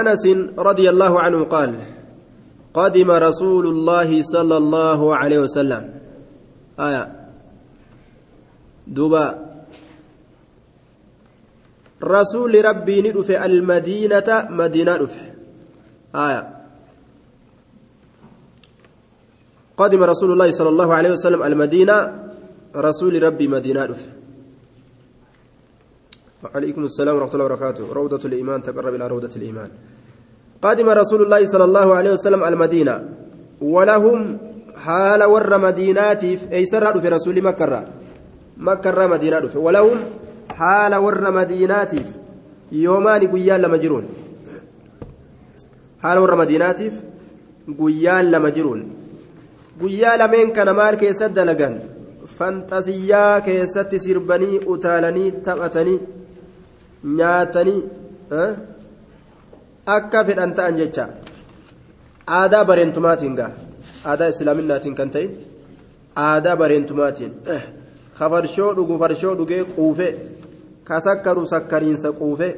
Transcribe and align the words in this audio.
أنس 0.00 0.26
رضي 0.58 0.90
الله 0.90 1.20
عنه 1.20 1.44
قال 1.44 1.70
قدم 2.74 3.10
رسول 3.10 3.66
الله 3.66 4.22
صلى 4.22 4.56
الله 4.56 5.16
عليه 5.16 5.38
وسلم. 5.38 5.82
آية. 6.80 7.04
دوبا. 8.86 9.26
رسول 12.02 12.64
ربي 12.64 12.96
ندف 13.02 13.30
المدينة 13.30 14.28
مدينة 14.50 14.96
دف 14.96 15.16
آية. 16.14 16.42
قدم 19.76 20.02
رسول 20.02 20.30
الله 20.32 20.50
صلى 20.50 20.68
الله 20.68 20.94
عليه 20.94 21.10
وسلم 21.10 21.42
المدينة 21.42 21.96
رسول 22.76 23.22
ربي 23.22 23.48
مدينة 23.48 23.86
دف 23.86 24.02
وعليكم 26.44 26.82
السلام 26.84 27.16
ورحمة 27.16 27.34
الله 27.34 27.44
وبركاته. 27.44 27.84
روضة 27.92 28.22
الإيمان 28.24 28.62
تقرب 28.62 28.94
إلى 28.94 29.06
روضة 29.08 29.34
الإيمان. 29.36 29.70
قدم 30.62 30.88
رسول 30.88 31.20
الله 31.22 31.46
صلى 31.46 31.64
الله 31.64 31.88
عليه 31.94 32.12
وسلم 32.12 32.44
المدينة. 32.44 32.96
ولهم 33.60 34.38
حال 34.84 35.24
ور 35.24 35.58
مدينات 35.58 36.24
أي 36.52 36.66
سر 36.66 37.00
في 37.00 37.08
رسول 37.08 37.42
مكة 37.42 37.84
مكة 38.56 39.06
مدينة 39.06 39.50
ولهم 39.54 39.98
حال 40.58 40.94
ور 40.94 41.30
مدينات 41.30 41.92
يومان 42.72 43.22
قيال 43.32 43.60
لمجرون 43.62 44.04
حال 46.02 46.18
ور 46.18 46.36
مدينات 46.36 46.80
قيال 47.80 48.30
لمجرون 48.30 48.80
قيال 49.82 50.20
من 50.30 50.52
كان 50.56 50.70
مال 50.70 50.94
كيسد 50.94 51.34
دلقان 51.34 51.74
fantasiyaa 52.38 53.40
keessatti 53.40 54.00
sirbanii 54.04 54.58
utaalanii 54.74 55.30
taphatanii 55.46 55.98
nyaatanii 57.04 57.82
akka 59.96 60.24
fedhan 60.24 60.54
ta'an 60.54 60.76
jecha 60.76 61.08
aadaa 62.38 62.64
bareentumaatiin 62.70 63.34
gaa 63.40 63.50
aadaa 64.04 64.28
islaaminaatiin 64.34 64.94
kan 64.94 65.10
ta'e 65.10 65.28
aadaa 66.28 66.56
bareentumaatiin 66.62 67.32
ka 68.18 68.30
farshoo 68.30 68.72
dhugu 68.78 68.98
farshoo 69.02 69.34
dhugee 69.38 69.64
quufe 69.64 70.08
ka 70.84 71.00
sakkaru 71.06 71.46
sakkariinsa 71.52 72.12
quufe 72.20 72.48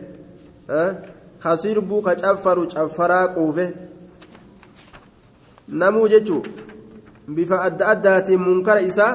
ka 1.43 1.57
sirbuu 1.63 2.03
ka 2.03 2.15
caffaru 2.23 2.67
caffaraa 2.75 3.27
quufe 3.37 3.67
namuu 5.83 6.09
jechuu 6.15 6.43
bifa 7.35 7.63
adda 7.69 7.89
addaatiin 7.93 8.41
munkara 8.47 8.81
isaa 8.91 9.15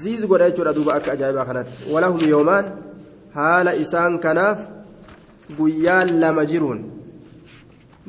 ziiz 0.00 0.26
godha 0.26 0.50
jechuudha 0.50 0.72
duuba 0.78 0.94
akka 0.94 1.12
ajaa'ibaa 1.12 1.44
kanatti 1.50 1.92
walahum 1.94 2.28
yoomaan 2.28 2.66
haala 3.38 3.72
isaan 3.84 4.14
kanaaf 4.24 4.58
guyyaan 5.58 6.08
lama 6.22 6.42
jiruun 6.52 6.80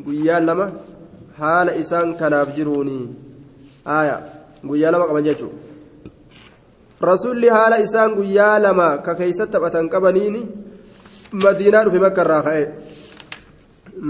guyyaan 0.06 0.46
lama 0.50 0.68
haala 1.40 1.72
isaan 1.84 2.10
kanaaf 2.22 2.50
jiruuni 2.58 3.00
aaya 3.98 4.16
guyyaa 4.70 4.92
lama 4.92 5.08
qaban 5.10 5.24
jechuudha 5.30 5.58
rasuulli 7.10 7.48
haala 7.58 7.78
isaan 7.86 8.16
guyyaa 8.20 8.56
lama 8.66 8.88
ka 9.06 9.16
keeysatti 9.20 9.54
taphatan 9.54 9.90
qabaniini 9.94 10.42
madiinaa 11.44 11.84
dhufe 11.86 12.00
bakka 12.06 12.22
irraa 12.26 12.44
ka'e 12.48 12.64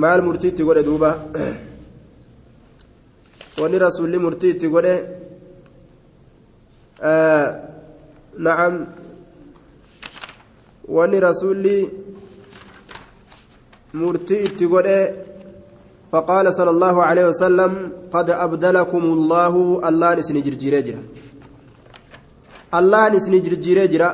maal 0.03 0.21
murtiitti 0.27 0.63
godhe 0.67 0.83
duuba 0.89 1.11
wanni 3.61 3.77
rasuulli 3.85 4.17
murtiitti 4.25 4.67
godhe 4.75 4.95
نعم 10.89 10.95
واني 10.95 11.19
رسولي 11.19 11.87
مرتي 13.93 14.45
اتقوله 14.45 15.13
فقال 16.11 16.53
صلى 16.53 16.69
الله 16.69 17.03
عليه 17.03 17.25
وسلم 17.27 17.91
قد 18.11 18.29
أبدلكم 18.29 19.03
الله 19.17 19.53
الله 19.89 20.13
نسني 20.15 20.41
جرجيري 20.41 20.81
جرا. 20.81 21.01
الله 22.73 23.09
نسني 23.09 23.39
جرجيري 23.39 23.87
جرا. 23.87 24.09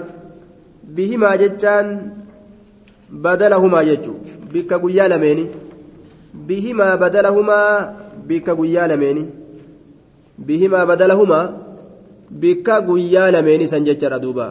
بهما 0.95 1.35
جتان 1.35 1.88
بدلهما 3.09 3.81
يجو 3.81 4.13
بك 4.53 4.73
قيا 4.73 5.07
لميني 5.07 5.45
بهما 6.47 6.95
بدلهما 6.95 7.59
بك 8.27 8.47
قيا 8.50 8.88
لميني 8.88 9.25
بهما 10.39 10.83
بدلهما 10.83 11.66
bikka 12.29 12.81
guyyaa 12.81 13.31
lameen 13.31 13.67
san 13.67 13.83
jechaadha 13.85 14.19
duuba 14.19 14.47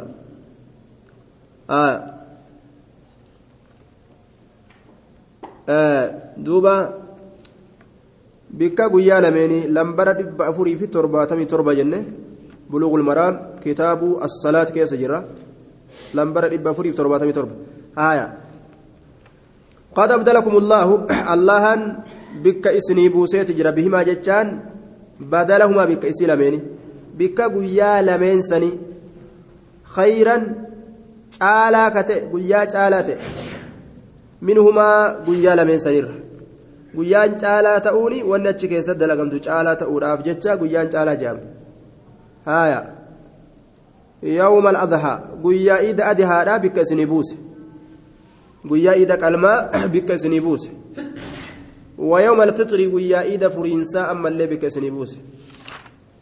duuba 6.37 6.75
bikka 8.51 8.89
guyyaa 8.89 9.21
lameeni 9.21 9.69
lambara 9.69 10.15
dhibba 10.15 10.47
afurii 10.51 10.77
fi 10.77 10.89
torbaatamii 10.89 11.47
torba 11.47 11.75
jenne 11.75 11.99
buluugul 12.71 13.03
maraam 13.03 13.35
kitaabu 13.63 14.19
assalaat 14.27 14.73
keessa 14.73 14.97
jira 14.97 15.25
lambara 16.15 16.49
dhibba 16.49 16.71
afurii 16.71 16.93
fi 16.93 16.97
torbaatamii 17.03 17.39
torba 17.41 17.55
haaya 17.97 18.27
قد 19.95 20.11
أبدلكم 20.11 20.55
الله 20.57 21.07
اللهن 21.35 21.81
بك 22.43 22.67
إسني 22.67 23.15
بوسيت 23.15 23.55
جرى 23.55 23.71
بهما 23.79 24.03
جتان 24.03 24.47
بدلهما 25.23 25.85
بك 25.85 26.03
إسي 26.11 26.27
bikka 27.15 27.49
guyyaa 27.49 28.03
lameen 28.03 28.43
sanii 28.43 28.79
khayran 29.95 30.45
caalaa 31.37 31.91
ka 31.95 32.03
ta'e 32.09 32.27
guyyaa 32.33 32.67
caalaa 32.75 33.03
ta'e 33.09 33.19
sanirra 35.79 36.15
guyyaan 36.95 37.39
caalaa 37.39 37.81
ta'uuni 37.81 38.23
wanni 38.23 38.49
achi 38.49 38.69
keessatti 38.69 39.01
dalagamtu 39.01 39.41
caalaa 39.41 39.77
ta'uudhaaf 39.77 40.23
jecha 40.25 40.57
guyyaan 40.57 40.89
caalaa 40.91 41.17
jedhama 41.17 41.41
haaya 42.47 42.81
yawma 44.23 44.69
al-adhaa 44.75 45.17
guyyaa 45.43 45.83
iida 45.89 46.07
adihaadhaa 46.07 46.59
bikka 46.59 46.81
isinii 46.81 47.07
buuse 47.07 47.37
guyyaa 48.69 48.97
iida 49.03 49.17
qalmaa 49.17 49.89
bikka 49.93 50.15
isinii 50.15 50.41
buuse 50.41 50.71
ويوم 51.99 52.43
الفطر 52.43 52.91
ويا 52.95 53.23
إيدا 53.23 53.49
فرينسا 53.49 54.11
أما 54.11 54.29
اللي 54.29 54.47
بك 54.47 54.69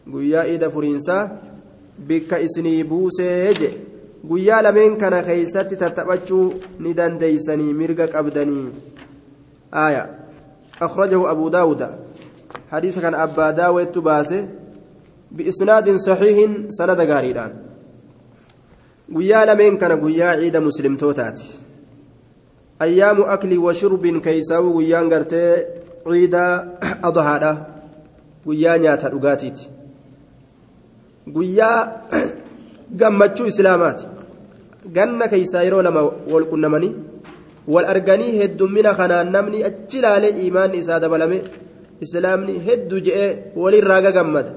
guyyaa 0.07 0.45
iida 0.47 0.69
furiinsaa 0.69 1.29
bikka 2.07 2.39
isinii 2.39 2.83
buusee 2.83 3.53
je 3.53 3.69
guyyaa 4.29 4.61
lameen 4.63 4.97
kana 4.97 5.23
keeysatti 5.23 5.77
tattaphachuu 5.77 6.53
ni 6.79 6.93
dandeeysanii 6.93 7.73
mirga 7.73 8.07
qabdanii 8.07 8.67
aya 9.71 10.03
akhrajahu 10.79 11.27
abu 11.27 11.49
daawuda 11.49 11.89
hadiisa 12.71 13.01
kana 13.01 13.17
abbaa 13.25 13.51
daawettu 13.53 14.01
baase 14.01 14.45
biisnaadin 15.35 15.99
saxiihin 16.05 16.55
sanada 16.77 17.05
gaariidhaan 17.05 17.53
guyyaa 19.13 19.45
lameen 19.45 19.77
kana 19.77 19.97
guyyaa 19.97 20.37
ciida 20.39 20.61
muslimtootaati 20.61 21.59
ayyaamu 22.79 23.25
aklii 23.35 23.57
wa 23.57 23.73
shurbin 23.73 24.21
keeysaa'uu 24.21 24.73
guyyaan 24.77 25.09
gartee 25.09 25.51
ciida 26.11 26.43
adhaadha 27.09 27.51
guyyaa 28.45 28.77
nyaata 28.85 29.09
dhugaatiiti 29.09 29.69
guyyaa 31.35 31.79
gammachuu 33.01 33.45
islaamaati 33.51 34.12
ganna 34.97 35.27
keeysaa 35.33 35.63
yeroo 35.67 35.83
lama 35.87 36.01
wal 36.33 36.47
qunnamanii 36.51 36.93
wal 37.73 37.85
arganii 37.93 38.37
heddummina 38.39 38.93
kanaan 38.99 39.31
namni 39.35 39.63
achi 39.69 39.97
ilaalee 40.01 40.33
imaanni 40.47 40.77
isaa 40.83 40.99
dabalame 41.03 41.37
islaamni 42.05 42.59
hedduu 42.67 42.99
je'ee 43.07 43.29
walirraa 43.61 44.01
gagammada 44.07 44.51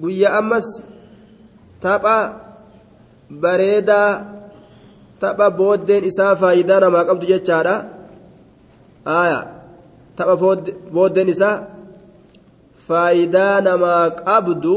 guyyaa 0.00 0.34
ammas 0.40 0.68
tapha 1.84 2.16
bareedaa 3.44 4.10
tapha 5.20 5.50
booddeen 5.60 6.04
isaa 6.10 6.34
faayidaa 6.42 6.80
namaa 6.80 7.04
qabdu 7.04 7.26
jechaadha. 7.32 7.74
Tapha 10.16 10.36
booddeen 10.94 11.28
isaa 11.34 11.56
faayidaa 12.88 13.60
namaa 13.68 14.10
qabdu 14.10 14.74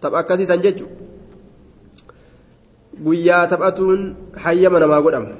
tapha 0.00 0.18
akkasiisan 0.22 0.62
jechu 0.64 0.86
guyyaa 3.06 3.46
taphatuun 3.52 4.00
hayyama 4.44 4.80
namaa 4.84 5.02
godhama 5.06 5.30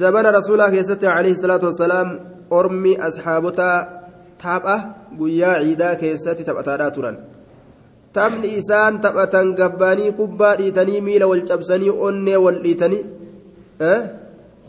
zabana 0.00 0.34
rasuulaa 0.38 0.70
keessatti 0.74 1.06
alayhi 1.06 1.38
salaatu 1.44 1.66
wassalaam 1.70 2.10
ormi 2.58 2.92
asxaabotaa 3.08 3.76
tapha 4.42 4.76
guyyaa 5.18 5.56
ciidaa 5.62 5.94
keessatti 6.02 6.44
taphataadhaa 6.48 6.90
turan 6.98 7.16
taphni 8.18 8.48
isaan 8.60 9.00
taphatan 9.06 9.54
gabbaanii 9.60 10.12
kubbaa 10.20 10.54
dhiitanii 10.60 11.00
miila 11.08 11.30
wal 11.32 11.44
cabsanii 11.50 11.96
onnee 12.08 12.38
wal 12.44 12.60
dhiitanii 12.66 13.02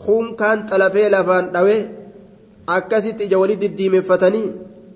hunkaan 0.06 0.66
xalafee 0.70 1.08
lafaan 1.14 1.52
dhawee 1.54 1.80
akkasitti 2.78 3.24
ija 3.28 3.38
walii 3.42 3.60
diddiimeffatanii 3.62 4.48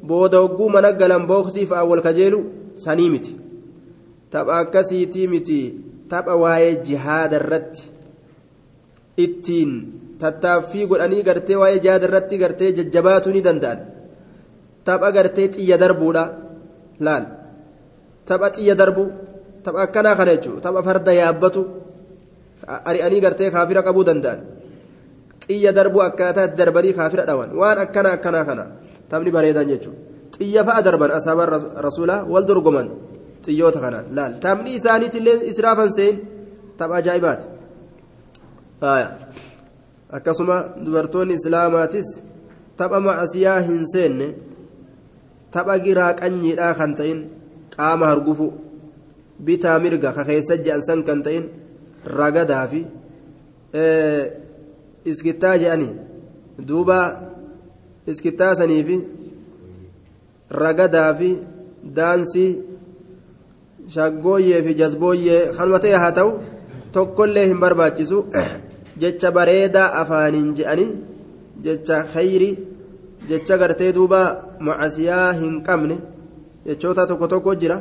booda 0.09 0.43
hogguu 0.43 0.69
mana 0.75 0.93
galan 1.01 1.27
booksii 1.31 1.67
fa'aa 1.71 1.89
wal 1.93 2.03
kajeelu 2.07 2.41
sanii 2.85 3.11
miti 3.15 3.33
tapha 4.35 4.59
akkasiitii 4.63 5.27
miti 5.35 5.59
tapha 6.13 6.35
waa'ee 6.43 6.75
jihaada 6.87 7.37
irratti 7.41 7.83
ittiin 9.25 9.71
tattaaffii 10.21 10.87
godhanii 10.91 11.23
gartee 11.29 11.57
waa'ee 11.63 11.81
jihaada 11.85 12.07
irratti 12.09 12.41
gartee 12.43 12.71
jajjabaatuu 12.79 13.33
ni 13.33 13.43
danda'an 13.47 13.81
tapha 14.85 15.09
gartee 15.17 15.49
xiyya 15.55 15.77
darbuudha 15.83 16.25
laal 17.07 17.25
tapha 18.29 18.49
xiyya 18.57 18.75
darbu 18.81 19.05
tapha 19.65 19.81
akkanaa 19.87 20.17
kana 20.21 20.37
jechuudha 20.37 20.61
tapha 20.67 20.83
farda 20.89 21.13
yaabbatu 21.21 21.63
ari'anii 22.91 23.21
gartee 23.25 23.51
kaafira 23.57 23.83
qabuu 23.87 24.05
danda'an 24.11 24.41
xiyya 25.47 25.73
darbuu 25.79 26.03
akkaataa 26.09 26.53
darbanii 26.61 26.95
kaafira 26.99 27.27
dhawan 27.27 27.51
waan 27.61 27.79
akkana 27.85 28.11
akkanaa 28.17 28.45
kana 28.45 28.65
taphni 29.11 29.31
bareedan 29.37 29.67
jechuudha 29.73 30.01
xiyya 30.37 30.63
fa'a 30.69 30.83
darban 30.87 31.11
asaabaan 31.19 31.51
rasuulaa 31.87 32.21
wal 32.33 32.45
dorgoman 32.51 32.89
xiyyoota 33.45 33.81
kanaan 33.85 34.07
laal 34.17 34.33
taphni 34.45 34.71
isaaniitillee 34.79 35.39
israafan 35.53 35.91
seen 35.97 36.17
tapha 36.79 36.95
ajaa'ibaati 37.01 37.47
akkasuma 40.17 40.57
dubartoonni 40.85 41.35
islaamaatis 41.41 42.09
tapha 42.77 43.01
macasiyaa 43.07 43.61
hin 43.69 43.85
seenne 43.95 44.29
tapha 45.55 45.79
giraa 45.87 46.13
qanyiidhaa 46.21 46.75
kan 46.81 46.95
ta'in 47.01 47.21
qaama 47.77 48.07
hargufu 48.13 48.47
bitaa 49.47 49.79
mirga 49.85 50.13
ka 50.17 50.25
keessa 50.31 50.57
je'ansan 50.65 51.01
kan 51.09 51.23
ta'in 51.27 51.45
ragadaa 52.19 52.67
fi 52.73 52.81
iskittaa 55.13 55.57
je'anii 55.63 55.95
duuba 56.69 56.99
iskittaa 58.07 58.55
sanii 58.61 58.83
fi 58.89 58.97
ragadaa 60.65 61.11
fi 61.19 61.31
daansii 61.97 62.51
shaggooyyee 63.95 64.63
fi 64.67 64.75
jazbooyyee 64.81 65.41
ta'e 65.57 65.97
haa 66.03 66.13
ta'u 66.19 66.31
tokkollee 66.93 67.47
hin 67.47 67.61
barbaachisu. 67.61 68.19
Jecha 69.03 69.31
bareedaa 69.37 69.89
afaaniin 70.01 70.55
je'anii 70.59 70.91
jecha 71.65 72.03
khayri 72.13 72.51
jecha 73.29 73.59
gartee 73.59 73.93
duuba 73.97 74.21
macasiyaa 74.61 75.33
hin 75.41 75.55
qabne 75.69 75.97
jechoota 76.67 77.07
tokko 77.07 77.27
tokko 77.29 77.55
jira. 77.55 77.81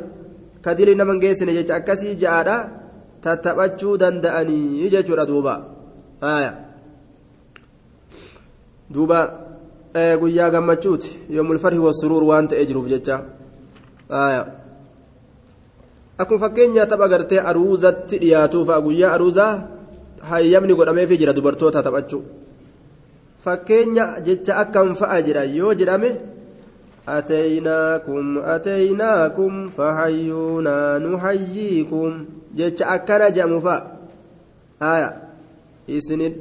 Kadilii 0.62 0.94
nama 0.94 1.14
geessine 1.22 1.52
jecha 1.58 1.74
akkasii 1.80 2.16
ja'aadha 2.22 2.56
tattaphachuu 3.24 3.98
danda'anii 4.02 4.90
jechuudha 4.94 5.26
duuba. 5.26 5.54
Duuba 8.94 9.18
guyyaa 10.20 10.50
gammachuuti. 10.50 11.10
Yoomul 11.30 11.58
farhi 11.58 11.78
wasuruur 11.78 12.24
waan 12.30 12.48
ta'ee 12.48 12.66
jiruuf 12.66 12.88
jecha 12.88 13.20
akkuma 16.22 16.42
fakkeenya 16.44 16.86
tapha 16.86 17.08
gartee 17.12 17.40
aruuzatti 17.50 18.18
dhiyaatuufa 18.22 18.80
guyyaa 18.86 19.12
aruuzaa 19.16 19.52
hayyamni 20.30 20.74
godhameefii 20.78 21.20
jira 21.22 21.36
dubartoota 21.38 21.82
taphachuu 21.86 22.22
fakkeenya 23.44 24.04
jecha 24.26 24.56
akkam 24.62 24.94
fa'a 25.00 25.22
jira 25.28 25.44
yoo 25.58 25.74
jedhame 25.74 26.12
أتيناكم 27.08 28.38
أتيناكم 28.38 29.68
فحيونا 29.68 30.98
نحييكم 30.98 32.24
جتش 32.56 32.82
أكنا 32.82 33.28
جمفا 33.28 33.76
آية 34.82 35.10
isinit 35.88 36.38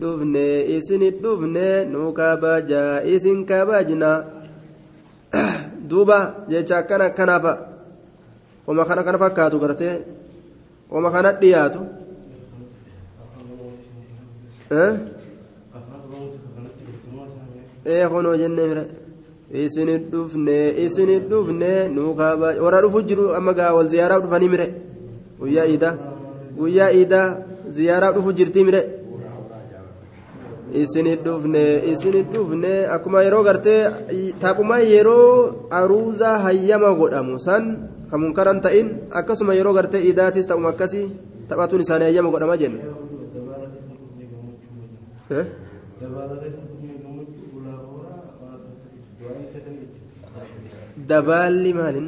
dhufne 1.22 1.86
nu 1.90 2.14
kabaja 2.14 3.02
isin 3.04 3.46
kabajna 3.46 4.24
duuba 5.90 6.46
jecha 6.48 6.78
akkana 6.78 7.06
akkanafa 7.10 7.71
wama 8.72 8.84
kana 8.90 9.04
kana 9.04 9.18
fakkaatu 9.24 9.60
gartee 9.64 9.96
wama 10.94 11.10
kana 11.16 11.30
dhiyaatu 11.42 11.82
ee 17.86 18.08
kunoo 18.12 18.36
jennee 18.42 18.68
mire 18.72 18.84
isinit 19.64 20.04
dhufne 20.12 20.58
isinit 20.86 21.24
dhufne 21.32 21.72
nu 21.96 22.16
kabaja 22.20 22.62
warra 22.64 22.80
dhufu 22.84 23.00
jiru 23.10 23.26
amma 23.38 23.52
gaa 23.60 23.74
wal 23.78 23.90
ziyaaraaf 23.94 24.22
dhufanii 24.24 24.50
mire 24.54 24.68
guyyaa 25.40 25.68
iidaa 25.74 25.94
guyyaa 26.60 26.92
iidaa 27.00 27.28
ziyaaraaf 27.78 28.14
dhufu 28.16 28.32
jirtii 28.40 28.64
mire 28.68 28.82
isinit 30.82 31.20
dhufne 31.28 31.64
isinit 31.92 32.28
dhufne 32.34 32.74
akkuma 32.96 33.24
yeroo 33.26 33.44
gartee 33.48 33.82
taphuma 34.42 34.78
yeroo 34.94 35.68
aruuzaa 35.80 36.38
hayyama 36.46 36.94
godhamu 37.00 37.36
san 37.48 37.66
kan 38.12 38.20
munkaran 38.20 38.60
ta'in 38.60 39.08
akkasuma 39.08 39.56
yeroo 39.56 39.72
gartee 39.72 40.04
iidaatis 40.04 40.48
ta'uma 40.48 40.76
akkasii 40.76 41.08
taphatuun 41.48 41.82
isaanii 41.88 42.12
hayyama 42.12 42.30
godhama 42.30 42.58
jenne. 42.60 42.84
dabaalli 51.08 51.72
maalin? 51.74 52.08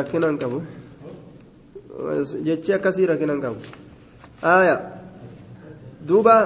Rakkinaan 0.00 0.36
qabu. 0.40 0.58
jechi 2.44 2.72
akkasii 2.72 3.06
rakkinan 3.06 3.40
qabu. 3.40 3.60
Aya 4.42 4.76
duuba 6.08 6.36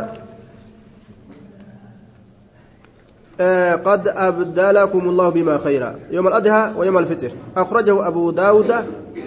قد 3.84 4.08
أبدلكم 4.08 5.08
الله 5.08 5.28
بما 5.28 5.58
خيرا. 5.58 5.98
يوم 6.10 6.26
الأضحى 6.26 6.72
ويوم 6.76 6.98
الفطر. 6.98 7.30
أخرجه 7.56 8.08
أبو 8.08 8.30
داود 8.30 8.72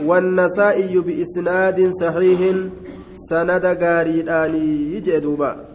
والنسائي 0.06 1.00
بإسناد 1.00 1.90
صحيح. 1.90 2.56
سند 3.14 3.66
قاريدان 3.66 4.54
يجي 4.96 5.20
دوبا 5.20 5.66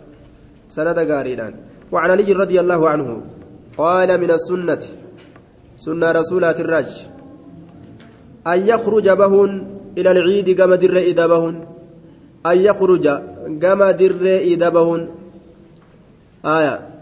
سند 0.70 0.98
قاريدان 0.98 1.54
وعن 1.92 2.10
علي 2.10 2.32
رضي 2.32 2.60
الله 2.60 2.88
عنه 2.88 3.22
قال 3.76 4.20
من 4.20 4.30
السنة 4.30 4.82
سنة 5.76 6.12
رسولات 6.12 6.60
الرج 6.60 6.90
أن 8.46 8.58
يخرج 8.58 9.08
بهن 9.08 9.66
إلى 9.98 10.10
العيد 10.10 10.50
كما 10.58 10.76
در 10.76 10.96
إذا 10.96 11.26
بهن. 11.26 11.66
أن 12.46 12.56
يخرج 12.56 13.06
كما 13.62 13.90
در 13.90 14.22
إذا 14.38 14.68
بهن. 14.68 15.08
آية. 16.44 16.93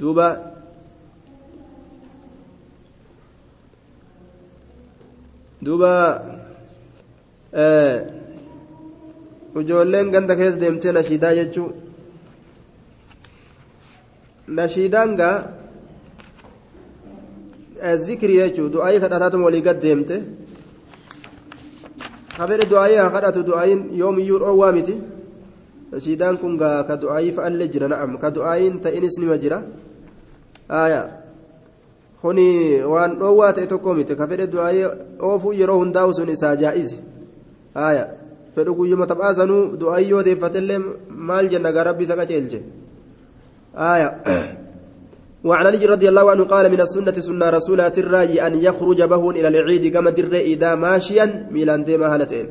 دوبا 0.00 0.28
آه 7.54 8.18
ijoolleen 9.60 10.10
ganda 10.14 10.34
keessa 10.40 10.60
deemtee 10.62 10.92
nashiidaa 10.98 11.34
jechuun 11.38 11.72
nashiidaan 14.58 15.10
gaa 15.20 15.36
zikrii 18.06 18.38
jechuun 18.42 18.72
du'aayii 18.74 19.00
kadhataatuma 19.04 19.44
walii 19.48 19.64
gad 19.68 19.78
deemte 19.84 20.16
kabedhe 22.38 22.70
du'aayii 22.72 23.00
haa 23.02 23.14
kadhatu 23.16 23.40
du'aayiin 23.48 23.82
yoomiyyuu 24.00 24.38
dhoowwaa 24.42 24.72
miti 24.78 24.94
nashiidaan 25.92 26.36
kun 26.42 26.52
gaa 26.62 26.78
ka 26.88 26.94
du'aayii 27.02 27.32
fa'allee 27.36 27.68
jira 27.74 27.86
na'am 27.94 28.10
ka 28.22 28.28
du'aayiin 28.36 28.74
ta'inis 28.84 29.14
nima 29.22 29.36
jira 29.44 29.58
aayaa 30.70 31.08
kuni 32.22 32.82
waan 32.82 33.18
dhoowwaa 33.18 33.52
ta'e 33.52 33.66
tokko 33.66 33.94
miti 33.94 34.16
ka 34.16 34.28
fedhe 34.28 34.46
du'aayii 34.46 34.88
oofuu 35.20 35.52
yeroo 35.52 35.78
hundaa'u 35.78 36.14
sun 36.14 36.28
isaa 36.28 36.56
jaa'izi 36.56 36.98
aayaa 37.76 38.08
fedhu 38.54 38.74
guyyuma 38.74 39.06
taphaasanuu 39.06 39.76
du'aayii 39.80 40.10
yoo 40.10 40.22
deeffatellee 40.22 40.78
maal 41.30 41.48
jenna 41.48 41.72
gaa 41.72 41.84
rabbi 41.90 42.04
isa 42.04 42.16
qaceelche 42.16 42.62
aayaa 43.90 44.14
وعن 45.44 45.66
علي 45.66 45.86
رضي 45.86 46.08
الله 46.08 46.30
عنه 46.30 46.44
قال 46.44 46.66
من 46.70 46.80
السنة 46.80 47.14
سنة 47.14 47.50
رسول 47.50 47.80
الرأي 47.80 48.46
أن 48.46 48.54
يخرج 48.58 49.02
بهون 49.02 49.36
إلى 49.36 49.48
العيد 49.48 49.94
كما 49.94 50.10
در 50.10 50.34
إذا 50.34 50.74
ماشيا 50.74 51.46
ميلان 51.50 51.84
ديما 51.84 52.14
هالتين 52.14 52.46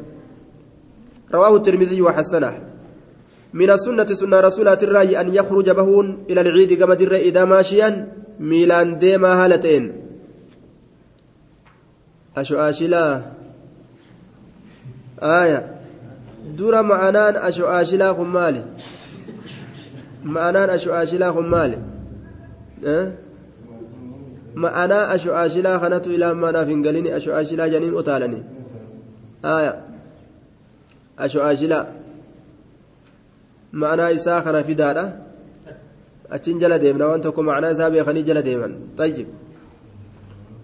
رواه 1.34 1.56
الترمذي 1.56 2.02
وحسنه 2.02 2.54
من 3.54 3.70
السنة 3.70 4.06
سنة 4.06 4.40
رسول 4.40 4.68
الرأي 4.68 5.22
أن 5.22 5.34
يخرج 5.34 5.70
بهون 5.70 6.24
إلى 6.30 6.42
العيد 6.42 6.74
كما 6.74 6.96
در 6.96 7.16
إذا 7.16 7.46
ماشيا 7.46 8.08
ميلان 8.40 8.98
ديما 9.00 9.46
هالتين. 9.46 9.94
أشو 12.38 12.56
آشلا؟ 12.58 13.22
آية. 15.24 15.62
دور 16.58 16.82
معنان 16.82 17.36
أشو 17.36 17.66
آشلا 17.66 18.14
خمالي. 18.14 18.64
معنان 20.24 20.70
أشو 20.70 20.92
آشلا 20.92 21.32
خمالي. 21.32 21.78
ma'anaa 24.64 25.10
asho'aashilaa 25.16 25.80
kanatu 25.80 26.14
ilaa 26.14 26.34
maanaaf 26.44 26.68
hin 26.74 26.82
galini 26.82 27.12
asho'aashilaa 27.18 27.70
janiin 27.74 27.94
utaalani 28.02 28.40
aya 29.56 29.74
asho'aashilaa 33.78 33.82
ma'anaa 33.82 34.12
isaa 34.12 34.42
kana 34.42 34.64
fidaadha 34.64 35.06
achin 36.30 36.60
jala 36.60 36.80
deemna 36.80 37.08
waan 37.08 37.22
tokko 37.22 37.44
ma'anaa 37.44 37.72
isaa 37.72 37.90
beekanii 37.90 38.24
jala 38.24 38.42
deeman 38.42 38.74
tayyib 38.98 39.28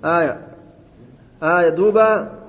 aya 0.01 0.33
aya 1.41 1.71
duuba 1.71 2.39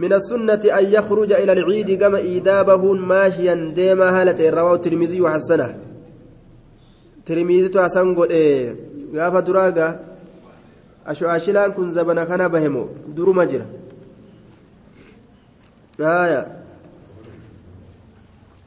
من 0.00 0.12
السنة 0.12 0.62
أن 0.64 0.84
يخرج 0.84 1.32
إلى 1.32 1.52
العيد 1.52 2.00
كما 2.00 2.18
إيدابه 2.18 2.94
ماشيا 2.94 3.74
ديما 3.74 4.22
هالة 4.22 4.50
رواه 4.50 4.74
الترمذي 4.74 5.20
وحسنه. 5.20 5.70
قل 8.14 8.30
إيه. 8.30 8.76
غافة 9.14 9.40
دراغا 9.40 10.00
أشو 11.06 11.26
أشلان 11.26 11.72
كن 11.72 11.90
زبنا 11.90 12.24
كان 12.24 12.48
بهمو. 12.48 12.88
درو 13.16 13.32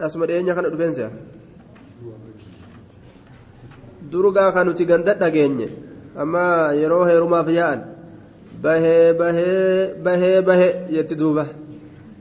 Ah, 0.03 0.07
asuma 0.11 0.27
dhiyeenya 0.27 0.51
kana 0.55 0.67
dhufeensa 0.67 1.07
durgaa 4.11 4.51
kan 4.51 4.67
nuti 4.67 4.83
Ama 4.83 5.15
dhageenye 5.15 5.67
amma 6.21 6.75
yeroo 6.75 7.05
heerumaaf 7.07 7.47
yaa'an 7.47 7.79
bahee 8.63 9.13
bahee 9.15 9.95
bahee 10.03 10.41
bahee 10.47 10.71
jetti 10.91 11.15
duuba 11.15 11.45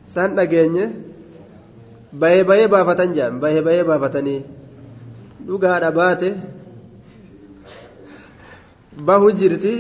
san 0.07 0.37
dhageenye 0.39 0.85
bahee 2.15 2.45
bahee 2.51 2.69
baafatan 2.75 3.11
jaan 3.17 3.41
bahee 3.43 3.63
bahee 3.67 3.83
baafatanii 3.91 4.41
dhugaadha 5.47 5.91
baate 5.91 6.31
bahu 9.07 9.33
jirti. 9.35 9.75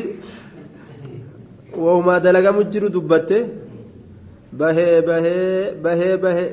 Waumaa 1.84 2.20
dalagamu 2.20 2.64
jiru 2.72 2.88
dubbatte 2.90 3.38
bahee 4.52 5.00
bahee 5.06 5.72
bahee 5.84 6.16
bahee 6.24 6.48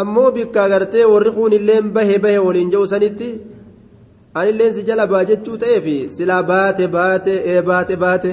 ammoo 0.00 0.30
bikka 0.36 0.60
agartee 0.66 1.04
warri 1.12 1.30
kun 1.36 1.52
illee 1.58 1.80
bahee 1.96 2.18
bahee 2.24 2.40
waliin 2.46 2.70
jedhu 2.72 2.86
sanitti 2.92 3.28
anilleen 4.38 4.72
si 4.76 4.82
jala 4.88 5.04
baa 5.12 5.24
jechuu 5.30 5.56
ta'eef 5.62 5.86
silaa 6.16 6.42
baate 6.50 6.84
baate 6.96 7.32
ee 7.52 7.60
baate 7.68 7.94
baate 8.04 8.30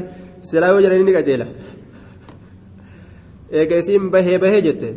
silaa 0.49 0.69
yoo 0.73 0.81
jedhanii 0.85 1.07
ni 1.09 1.13
qajeela 1.17 1.45
eega 3.59 3.75
isiin 3.81 4.03
bahee 4.13 4.37
bahee 4.43 4.61
jette 4.67 4.89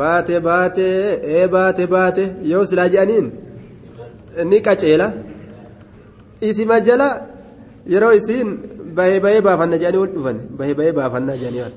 baate 0.00 0.34
baate 0.48 0.86
ee 1.36 1.46
baate 1.54 1.84
baate 1.94 2.24
yoo 2.52 2.64
silaa 2.70 2.88
jedhaniin 2.94 3.26
ni 4.50 4.58
qaceela 4.66 5.06
isima 6.48 6.76
jala 6.86 7.08
yeroo 7.92 8.12
isiin 8.20 8.48
bahee 8.96 9.18
bahee 9.24 9.40
baafanna 9.46 9.76
jedhanii 9.82 10.00
wal 10.04 10.12
dhufan 10.16 10.38
bahee 10.58 10.74
bahee 10.78 10.92
baafannaa 10.98 11.36
jedhanii 11.42 11.62
waan 11.64 11.74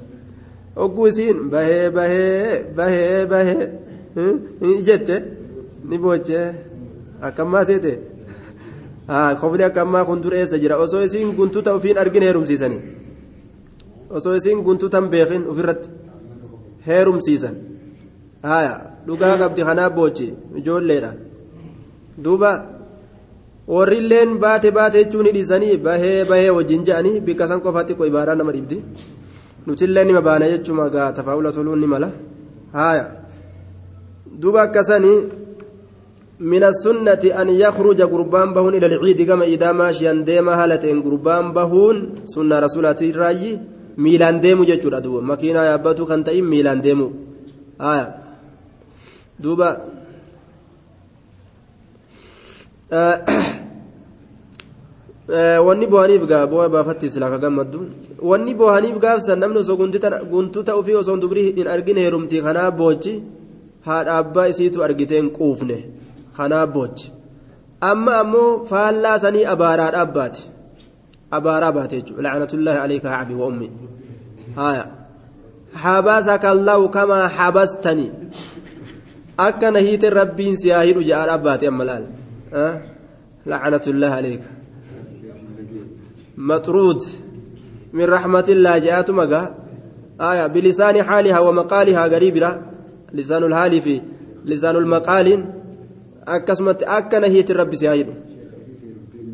hogguu 0.79 1.07
isiin 1.12 1.38
bahee 1.53 1.89
bahee 1.98 2.63
bahee 2.77 3.25
bahee 3.31 3.69
jette 4.88 5.15
ni 5.89 5.98
boochee. 5.98 6.48
akkammaa 7.22 7.65
seete 7.65 8.00
kofni 9.41 9.63
akkammaa 9.63 10.05
kun 10.05 10.22
dur 10.24 10.34
eessa 10.34 10.57
jira 10.63 10.77
osoo 10.86 11.01
isiin 11.07 11.34
guntuta 11.38 11.74
ofiin 11.74 11.98
argin 11.98 12.24
heerumsiisanii 12.27 12.81
osoo 14.10 14.36
isiin 14.39 14.62
guntutan 14.67 15.10
beekin 15.13 15.48
ofirratti 15.51 15.89
heerumsiisan 16.88 17.55
haya 18.51 18.74
dhugaa 19.07 19.38
qabdi 19.41 19.62
kanaa 19.69 19.89
boochi 19.98 20.27
ijoolleedha 20.62 21.12
duuba 22.24 22.51
warri 23.75 23.98
illeen 24.03 24.38
baate 24.43 24.72
baate 24.79 24.98
jechuun 25.03 25.25
hidhiisanii 25.29 25.77
bahee 25.89 26.25
bahee 26.31 26.50
wajjin 26.57 26.86
je'anii 26.88 27.19
bikka 27.29 27.48
san 27.48 27.62
qofaatti 27.65 27.93
ko 27.98 28.05
ibaadaa 28.12 28.36
nama 28.41 28.51
dhibdi 28.57 28.77
nutillee 29.68 30.06
nima 30.06 30.22
baana 30.28 30.50
jechuun 30.54 30.90
gaa 30.96 31.12
tafaa'ula 31.18 31.52
toluun 31.52 31.80
ni 31.82 31.88
mala. 31.94 32.10
Haya 32.74 33.06
duuba 34.42 34.62
akkasanii. 34.68 35.20
من 36.40 36.64
السنة 36.64 37.24
أن 37.42 37.50
يخرج 37.50 38.02
قربان 38.02 38.54
بهون 38.54 38.74
إلى 38.76 38.86
العيد 38.86 39.22
كما 39.22 39.46
إذا 39.46 39.72
ماشيا 39.72 40.14
ديما 40.14 40.64
هالتين 40.64 41.02
قربان 41.02 41.54
بهون 41.54 42.16
سنة 42.26 42.60
رسولة 42.60 42.96
الراجي 43.02 43.60
ميلان 43.98 44.40
ديمو 44.40 44.64
جتشور 44.64 44.98
أدو 44.98 45.22
مكينة 45.22 45.60
يابتو 45.60 46.06
كان 46.06 46.24
تأيم 46.24 46.46
ميلان 46.46 46.82
ديمو 46.82 47.12
آية 47.82 48.06
دوبا 49.40 49.70
آه 52.94 53.26
wanni 55.67 55.88
boohaniif 55.88 56.24
gaa 56.31 56.48
boo'a 56.48 56.69
baafatti 56.69 57.10
silaa 57.10 57.29
ka 57.29 57.38
gammaddu 57.38 57.79
wanni 58.29 58.53
boohaniif 58.53 58.98
gaafsan 59.05 59.39
namni 59.39 59.60
osoo 59.60 59.77
guntuta 60.31 60.75
ofii 60.79 60.96
osoo 61.03 61.17
dubrii 61.17 61.51
hin 61.57 61.67
argine 61.75 62.01
heerumtii 62.01 62.41
kanaa 62.41 62.72
boochi 62.72 63.13
haadha 63.88 64.17
abbaa 64.22 64.48
isiitu 64.53 64.84
argiteen 64.88 65.29
quufne 65.38 65.77
kanaa 66.38 66.65
boochi 66.75 67.12
amma 67.89 68.13
ammoo 68.24 68.65
faallaa 68.72 69.19
sanii 69.19 69.46
abaaraadha 69.53 70.00
abbaati 70.07 70.50
abaaraa 71.38 71.72
baate 71.77 71.96
jechuudha 72.00 72.24
la'anatullaahi 72.27 72.79
alayka 72.86 73.10
habi 73.10 73.34
wa 73.41 73.48
ummi 73.48 73.72
haya 74.55 74.86
habasaka 75.74 76.50
allahu 76.55 76.89
kamaa 76.89 77.27
habastani 77.27 78.12
akka 79.48 79.72
na 79.72 79.79
hiite 79.79 80.10
rabbiin 80.10 80.55
si 80.62 80.69
haa 80.69 80.84
hidhu 80.89 81.03
jedhaa 81.10 81.34
abbaate 81.39 81.67
amma 81.72 81.89
laal 81.89 82.05
la'anatullaahi 83.46 84.19
alayka 84.22 84.57
مطرود 86.38 87.01
من 87.94 88.06
رحمة 88.06 88.46
الله 88.50 88.77
جاءت 88.77 89.12
مقا 89.12 89.56
آية 90.22 90.48
بلسان 90.48 91.03
حالها 91.03 91.39
ومقالها 91.39 92.03
قريبا 92.03 92.62
لسان 93.13 93.44
الحال 93.44 93.82
في 93.82 94.01
لسان 94.46 94.75
المقال 94.75 95.46
akka 96.27 97.20
nahiite 97.20 97.53
rabbi 97.53 97.77
si 97.77 97.86
haayidu 97.86 98.13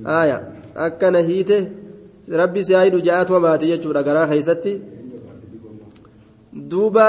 aya 0.05 0.37
akka 0.75 1.11
nahiite 1.11 1.71
rabbi 2.29 2.63
si 2.63 2.73
haayidu 2.73 3.01
ja'atuma 3.01 3.39
baate 3.39 3.65
jechuudha 3.67 4.03
garaa 4.03 4.27
keeysatti 4.27 4.81
duuba 6.53 7.07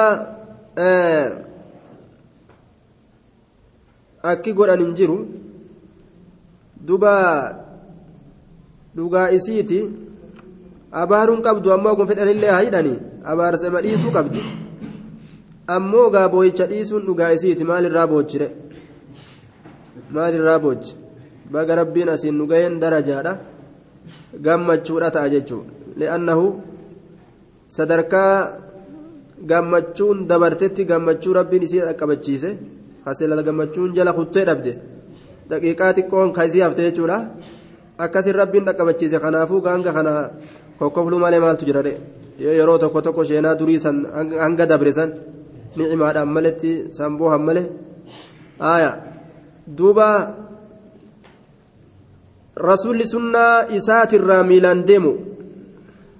akki 4.32 4.52
godhan 4.52 4.80
hin 4.80 4.94
jiru 4.94 5.18
dhugaa 8.96 9.28
isiiti. 9.36 9.78
Abaaruun 11.02 11.42
qabdu 11.46 11.72
ammoo 11.76 11.94
kun 11.96 12.06
fedhanillee 12.10 12.50
haa 12.54 12.64
hidhanii 12.66 12.98
abaarsama 13.32 13.82
dhiisuu 13.84 14.12
qabdi. 14.16 14.42
Ammoo 15.76 16.10
gaa 16.14 16.28
boo'icha 16.34 16.66
dhiisuun 16.72 17.06
dhugaa 17.08 17.30
isiiti 17.36 17.64
maalirraa 17.70 18.06
boochire? 18.12 18.48
Maalirraa 20.14 20.58
boochi? 20.64 20.92
Baga 21.52 21.76
rabbiin 21.80 22.08
asiin 22.14 22.36
nu 22.38 22.46
gaheen 22.50 22.80
darajaadha. 22.82 23.32
Gammachuudha 24.46 25.10
ta'a 25.16 25.28
jechuudha 25.34 25.70
li'annahu 26.00 26.46
sadarkaa 27.76 28.32
gammachuun 29.50 30.18
dabartetti 30.30 30.82
gammachuu 30.90 31.34
rabbiin 31.38 31.62
isii 31.66 31.82
dhaqqabachiise 31.88 32.50
hasila 33.06 33.42
gammachuun 33.48 33.90
jala 33.96 34.12
kuttee 34.18 34.44
dhabde. 34.48 34.72
Daqiiqaa 35.50 35.92
xiqqoon 35.96 36.32
ka 36.36 36.42
isii 36.48 36.64
hafte 36.66 36.82
jechuudha 36.86 37.18
akkasin 37.98 38.34
rabbiin 38.34 38.64
dhaqqabachiise 38.64 39.18
kanaafuu 39.20 39.60
gaanga 39.60 39.92
kana 39.92 40.12
kokkofluu 40.78 41.18
malee 41.18 41.40
maaltu 41.40 41.64
jira 41.68 41.82
yeroo 42.38 42.78
tokko 42.78 43.00
tokko 43.02 43.24
sheenaa 43.24 43.54
durii 43.58 43.78
san 43.78 43.96
hanga 44.42 44.66
dabre 44.66 44.92
san 44.92 45.10
ni'imaadhaan 45.76 46.28
maletti 46.28 46.70
samboo 46.92 47.30
hammale 47.30 47.62
aayaa. 48.60 49.14
duuba 49.66 50.08
rasuulli 52.56 53.06
sunnaa 53.06 53.66
isaatirraa 53.78 54.42
miilaan 54.44 54.84
deemu 54.86 55.12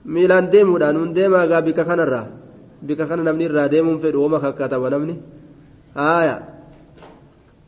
miilaan 0.04 0.48
deemuudhaan 0.52 0.96
nun 0.96 1.14
deemaa 1.14 1.46
gaa 1.46 1.62
bika 1.62 1.84
kanarraa 1.84 2.26
bika 2.86 3.06
kana 3.06 3.22
namni 3.22 3.44
irraa 3.44 3.68
deemuun 3.68 4.00
fedhu 4.00 4.22
wama 4.24 4.40
kakkataba 4.40 4.90
namni 4.90 5.14
haaya 5.94 6.36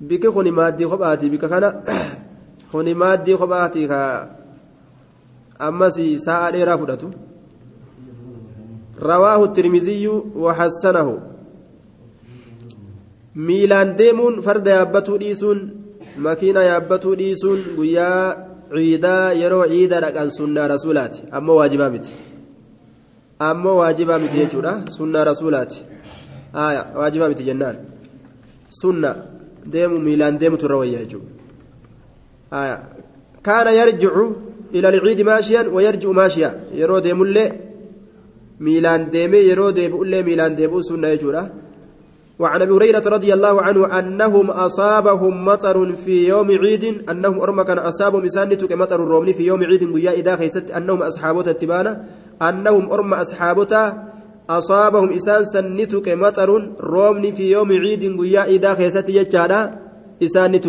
biki 0.09 0.29
kuni 0.35 0.51
maaddii 0.51 0.89
kophaati 0.93 1.31
bika 1.31 1.49
kana 1.49 1.69
kuni 2.71 2.95
maaddii 2.95 3.37
kophaati 3.41 3.87
ka 3.89 4.01
ammas 5.59 5.97
sa'a 6.27 6.53
dheeraa 6.53 6.79
fudhatu. 6.79 7.09
Rawaahu 9.01 9.49
tirmiziyyu 9.49 10.15
waxassanahu 10.45 11.15
miilaan 13.47 13.97
deemuun 13.99 14.43
farda 14.43 14.71
yaabbatuu 14.79 15.19
dhiisuun 15.23 15.61
makiina 16.27 16.63
yaabbatuu 16.71 17.15
dhiisuun 17.21 17.61
guyyaa 17.77 18.37
ciidaa 18.75 19.33
yeroo 19.41 19.67
ciidaa 19.73 20.01
dhaqan 20.05 20.31
sunnaa 20.39 20.69
rasuulaati. 20.75 21.25
Ammoo 21.31 21.57
waajibaa 21.61 21.91
miti. 21.91 22.13
Ammoo 23.51 23.77
waajibaa 23.81 24.19
miti 24.19 24.37
jechuudha 24.43 24.73
sunnaa 24.97 25.25
rasuulaati. 25.31 25.85
Waajibaa 26.99 27.29
miti 27.29 27.45
jennaan. 27.45 27.77
Sunna 28.81 29.17
deemu 29.73 29.99
miilaan 29.99 30.41
deemutu 30.41 30.67
irra 30.67 30.77
wayyaa 30.83 31.05
jechuudha. 31.05 31.36
Aya 32.51 32.77
kaana 33.43 33.71
yarjicu 33.71 34.25
ila 34.73 34.89
alciidi 34.89 35.25
maashiyan 35.25 35.67
wayarji'u 35.75 36.15
maashiya 36.15 36.51
yeroo 36.75 37.01
deemullee 37.01 37.53
miilaan 38.61 39.11
deemee 39.13 39.45
yeroo 39.51 39.73
deebi'ullee 39.79 40.23
miilaan 40.23 40.57
deebi'u 40.57 40.83
sunna 40.83 41.15
jechuudha 41.15 41.45
وعن 42.39 42.63
أبي 42.63 42.73
هريرة 42.73 43.09
رضي 43.09 43.35
الله 43.35 43.63
عنه 43.63 43.99
أنهم 43.99 44.51
أصابهم 44.51 45.45
مطر 45.45 45.97
في 45.97 46.29
يوم 46.29 46.51
عيد. 46.51 47.09
أنهم 47.11 47.41
أرمى 47.41 47.65
كان 47.65 47.79
أصابهم 47.79 48.25
اسانتك 48.25 48.73
مطر 48.73 49.03
الرومني 49.03 49.33
في 49.35 49.47
يوم 49.47 49.65
عيد 49.65 49.83
ويا 49.85 50.11
إذا 50.11 50.37
خيست 50.37 50.71
أنهم 50.71 51.03
اصحابته 51.03 51.51
التبانه 51.51 52.05
أنهم 52.43 52.93
أرمى 52.93 53.17
اصحابته 53.17 53.93
أصابهم 54.51 55.11
إسان 55.11 55.45
سنتك 55.45 56.09
مطر 56.09 56.51
رومني 56.81 57.33
في 57.33 57.51
يوم 57.51 57.73
عيد 57.73 58.21
قيا 58.21 58.45
إذا 58.45 58.75
خيست 58.75 59.09
يجادا 59.09 59.81
إسان 60.23 60.61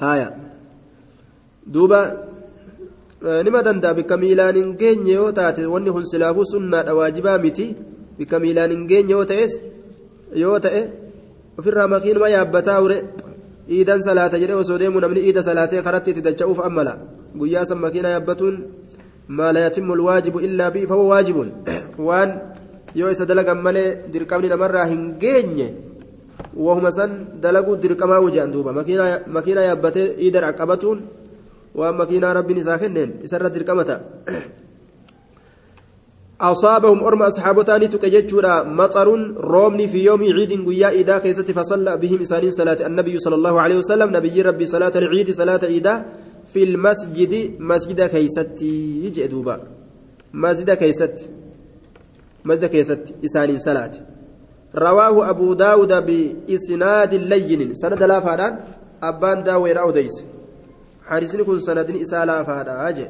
haya 0.00 0.28
duuba 1.66 2.00
eh, 3.22 3.40
nima 3.44 3.62
danda'a? 3.62 3.94
Bikka 3.94 4.16
miilaan 4.16 4.56
hin 4.56 4.76
geenye 4.80 5.14
yoo 5.20 5.32
taate 5.32 5.66
wanni 5.66 5.90
kun 5.92 6.04
silaafuu 6.10 6.44
sunnaadha 6.52 6.94
waajibaa 6.94 7.38
miti. 7.38 7.76
Bikka 8.18 8.40
miilaan 8.40 8.70
hin 8.70 8.86
geenye 8.90 9.12
yoo 9.12 9.24
ta'es 9.24 9.60
yoo 10.42 10.58
ta'e 10.58 10.82
ofirraa 11.58 11.88
makiinuma 11.94 12.28
yaabbataa 12.36 12.80
ture 12.82 12.98
iidan 13.76 14.02
salaata 14.02 14.40
jedhee 14.42 14.60
osoo 14.62 14.78
deemu 14.78 15.00
namni 15.00 15.20
iida 15.26 15.42
salaatee 15.48 15.82
karatti 15.86 16.10
itti 16.12 16.26
dacha'uuf 16.28 16.60
ammala 16.68 16.96
guyyaa 17.38 17.64
san 17.70 17.78
makiina 17.84 18.14
yaabbatuun 18.14 18.56
maala 19.38 19.60
yatimmu 19.66 19.94
lwaajibu 20.00 20.40
illaa 20.46 20.70
bi'i 20.74 20.86
fahuwa 20.90 21.14
waajibun. 21.14 21.48
Waan 22.08 22.30
yoo 22.94 23.10
isa 23.14 23.26
dalagan 23.26 23.62
malee 23.66 24.10
dirqamni 24.12 24.48
namarraa 24.48 24.86
hin 24.92 25.04
geenye. 25.22 25.68
Wahuma 26.56 26.90
san 26.92 27.40
dalaguu 27.40 27.76
dirqamaa 27.76 28.20
wujaan 28.20 28.52
duuba 28.52 28.72
makiina 28.72 29.62
yaabbatee 29.68 30.14
iida 30.24 30.40
dhaqqabatuun 30.40 30.98
waan 31.74 31.96
makiinaa 31.96 32.34
rabbiin 32.38 32.58
isaa 32.58 32.78
kenneen 32.78 33.10
isarra 33.26 33.50
أصابهم 36.40 37.04
أرم 37.04 37.22
أصحابتان 37.22 37.90
تكججورا 37.90 38.62
مطر 38.62 39.08
رومني 39.36 39.88
في 39.92 40.04
يوم 40.04 40.22
عيد 40.22 40.52
قيا 40.66 40.88
إيدا 40.88 41.18
كيست 41.18 41.50
فصلى 41.50 41.96
بهم 41.96 42.20
إسانين 42.20 42.50
صلاة 42.50 42.80
النبي 42.86 43.18
صلى 43.18 43.34
الله 43.34 43.60
عليه 43.60 43.76
وسلم. 43.84 44.08
نبي 44.16 44.42
ربي 44.42 44.66
صلاة 44.66 44.94
العيد 44.96 45.30
صلاة 45.36 45.60
إيدا 45.64 45.94
في 46.52 46.64
المسجد 46.64 47.60
مسجد 47.60 48.00
كيست 48.14 48.62
يجي 49.04 49.26
دوبا. 49.26 49.56
مسجد 50.32 50.70
كيست. 50.80 51.16
مسجد 52.44 52.72
صلاة. 53.68 53.94
رواه 54.74 55.30
أبو 55.30 55.54
داود 55.54 55.92
بإسناد 55.92 57.14
لين. 57.14 57.74
سند 57.74 58.02
لا 58.02 58.20
فادان. 58.20 58.58
أبان 59.02 59.42
داوير 59.42 59.80
أو 59.80 59.90
ديس. 59.90 60.22
حارسني 61.06 61.44
كن 61.44 61.60
سند 61.60 62.04
فادا. 62.46 62.88
أجي. 62.88 63.06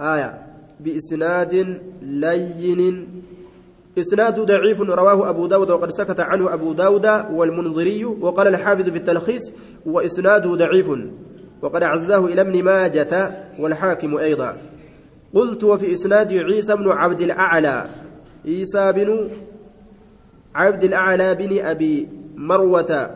آية. 0.00 0.46
بإسناد 0.80 1.80
لين. 2.02 3.22
إسناد 3.98 4.40
ضعيف 4.40 4.80
رواه 4.80 5.30
أبو 5.30 5.46
داود 5.46 5.70
وقد 5.70 5.90
سكت 5.90 6.20
عنه 6.20 6.54
أبو 6.54 6.72
داود 6.72 7.06
والمنظري 7.32 8.04
وقال 8.04 8.48
الحافظ 8.48 8.88
في 8.88 8.96
التلخيص 8.96 9.52
وإسناده 9.86 10.54
ضعيف. 10.54 10.90
وقد 11.62 11.82
عزاه 11.82 12.26
إلى 12.26 12.40
ابن 12.40 12.64
ماجة 12.64 13.44
والحاكم 13.58 14.16
أيضا. 14.16 14.56
قلت 15.34 15.64
وفي 15.64 15.92
إسناد 15.92 16.32
عيسى 16.32 16.76
بن 16.76 16.88
عبد 16.88 17.20
الأعلى. 17.20 17.90
عيسى 18.46 18.92
بن 18.92 19.30
عبد 20.54 20.84
الأعلى 20.84 21.34
بن 21.34 21.64
أبي 21.64 22.08
مروة 22.36 23.10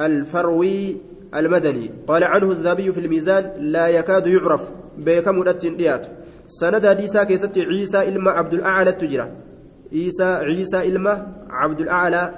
الفروي 0.00 0.96
المدني. 1.34 1.90
قال 2.06 2.24
عنه 2.24 2.50
الذهبي 2.50 2.92
في 2.92 3.00
الميزان 3.00 3.50
لا 3.58 3.88
يكاد 3.88 4.26
يعرف 4.26 4.70
بكم 4.98 5.42
ديات. 5.76 6.06
سند 6.48 6.86
حديثا 6.86 7.24
كيست 7.24 7.58
عيسى 7.58 8.08
إلما 8.08 8.30
عبد 8.30 8.54
الأعلى 8.54 8.90
التجرى 8.90 9.28
عيسى 9.92 10.24
عيسى 10.24 10.88
إلما 10.88 11.26
عبد 11.50 11.80
الأعلى. 11.80 12.34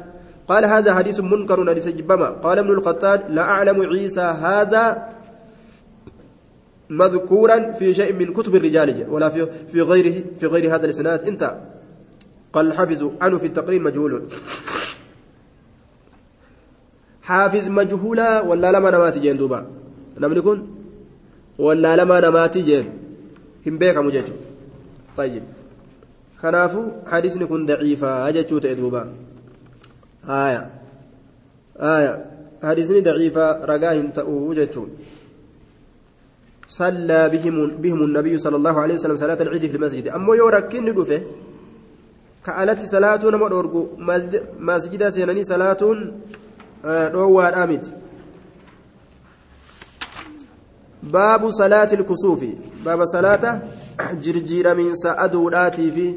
قال 0.48 0.64
هذا 0.64 0.94
حديث 0.94 1.20
منكر 1.20 1.70
حديث 1.70 1.88
جبما 1.88 2.30
قال 2.30 2.58
ابن 2.58 2.70
القتال 2.70 3.34
لا 3.34 3.42
أعلم 3.42 3.82
عيسى 3.82 4.20
هذا 4.20 5.08
مذكورا 6.90 7.72
في 7.72 7.94
شيء 7.94 8.12
من 8.12 8.32
كتب 8.32 8.54
الرجال 8.54 9.06
ولا 9.10 9.28
في 9.28 9.46
في 9.68 9.82
غيره 9.82 10.24
في 10.38 10.46
غير 10.46 10.74
هذا 10.74 10.84
الإسناد. 10.84 11.28
انت. 11.28 11.56
قال 12.56 12.66
الحافظ 12.72 13.02
عنه 13.20 13.36
في 13.38 13.46
التقرير 13.46 13.80
مجهول. 13.88 14.12
حافظ 17.22 17.64
مجهولا 17.68 18.30
ولا 18.48 18.68
لما 18.72 18.90
نماتي 18.90 19.20
جين 19.20 19.36
دوبا. 19.36 19.60
نمني 20.20 20.40
كن 20.40 20.58
ولا 21.58 21.96
لما 21.96 22.16
نماتي 22.20 22.60
جين. 22.68 22.86
هم 23.66 23.78
بيكم 23.78 24.08
جيتو. 24.10 24.32
طيب. 25.16 25.42
كنافو 26.42 26.82
حديثني 27.12 27.44
كن 27.46 27.66
ضعيفا 27.66 28.30
جيتو 28.30 28.58
تأدوبا 28.58 29.02
آية. 30.24 30.62
آية. 31.96 32.14
حديثني 32.62 33.00
ضعيفا 33.00 33.46
رقاهن 33.70 34.12
تأو 34.16 34.54
جيتو. 34.54 34.86
صلى 36.68 37.20
بهم 37.28 37.56
بهم 37.82 38.00
النبي 38.08 38.38
صلى 38.38 38.56
الله 38.56 38.80
عليه 38.80 38.94
وسلم 38.94 39.16
صلاة 39.16 39.40
العيد 39.42 39.64
في 39.70 39.76
المسجد. 39.76 40.08
أما 40.08 40.34
يوركن 40.34 40.84
ندفه 40.84 41.20
صلاة 42.84 43.20
نما 43.24 43.48
دورغو 43.48 43.88
مسجد 44.58 45.08
سيناني 45.08 45.44
صلاة 45.44 45.82
دوا 47.12 47.50
دامت 47.50 47.84
باب 51.02 51.50
صلاة 51.50 51.90
الكسوف 51.92 52.44
باب 52.84 53.04
صلاة 53.04 53.62
جرجير 54.22 54.74
من 54.74 54.94
سأدوداتي 54.94 55.90
في 55.90 56.14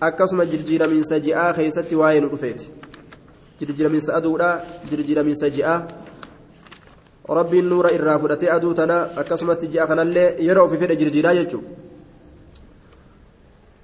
akkasuma 0.00 0.44
jirjiiramiinsa 0.46 1.18
ji'aa 1.18 1.52
keeysatti 1.54 1.96
waa'ee 2.00 2.20
nu 2.20 2.28
dhufeeti 2.30 2.70
jirjiiramiinsa 3.60 4.14
aduudha 4.18 4.50
jirjiiramiinsa 4.90 5.50
ji'aa 5.56 5.78
rabbiin 7.38 7.66
nuura 7.72 7.90
irraa 7.96 8.18
fudhatee 8.22 8.50
aduu 8.56 8.74
tana 8.80 8.98
akkasumatti 9.22 9.70
ji'a 9.72 9.86
kanallee 9.90 10.28
yeroo 10.48 10.66
ofi 10.68 10.78
fedhe 10.82 10.96
jirjiiraa 11.02 11.34
jechuudha 11.40 11.76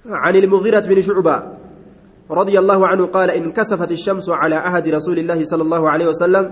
عن 0.05 0.35
المغيرة 0.35 0.79
بن 0.79 1.01
شعبة 1.01 1.43
رضي 2.31 2.59
الله 2.59 2.87
عنه 2.87 3.05
قال 3.05 3.29
انكسفت 3.29 3.91
الشمس 3.91 4.29
على 4.29 4.55
عهد 4.55 4.87
رسول 4.87 5.19
الله 5.19 5.45
صلى 5.45 5.63
الله 5.63 5.89
عليه 5.89 6.07
وسلم 6.07 6.51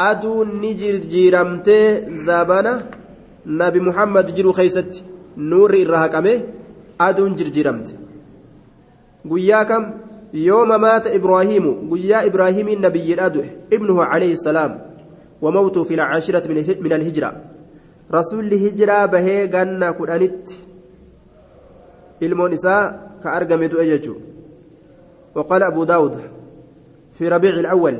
أدو 0.00 0.44
نجر 0.44 0.96
جيرمت 0.96 1.68
زابانا 2.26 2.86
نبي 3.46 3.80
محمد 3.80 4.34
جرو 4.34 4.52
خيست 4.52 5.04
نور 5.36 5.74
الرهقمه 5.74 6.42
أدو 7.00 7.26
نجر 7.26 7.48
جيرمت. 7.48 7.88
قياكم 9.30 9.82
يوم 10.34 10.80
مات 10.80 11.06
إبراهيم 11.06 11.90
قيا 11.90 12.26
إبراهيم 12.26 12.68
النبي 12.68 13.14
الأدو 13.14 13.42
ابنه 13.72 14.04
عليه 14.04 14.32
السلام 14.32 14.72
وموته 15.42 15.84
في 15.84 15.94
العاشرة 15.94 16.44
من 16.84 16.92
الهجرة. 16.92 17.30
رسول 18.14 18.44
الهجرة 18.46 19.06
به 19.06 19.46
قنا 19.52 19.90
كرانت 19.90 20.48
argame 23.24 23.68
du'e 23.68 23.86
jechuudha 23.86 24.37
وقال 25.38 25.62
أبو 25.62 25.84
داود 25.84 26.20
في 27.12 27.28
ربيع 27.28 27.50
الأول 27.50 27.98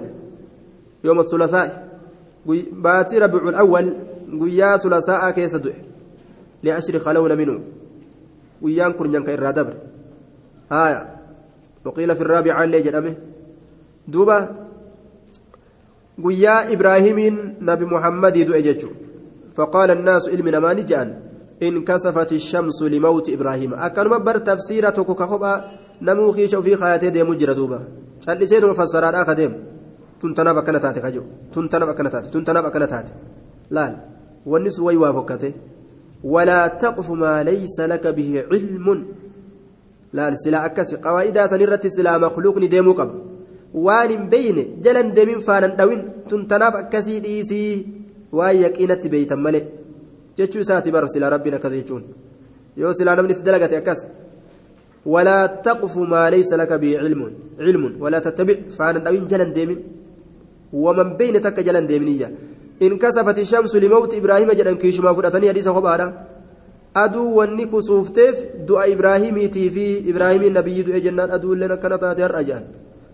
يوم 1.05 1.20
الثلاثاء 1.20 1.88
باتي 2.72 3.18
ربيع 3.18 3.48
الأول 3.48 3.94
قيا 4.40 4.77
ثلاثاء 4.77 5.31
كيس 5.31 5.55
دؤ 5.55 5.72
لعشر 6.64 6.98
خلون 6.98 7.37
منه 7.38 7.61
قيان 8.64 8.92
كرنجان 8.92 9.22
كإرى 9.24 9.53
دبر. 9.53 9.74
آية. 10.72 11.01
وقيل 11.85 12.16
في 12.16 12.22
الرابع 12.22 12.64
اللي 12.64 12.83
جدمه 12.83 13.14
دوبا 14.09 14.38
قيا 16.24 16.72
إبراهيم 16.72 17.18
نبي 17.61 17.85
محمد 17.85 18.38
دؤ 18.38 18.59
جتشو 18.66 18.90
فقال 19.57 19.90
الناس 19.90 20.29
علمنا 20.29 20.59
ما 20.59 20.72
نجان 20.74 21.09
انكسفت 21.62 22.33
الشمس 22.33 22.83
لموت 22.83 23.29
إبراهيم. 23.29 23.74
أكنما 23.74 24.18
بر 24.18 24.38
تفسيرة 24.38 24.90
كوكا 24.90 25.79
نمو 26.03 26.33
خيش 26.33 26.55
في 26.55 26.77
خياتي 26.77 27.11
ديمو 27.11 27.35
جرى 27.35 27.55
دوبا 27.55 27.81
callisee 28.29 28.61
duma 28.61 28.75
fassaraadhaa 28.75 29.25
ka 29.25 29.35
deemu 29.39 29.57
tun 30.21 30.35
tanaaf 30.37 30.59
akkana 30.61 30.81
taate 30.85 31.01
ka 31.05 31.11
jiru 31.15 31.27
tun 31.53 31.69
tanaaf 31.73 31.91
akkana 31.93 32.11
taate 32.15 32.29
tun 32.33 32.45
tanaaf 32.49 32.67
akkana 32.71 32.87
taate 32.93 33.13
laal 33.77 33.95
wanni 34.53 34.71
sun 34.75 34.85
wayi 34.89 34.99
waa 35.05 35.13
fokkate 35.17 35.49
walaa 36.35 36.67
taqfu 36.83 37.17
maa 37.23 37.39
laysa 37.49 37.89
laka 37.93 38.13
bihi 38.19 38.45
cilmun 38.51 39.01
laal 40.19 40.35
silaa 40.43 40.65
akkasi 40.69 41.01
qawaa'idaa 41.05 41.49
san 41.53 41.61
irratti 41.67 41.95
silaa 41.97 42.19
makluuqni 42.25 42.69
deemuu 42.75 42.97
qaba 43.01 43.15
waan 43.87 44.11
hin 44.15 44.25
beeyne 44.33 44.63
jalan 44.85 45.09
deemin 45.17 45.41
faanan 45.49 45.77
dhawin 45.79 46.03
tun 46.29 46.47
tanaaf 46.53 46.75
akkasii 46.83 47.21
dhiisii 47.27 47.73
waan 48.39 48.57
yaqiinatti 48.65 49.09
beeytan 49.15 49.41
malee 49.47 49.65
jechuu 50.37 50.63
isaati 50.67 50.95
bara 50.97 51.09
silaa 51.15 51.31
rabbiin 51.35 51.57
akkas 51.59 51.73
jechuun 51.79 52.05
yoo 52.83 52.93
silaa 52.99 53.17
namni 53.17 53.33
itti 53.37 53.47
dalagate 53.49 53.77
akkas 53.83 54.01
ولا 55.12 55.38
تقف 55.66 55.94
ما 56.12 56.23
ليس 56.35 56.51
لك 56.61 56.73
به 56.83 56.92
علم 57.03 57.21
علم 57.66 57.85
ولا 58.03 58.18
تتبع. 58.27 58.57
فأنا 58.77 58.99
دوين 59.05 59.25
جلن 59.33 59.51
ديمين 59.57 59.79
ومن 60.85 61.09
بين 61.16 61.40
تك 61.40 61.57
جلن 61.61 61.87
ديمنية 61.90 62.29
إن 62.85 62.92
كسفت 63.03 63.38
الشمس 63.44 63.73
لموت 63.83 64.11
إبراهيم 64.21 64.49
جلن 64.59 64.77
كيش 64.83 65.01
ما 65.01 65.12
فرأتني 65.16 65.49
حديث 65.49 65.68
خبارة 65.68 66.07
أدو 67.05 67.25
ونك 67.38 67.73
صوفتيف 67.88 68.37
دعاء 68.68 68.92
إبراهيم 68.92 69.37
في 69.75 70.11
إبراهيم 70.11 70.42
النبي 70.51 70.77
دعاء 70.83 71.01
جنان. 71.07 71.29
أدو 71.37 71.55
لنا 71.55 71.77
كانت 71.83 72.03
الرجال 72.29 72.64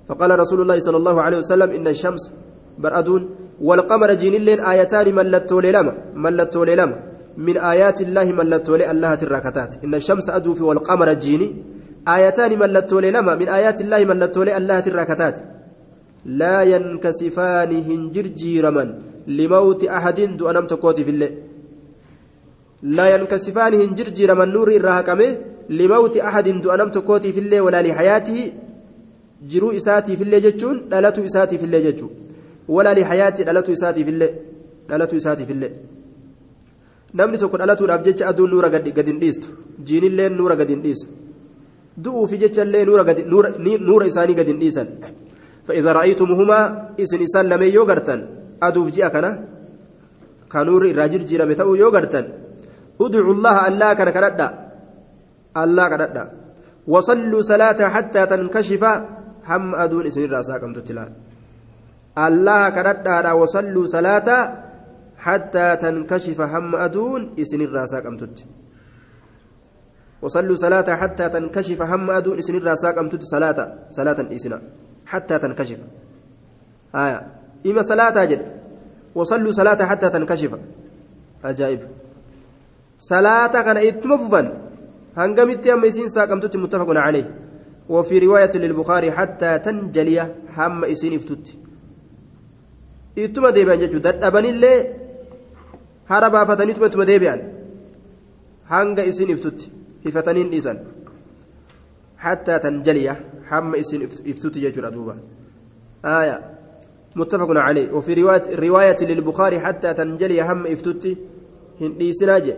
فقال 0.08 0.30
رسول 0.42 0.58
الله 0.62 0.78
صلى 0.86 0.98
الله 1.00 1.16
عليه 1.24 1.38
وسلم 1.42 1.70
إن 1.78 1.86
الشمس 1.94 2.22
برأدون 2.82 3.22
والقمر 3.68 4.10
جين 4.22 4.34
اللين 4.40 4.60
آيتان 4.60 5.06
ملتو 5.14 5.60
للما 5.64 5.94
ملتو 6.24 6.64
للما 6.68 6.96
من 7.46 7.56
آيات 7.72 7.98
الله 8.06 8.26
ملتو 8.38 8.74
الله 8.74 9.12
الراكتات 9.26 9.72
إن 9.84 9.94
الشمس 9.94 10.26
أدو 10.30 10.54
في 10.58 10.62
والقمر 10.68 11.12
جيني. 11.24 11.73
آيتان 12.08 12.58
ملتولي 12.58 13.10
لما 13.10 13.34
من 13.40 13.48
آيات 13.48 13.80
الله 13.80 14.00
ملتولي 14.04 14.56
الله 14.56 14.80
تراكتات 14.80 15.36
لا 16.40 16.56
ينكسفان 16.72 17.70
هنجرجيرما 17.88 18.84
لموت 19.38 19.84
أحد 19.84 20.18
دون 20.38 20.56
أم 20.56 20.66
تكوتي 20.66 21.04
في 21.04 21.10
الله 21.10 21.30
لا 22.82 23.06
ينكسفان 23.14 23.72
هنجرجيرما 23.80 24.44
نور 24.44 24.68
الراكمه 24.80 25.28
لموت 25.78 26.16
أحد 26.16 26.46
دون 26.64 26.80
أم 26.80 26.90
تكوتي 26.96 27.32
في 27.32 27.40
الله 27.40 27.60
ولا 27.60 27.82
لحياته 27.82 28.40
jiruu 29.50 29.72
isaatii 29.78 30.16
fillee 30.16 30.40
jechuun 30.40 30.76
dhalatu 30.92 31.24
isaatii 31.28 31.58
fillee 31.62 31.82
jechuun 31.86 32.10
walaa 32.74 32.94
lihayaati 32.98 33.44
dhalatu 33.48 33.72
isaatii 33.76 34.04
fillee 34.08 34.30
dhalatu 34.88 35.16
isaatii 35.20 35.46
fillee 35.50 35.72
namni 37.20 37.38
tokko 37.42 37.60
dhalatuudhaaf 37.62 38.04
jecha 38.06 38.28
aduun 38.30 38.50
nuura 38.54 38.70
gadi 38.74 38.94
hin 39.10 39.20
dhiistu 39.24 39.48
jiinillee 39.88 40.28
nuura 40.38 40.56
gadi 40.60 40.72
hin 40.76 40.96
du'uufi 41.96 42.38
jechallee 42.42 42.84
nuura 42.86 44.06
isaanii 44.06 44.34
gadi 44.34 44.50
hin 44.52 44.60
dhiisan. 44.60 44.88
فإذا 45.66 45.90
رأيتموهما 45.92 46.60
إسن 47.00 47.20
إسان 47.26 47.44
لمن 47.48 47.70
يوغرتن 47.76 48.20
أدوف 48.62 48.88
جاء 48.96 49.08
كنا 49.14 49.30
كانور 50.52 50.82
الراجل 50.92 51.22
جيرا 51.28 51.44
متأو 51.50 51.74
يوغرتن 51.82 52.26
ادعوا 53.04 53.34
الله 53.36 53.56
الله 53.68 53.90
كان 53.98 54.10
كردا 54.16 54.48
الله 55.62 55.84
كردا 55.92 56.24
وصلوا 56.92 57.42
صلاة 57.50 57.80
حتى 57.94 58.22
تنكشف 58.30 58.82
هم 59.50 59.64
أدون 59.84 60.04
إسن 60.08 60.22
الرأسا 60.28 60.56
كم 60.62 60.72
تتلال 60.76 61.10
الله 62.26 62.62
كردا 62.76 63.32
وصلوا 63.40 63.86
صلاة 63.96 64.28
حتى 65.24 65.66
تنكشف 65.82 66.38
هم 66.52 66.70
أدون 66.86 67.20
إسن 67.42 67.60
الرأسا 67.68 67.98
كم 68.04 68.16
تت 68.20 68.38
وصلوا 70.24 70.56
صلاة 70.56 70.88
حتى 71.00 71.28
تنكشف 71.28 71.82
هم 71.82 72.10
أدون 72.10 72.38
إسن 72.38 72.54
الرأسا 72.56 72.90
كم 72.96 73.08
تت 73.12 73.22
صلاة 73.34 73.58
صلاة 73.90 74.18
إسنا. 74.36 74.58
حتى 75.06 75.34
تنكشف. 75.38 75.78
آية. 76.94 77.20
إما 77.66 77.82
صلاة 77.82 78.16
جد. 78.30 78.42
وصلوا 79.14 79.52
صلاة 79.52 79.80
حتى 79.90 80.08
تنكشف. 80.14 80.52
أجائب. 81.44 81.80
صلاة 82.98 83.54
كان 83.66 83.76
إتمففا 83.76 84.42
هنقمت 85.16 85.66
أما 85.66 85.88
إسين 85.88 86.08
ساقمتت 86.08 86.56
متفق 86.56 86.90
عليه. 87.06 87.26
وفي 87.88 88.18
رواية 88.18 88.54
للبخاري 88.54 89.12
حتى 89.12 89.58
تنجلي 89.58 90.20
هم 90.56 90.84
إسين 90.84 91.12
افتت. 91.18 91.46
إتما 93.18 93.50
ديبان 93.50 93.78
جتو 93.78 93.98
دابن 93.98 94.44
اللي 94.44 94.72
هربا 96.08 96.44
فتني 96.44 96.72
تما 96.72 97.04
ديبان 97.04 97.40
هنق 98.72 99.00
إسين 99.00 99.30
افتت. 99.30 99.60
هفتنين 100.06 100.54
إسان 100.54 100.78
حتى 102.18 102.58
تنجلي 102.58 103.08
هم 103.50 103.74
إسين 103.74 104.02
افتت 104.30 104.54
جتو 104.64 104.88
دوبا 104.94 105.16
آية 106.04 106.36
متفق 107.16 107.50
عليه 107.66 107.92
وفي 107.92 108.14
رواية 108.20 108.42
رواية 108.66 109.00
للبخاري 109.00 109.60
حتى 109.60 109.94
تنجلي 109.94 110.42
هم 110.48 110.66
افتت 110.66 111.04
هندي 111.80 112.12
سناجي 112.12 112.54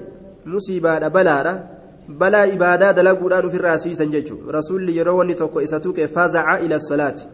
مصيبة 0.47 1.09
بلارة 1.09 1.77
balaa 2.09 2.47
ibaadaa 2.47 2.93
dalaguudhaan 2.93 3.47
ofirraa 3.47 3.79
siisan 3.85 4.11
jechuudha 4.15 4.53
rasuulli 4.57 4.97
yeroo 4.99 5.17
wanni 5.19 5.35
tokko 5.35 5.61
isa 5.61 5.81
tuqe 5.81 6.09
fazaca 6.17 6.61
ila 6.65 6.79
salaati 6.81 7.27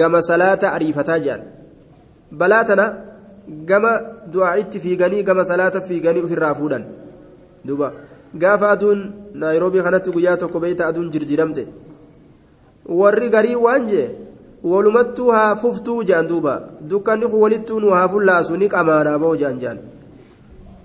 gama 0.00 0.22
salaata 0.30 0.72
ariifataa 0.72 1.18
jedhan 1.26 1.44
balaa 2.40 2.64
tana 2.70 2.86
gama 3.70 3.92
du'aa'itti 4.32 4.82
fiiganii 4.86 5.22
gama 5.28 5.44
salaata 5.44 5.80
fiiganii 5.88 6.24
ofirraa 6.28 6.54
fuudhan 6.54 6.84
duuba 7.66 7.92
gaafa 8.42 8.70
aduun 8.74 9.00
naayiroobii 9.42 9.82
kanatti 9.86 10.10
guyyaa 10.16 10.36
tokko 10.42 10.60
beeyta 10.64 10.86
aduun 10.90 11.10
jirjiramte 11.14 11.62
warri 13.00 13.28
garii 13.34 13.54
waan 13.66 13.86
jee 13.90 14.08
walumattuu 14.72 15.30
haa 15.36 15.56
fuftuu 15.62 16.02
jedhan 16.10 16.28
duuba 16.28 16.54
dukkanni 16.90 17.26
kun 17.32 17.40
walittuu 17.44 17.80
nu 17.80 17.90
haa 17.96 18.08
fullaasu 18.14 18.56
ni 18.62 18.68
qamaanaa 18.74 19.18
ba'oo 19.22 19.36
jedhan 19.42 19.58
jedhan 19.62 19.78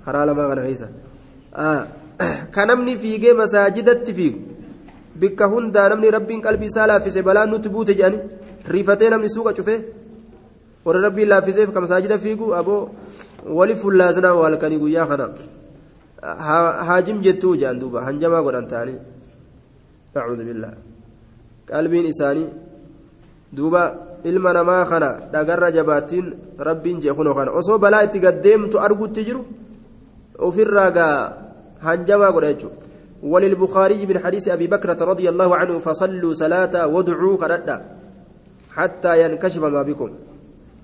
karaa 0.06 0.26
lamaa 0.30 0.48
kana 0.50 0.62
keessa. 0.68 0.88
ka 2.56 2.66
namni 2.66 2.98
fiigee 3.04 3.34
masaajidatti 3.42 4.14
fiigu 4.14 4.40
bikka 5.22 5.46
hundaa 5.54 5.90
namni 5.90 6.12
rabbiin 6.18 6.42
qalbii 6.46 6.70
isaa 6.74 6.88
laaffise 6.92 7.22
balaan 7.28 7.50
nutti 7.54 7.70
buute 7.76 7.94
jedhani 8.00 8.20
riifatee 8.74 9.10
namni 9.14 9.30
suuqa 9.36 9.54
cufee 9.58 9.80
warra 10.86 11.02
rabbiin 11.08 11.30
laaffiseef 11.34 11.72
ka 11.76 11.82
masaajida 11.86 12.18
fiigu 12.26 12.54
aboo 12.62 12.82
wali 13.60 13.76
fullaasnaa 13.84 14.34
halkanii 14.46 14.78
guyyaa 14.84 15.08
kana 15.12 15.30
jettuu 17.26 17.56
jedhan 17.56 17.80
duuba 17.80 18.06
hanjamaa 18.08 18.44
godhan 18.44 18.68
ta'anii 18.68 19.00
nacuudhu 20.16 20.44
billaa 20.50 20.76
qalbiin 21.70 22.06
isaanii 22.14 22.50
duuba 23.58 23.82
ilma 24.24 24.54
namaa 24.54 24.84
kana 24.92 25.10
dhagarra 25.34 25.72
jabaattiin 25.78 26.28
rabbiin 26.60 27.02
jeekunoo 27.04 27.36
kana 27.36 27.52
osoo 27.60 27.80
balaa 27.80 28.04
itti 28.08 28.20
gaddeemtu 28.26 28.80
argutti 28.80 29.26
jiru 29.28 29.42
ofirraa 30.48 30.92
gaa 30.92 31.46
هنجما 31.86 32.30
قريتشو 32.36 32.70
وللبخاري 33.24 34.06
من 34.06 34.18
حديث 34.20 34.46
أبي 34.48 34.68
بكرة 34.68 35.00
رضي 35.12 35.30
الله 35.30 35.56
عنه 35.56 35.80
فصلوا 35.80 36.34
صلاة 36.34 36.88
وادعوا 36.88 37.38
كردا 37.38 37.78
حتى 38.78 39.12
ينكشف 39.24 39.64
ما 39.64 39.82
بكم 39.90 40.10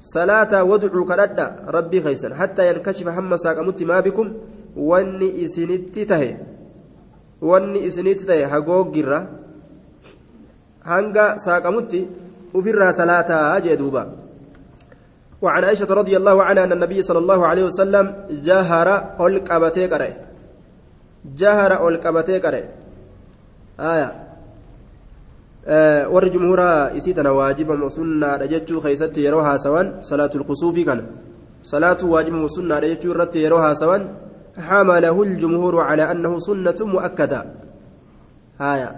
صلاة 0.01 0.63
وادعوا 0.63 1.05
كردا 1.05 1.47
ربي 1.67 2.01
خيسا 2.01 2.29
حتى 2.39 2.69
ينكشف 2.69 3.07
هم 3.07 3.31
ساقمت 3.37 3.83
ما 3.83 3.99
بكم 3.99 4.27
واني 4.77 5.45
إسنت 5.45 5.99
تهي 5.99 6.37
واني 7.41 7.87
إسنت 7.87 8.19
تهي 8.19 8.45
هقوق 8.45 8.87
جرة 8.95 9.19
هنگا 10.85 11.37
ساقمت 11.37 11.93
وفرها 12.53 12.91
صلاة 12.91 13.29
أجدوبا 13.57 14.03
وعن 15.41 15.63
عائشة 15.63 15.89
رضي 16.01 16.17
الله 16.17 16.43
عنها 16.43 16.63
أن 16.63 16.71
النبي 16.71 17.01
صلى 17.01 17.19
الله 17.19 17.39
عليه 17.47 17.63
وسلم 17.63 18.05
جهر 18.47 18.87
ألق 19.25 19.47
أبتي 19.53 19.87
قرأ 19.87 20.31
ol 21.25 21.99
qabatee 21.99 22.39
qare 22.41 22.61
aya 23.77 24.09
warri 26.09 26.29
jumhuraa 26.31 26.91
isii 26.95 27.13
tana 27.13 27.33
waajibama 27.33 27.89
sunnaadha 27.89 28.47
jechuu 28.47 28.81
keeysatti 28.81 29.23
yeroo 29.25 29.43
haasawan 29.43 30.01
salaatul 30.01 30.43
kusuufii 30.43 30.85
kana 30.85 31.03
salaatu 31.61 32.11
waajibama 32.11 32.49
sunnaadha 32.49 32.87
jechuu 32.87 33.11
irratti 33.13 33.43
yeroo 33.43 33.61
haasawan 33.61 34.09
حمله 34.57 35.23
الجمهور 35.23 35.79
على 35.79 36.11
أنه 36.11 36.39
سنة 36.39 36.75
مؤكدة. 36.81 37.45
هايا. 38.59 38.89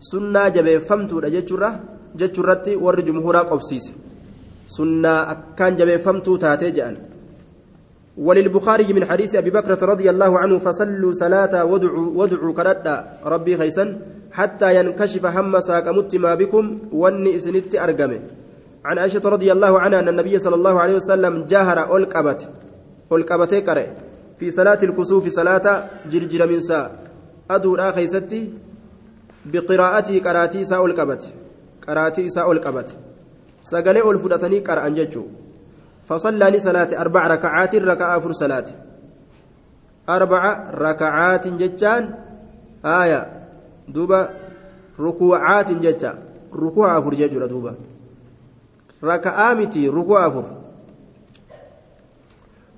سنة 0.00 0.48
جبه 0.48 0.78
فمت 0.78 1.14
جتشرة 1.14 1.80
جتشرة 2.16 2.76
ور 2.76 3.00
جمهورا 3.00 3.40
قبسيس. 3.50 3.92
سنة 4.68 5.14
أكان 5.32 5.76
جبه 5.76 5.96
فمت 5.96 6.26
تاتي 6.40 6.96
وللبخاري 8.18 8.92
من 8.92 9.04
حديث 9.04 9.34
أبي 9.34 9.50
بكرة 9.50 9.84
رضي 9.84 10.10
الله 10.10 10.38
عنه 10.38 10.58
فصلوا 10.58 11.12
صلاة 11.12 11.64
ودعوا 11.64 12.06
ودعوا 12.16 12.52
كردا 12.52 12.96
ربي 13.24 13.56
خيسا 13.56 13.84
حتى 14.32 14.76
ينكشف 14.76 15.26
هم 15.26 15.60
ساقمت 15.60 16.16
ما 16.16 16.34
بكم. 16.34 16.78
وني 16.92 17.36
إسنت 17.36 17.74
أرقمه. 17.74 18.20
عن 18.84 18.98
عائشة 18.98 19.24
رضي 19.24 19.52
الله 19.52 19.80
عنها 19.80 19.98
أن 20.00 20.08
النبي 20.08 20.38
صلى 20.38 20.54
الله 20.54 20.80
عليه 20.80 20.94
وسلم 20.94 21.44
جاهر 21.44 21.96
ألقبت 21.96 22.48
ألقبت 23.12 23.54
كره. 23.54 23.86
في 24.40 24.50
صلاة 24.50 24.78
الكسوف 24.82 25.28
صلاة 25.28 25.66
جرجر 26.08 26.48
من 26.48 26.60
سا. 26.60 26.80
أدور 27.50 27.92
خيستي 27.92 28.52
بقراءته 29.52 30.16
قراتي 30.20 30.64
سا 30.64 30.76
ألقبت. 30.84 31.22
قراتي 31.88 32.28
سا 32.30 32.42
ألقبت. 32.52 32.96
سقلي 33.62 34.00
ألفدتني 34.10 34.58
قرأن 34.58 34.94
ججو. 34.94 35.24
فصلى 36.08 36.60
صلاة 36.60 36.90
أربع 37.00 37.26
ركعات 37.26 37.74
ركعة 37.74 38.16
أفر 38.16 38.32
صلاة. 38.32 38.68
أربع 40.08 40.42
ركعات 40.74 41.48
ججان. 41.48 42.14
آية. 42.84 43.20
دوبا 43.88 44.20
ركوعات 45.00 45.70
ججا. 45.70 46.12
ركوع 46.54 46.98
أفر 46.98 47.14
ججر 47.14 47.46
دوبا 47.46 47.74
ركعة 49.04 49.54
متي 49.54 49.88
ركوع 49.88 50.26
أفر. 50.26 50.46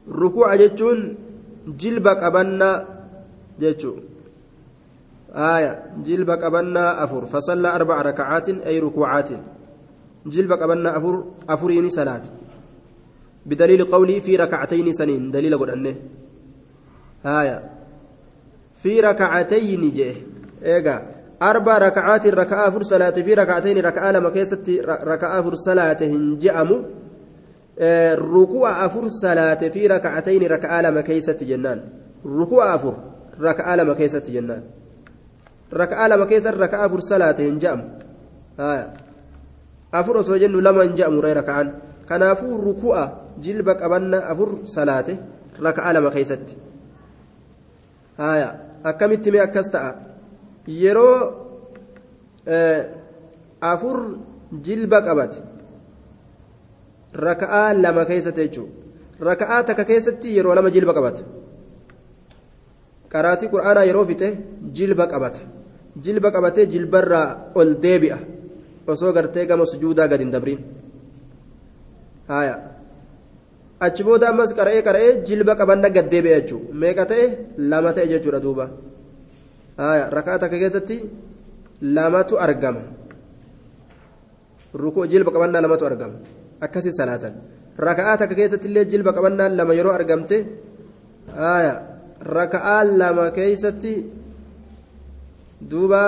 ركوع 0.09 0.57
ججون 0.57 0.99
جلب 1.67 2.09
قبنا 2.09 2.87
ججو 3.61 3.95
آية 5.33 5.83
جلب 6.05 6.31
قبنا 6.31 7.05
أفر 7.05 7.27
فصلى 7.27 7.69
أربع 7.69 8.03
ركعات 8.03 8.49
أي 8.49 8.79
ركوعات 8.79 9.31
جلب 10.27 10.53
قبنا 10.53 10.97
أفر 10.97 11.25
أفريني 11.49 11.91
صلاة 11.91 12.23
بدليل 13.47 13.85
قولي 13.85 14.21
في 14.21 14.37
ركعتين 14.37 14.93
سنين 14.93 15.31
دليل 15.31 15.59
قد 15.59 15.71
أنه 15.71 15.95
هايا 17.25 17.71
في 18.75 19.01
ركعتين 19.01 19.93
جه 19.95 20.15
إيجا 20.65 20.97
أربع 21.43 21.79
ركعات 21.79 22.27
ركعة 22.27 22.71
فر 22.71 22.83
صلاة 22.83 23.11
في 23.11 23.35
ركعتين 23.35 23.79
ركعة 23.79 24.13
لما 24.13 24.31
كيست 24.31 24.71
ركعة 24.89 25.43
فر 25.43 25.55
صلاة 25.55 25.97
هنجأم 26.01 26.85
ركوع 28.15 28.87
أفر 28.87 29.09
صلاة 29.09 29.63
في 29.75 29.87
ركعتين 29.87 30.43
ركعة 30.43 30.83
لما 30.83 31.01
كيست 31.01 31.45
جنان 31.45 31.83
ركوع 32.27 32.75
أفر 32.75 32.95
ركعة 33.41 33.77
لما 33.77 33.95
كيست 33.95 34.31
جنان 34.31 34.63
raka'aa 35.73 36.09
lama 36.09 36.29
keessa 36.29 36.53
raka'aa 36.53 36.87
afur 36.87 37.01
salaate 37.01 37.49
hin 37.49 37.57
je'amu 37.57 37.85
afur 39.93 40.17
osoo 40.21 40.39
jennu 40.39 40.61
lama 40.61 40.85
hin 40.85 40.97
je'amu 41.01 41.25
raka'aan 41.25 41.69
kanaafuu 42.09 42.61
ruku'a 42.61 43.05
jilba 43.41 43.75
qabanna 43.81 44.21
afur 44.33 44.69
salaate 44.69 45.17
raka'aa 45.67 45.93
lama 45.97 46.13
keessatti 46.13 46.57
akkamitti 48.85 49.33
mee 49.33 49.45
akkas 49.47 49.73
ta'a 49.73 49.97
yeroo 50.69 51.17
afur 53.73 53.99
jilba 54.69 55.01
qabate 55.09 55.41
raka'aa 57.15 57.73
lama 57.85 58.05
keessatti 58.11 58.41
jechuudha 58.47 59.27
raka'aa 59.31 59.63
takka 59.69 59.85
keessatti 59.85 60.37
yeroo 60.37 60.55
lama 60.55 60.71
jilba 60.71 60.93
qabata 60.99 61.23
qaraatii 63.13 63.51
qura'aanaa 63.55 63.89
yeroo 63.91 64.07
fixe 64.11 64.29
jilba 64.77 65.07
qabata 65.07 65.41
jilba 66.01 66.31
qabatee 66.33 66.67
jilbarraa 66.67 67.53
ol 67.55 67.75
deebi'a. 67.83 68.19
Osoo 68.87 69.13
gartee 69.13 69.47
gama 69.47 69.67
sujuudaa 69.67 70.09
gadi 70.09 70.25
hin 70.25 70.33
dabriin. 70.33 70.61
Haaya. 72.29 72.57
Achi 73.81 74.05
booda 74.05 74.29
ammas 74.31 74.55
qara'ee 74.55 74.83
qara'ee 74.83 75.23
jilba 75.27 75.57
qabanna 75.57 75.91
gad 75.91 76.11
deebi'a 76.11 76.41
jechuudha. 76.41 76.73
Meeqa 76.73 77.07
ta'e 77.07 77.25
lama 77.59 77.93
ta'e 77.93 78.09
jechuudha 78.09 78.41
duuba. 78.41 78.71
Raka'aa 80.17 80.39
takka 80.39 80.59
keessatti 80.59 81.01
lamatu 81.83 82.39
argama. 82.39 82.83
Rukuu 84.75 85.07
jilba 85.07 85.31
qabannaa 85.31 85.61
lamatu 85.61 85.85
argama 85.87 86.19
akkasii 86.67 86.95
salaatan. 87.01 87.35
Raka'aa 87.89 88.17
takka 88.21 88.35
keessatti 88.41 88.69
illee 88.69 88.85
jilba 88.93 89.13
qabannaan 89.17 89.57
lama 89.61 89.75
yeroo 89.79 89.95
argamte 89.99 90.37
raka'aa 92.39 92.85
lama 93.03 93.31
keessatti 93.39 93.93
duuba 95.71 96.01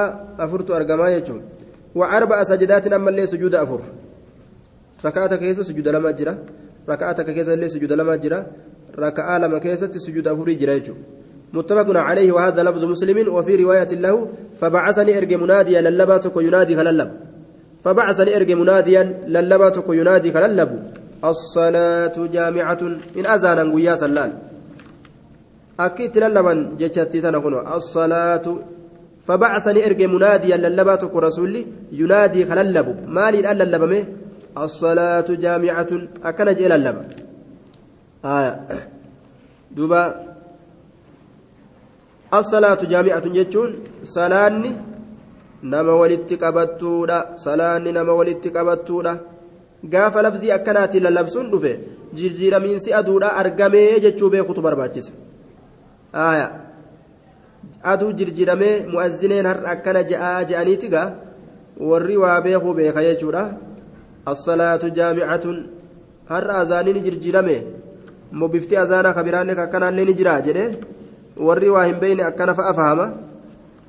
afurtu 0.44 0.74
argamaa 0.78 1.10
jechuun. 1.16 1.42
وأربع 1.94 2.42
سجدات 2.44 2.86
أما 2.92 3.10
اللي 3.10 3.26
سجود 3.26 3.54
أفر 3.54 3.80
ركعة 5.04 5.36
كيسة 5.36 5.62
سجود 5.62 5.88
لما 5.88 6.10
جرى 6.10 6.38
ركعة 6.88 7.22
كيسة 7.22 7.54
اللي 7.54 7.68
سجود 7.68 7.92
لما 7.92 8.16
جرى 8.16 8.46
ركعة 8.98 9.38
لما 9.38 9.58
كيسة 9.58 9.90
سجود 9.90 10.28
أفر 10.28 10.52
جرى 10.52 10.94
متفق 11.52 11.96
عليه 11.96 12.32
وهذا 12.32 12.62
لفظ 12.62 12.84
مسلم 12.84 13.34
وفي 13.34 13.56
رواية 13.56 13.92
له 13.94 14.28
فبعثني 14.60 15.18
أرجى 15.18 15.36
مناديا 15.36 15.80
للباتك 15.80 16.36
ينادي 16.36 16.76
خللب 16.76 17.10
فبعثني 17.84 18.36
أرجى 18.36 18.54
مناديا 18.54 19.02
للباتك 19.34 19.88
ينادي 19.88 20.32
خللب 20.32 20.70
الصلاة 21.24 22.16
جامعة 22.36 22.82
إن 23.18 23.26
أذانا 23.26 23.74
ويا 23.74 23.94
سلال 24.02 24.30
أكيد 25.80 26.18
للبن 26.18 26.58
جتشتي 26.80 27.20
تنقل 27.20 27.54
الصلاة 27.78 28.46
فبعثني 29.26 29.86
أرجى 29.86 30.06
مناديا 30.06 30.56
للباتك 30.56 31.14
رسولي 31.26 31.66
ينادي 31.92 32.46
خللب 32.50 32.88
مالي 33.16 33.40
اللبم 33.52 33.92
الصلاة 34.64 35.28
جامعة 35.44 35.90
أكن 36.24 36.48
جيل 36.58 36.72
اللب 36.72 36.96
آية 38.24 38.52
دوبا. 39.76 40.02
الصلاة 42.34 42.80
جامعة 42.92 43.26
جتشون 43.36 43.70
صلاني 44.04 44.72
nama 45.72 45.92
walitti 46.00 46.36
qabattuudha. 46.42 47.18
Salaanni 47.44 47.92
nama 47.92 48.12
walitti 48.20 48.50
qabattuudha. 48.56 49.12
Gaafa 49.92 50.22
labsii 50.22 50.52
akkanaatiin 50.56 51.04
lallabsuun 51.06 51.50
dhufe 51.52 51.72
jirjiiramiinsi 52.16 52.94
aduudha 53.00 53.34
argamee 53.40 54.00
jechuu 54.04 54.30
beekutu 54.30 54.62
barbaachisa. 54.62 55.12
Aduu 57.92 58.12
jirjiramee 58.18 58.86
mu'azzineen 58.92 59.46
har'a 59.50 59.70
akkana 59.74 60.02
je'aa 60.10 60.44
je'aniiti 60.48 60.88
gaa? 60.94 61.08
Warri 61.90 62.16
waa 62.16 62.40
beekuu 62.40 62.74
beeka 62.74 63.06
jechuudha. 63.08 63.42
Assalaatu 64.32 64.90
jaamicatun 64.98 65.56
har'a 66.30 66.54
azaaniin 66.62 67.02
jirjirame 67.06 67.56
mobifti 68.32 68.76
azaanaa 68.82 69.12
kabiraanne 69.18 69.54
kakkanaallee 69.60 70.04
ni 70.08 70.14
jiraa 70.20 70.40
jedhe 70.46 70.64
warri 71.48 71.68
waa 71.74 71.84
hin 71.88 71.98
beeyne 72.02 72.24
akkana 72.30 72.54
fa'a 72.60 72.72
fahama 72.78 73.06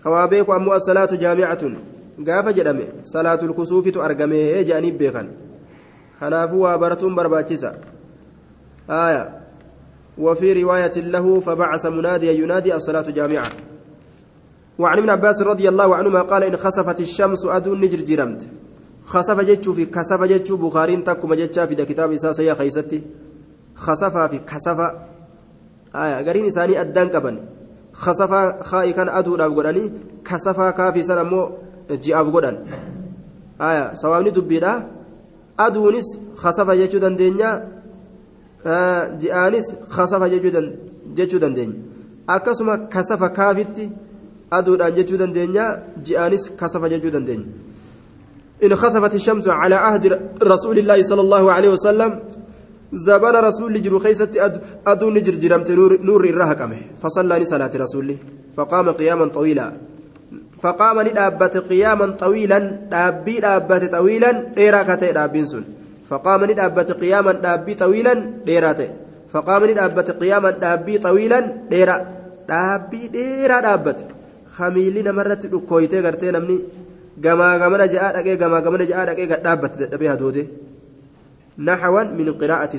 ammoo 0.06 0.74
assalaatu 0.74 1.18
jaamicatun 1.18 1.78
gaafa 2.20 2.54
jedhame 2.54 2.86
salaatul 3.02 3.54
kusuufitu 3.54 4.02
argamee 4.02 4.64
je'aniif 4.64 4.96
beekan. 4.98 5.28
Kanaafuu 6.20 6.62
waa 6.62 6.78
baratuun 6.78 7.16
barbaachisa. 7.16 7.74
آية 8.90 9.42
وفي 10.18 10.64
رواية 10.64 10.96
له 10.98 11.40
فبعث 11.40 11.86
مناديا 11.86 12.32
ينادي 12.32 12.76
الصلاة 12.76 13.02
جامعة 13.02 13.50
وعن 14.80 14.98
ابن 14.98 15.10
عباس 15.10 15.42
رضي 15.42 15.70
الله 15.70 15.96
عنهما 15.96 16.22
قال 16.22 16.44
إن 16.44 16.58
خسفت 16.58 17.00
الشمس 17.00 17.46
أدو 17.46 17.76
نجر 17.76 18.02
جرمت 18.02 18.48
خسف 19.06 19.40
جتشو 19.40 19.74
في 19.74 19.86
كسف 19.86 20.24
جتشو 20.24 20.58
بخارين 20.58 21.04
تكو 21.04 21.28
مجتشا 21.28 21.66
في 21.66 21.76
كتاب 21.76 22.12
إساسا 22.12 22.54
خيستي 22.54 23.04
خسفا 23.76 24.28
في 24.28 24.38
كسفا 24.40 25.08
آية 25.96 26.28
قرين 26.28 26.46
إساني 26.46 26.82
أدان 26.82 27.10
قبن 27.10 27.40
خسفا 27.96 28.64
خائي 28.64 28.94
كان 28.94 29.10
أدو 29.10 29.36
راب 29.36 29.52
قراني 29.58 29.84
كسفا 30.28 30.70
كافي 30.76 31.04
سنة 31.04 31.24
مو 31.24 31.42
جئاب 32.04 32.28
قران 32.36 32.56
آية 33.62 33.94
سوامني 33.94 34.30
دبيرا 34.36 34.74
aduunis 35.58 36.20
kasafa 36.42 36.76
jechuu 36.76 37.00
dandeenya 37.00 37.50
ji'aanis 39.22 39.76
kasafa 39.96 40.30
jechuu 40.30 41.40
dandeenya 41.40 41.76
akkasuma 42.28 42.78
kasafa 42.94 43.30
kaafitti 43.30 43.90
aduudhaan 44.52 44.96
jechuu 44.98 45.18
dandeenya 45.18 45.66
ji'aanis 46.04 46.52
kasafa 46.60 46.90
jechuu 46.90 47.12
dandeenya 47.12 47.48
إن 48.64 48.76
خسفت 48.76 49.16
الشمس 49.16 49.48
على 49.48 49.76
عهد 49.76 50.04
رسول 50.44 50.80
الله 50.80 51.04
صلى 51.04 51.22
الله 51.22 51.52
عليه 51.52 51.70
وسلم 51.76 52.20
زبان 52.96 53.36
رسول 53.36 53.82
جرو 53.82 54.00
خيست 54.00 54.32
أدو 54.88 55.10
نجر 55.10 55.36
جرمت 55.44 55.70
نور, 56.08 56.24
الرهقمه 56.34 56.80
فصلى 57.02 57.46
صلاة 57.46 57.74
رسوله. 57.84 58.18
فقام 58.58 58.90
قياما 58.90 59.26
طويلا. 59.26 59.72
فقام 60.64 60.98
ندابت 61.02 61.58
قياما 61.58 62.06
طويلا. 62.24 62.60
دابي 62.92 63.40
دابت 63.40 63.84
طويلا. 63.92 64.32
ديرا 64.56 64.82
كتئ 64.84 65.12
دابين 65.14 65.46
سن. 65.46 65.64
فقام 66.10 66.42
ندابت 66.52 66.92
قياما 66.92 67.32
دابي 67.32 67.74
طويلا. 67.74 68.14
ديرا 68.46 68.72
تئ 68.80 68.90
فقام 69.34 69.62
ندابت 69.66 70.12
قياما 70.22 70.50
دابي 70.50 70.98
طويلا. 70.98 71.40
ديرا. 71.72 71.98
دابي 72.50 73.08
ديرا 73.08 73.58
دابت. 73.68 74.00
خميلنا 74.56 75.12
مرت 75.12 75.46
دكويته 75.54 76.00
غرتي 76.00 76.32
نمني 76.32 76.60
gamaa 77.24 77.58
gamana 77.60 77.88
ja'a 77.88 78.12
dhaqee 78.16 78.36
gamaa 78.36 78.62
gamana 78.62 78.86
ja'a 78.92 79.06
dhaqee 79.08 79.28
gad 79.28 79.42
dhaabbate 79.44 79.78
dadhabee 79.82 80.65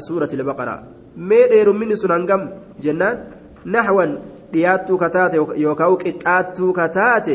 suurati 0.09 0.37
albaqara 0.37 0.75
mee 1.17 1.49
dheerumminni 1.51 1.97
sun 1.97 2.11
hangam 2.11 2.43
jennaan 2.85 3.17
naxwan 3.65 4.19
dhiyaattuu 4.53 4.99
kataate 4.99 5.37
yookaan 5.65 5.97
qixxaattuu 6.03 6.73
kataate 6.73 7.35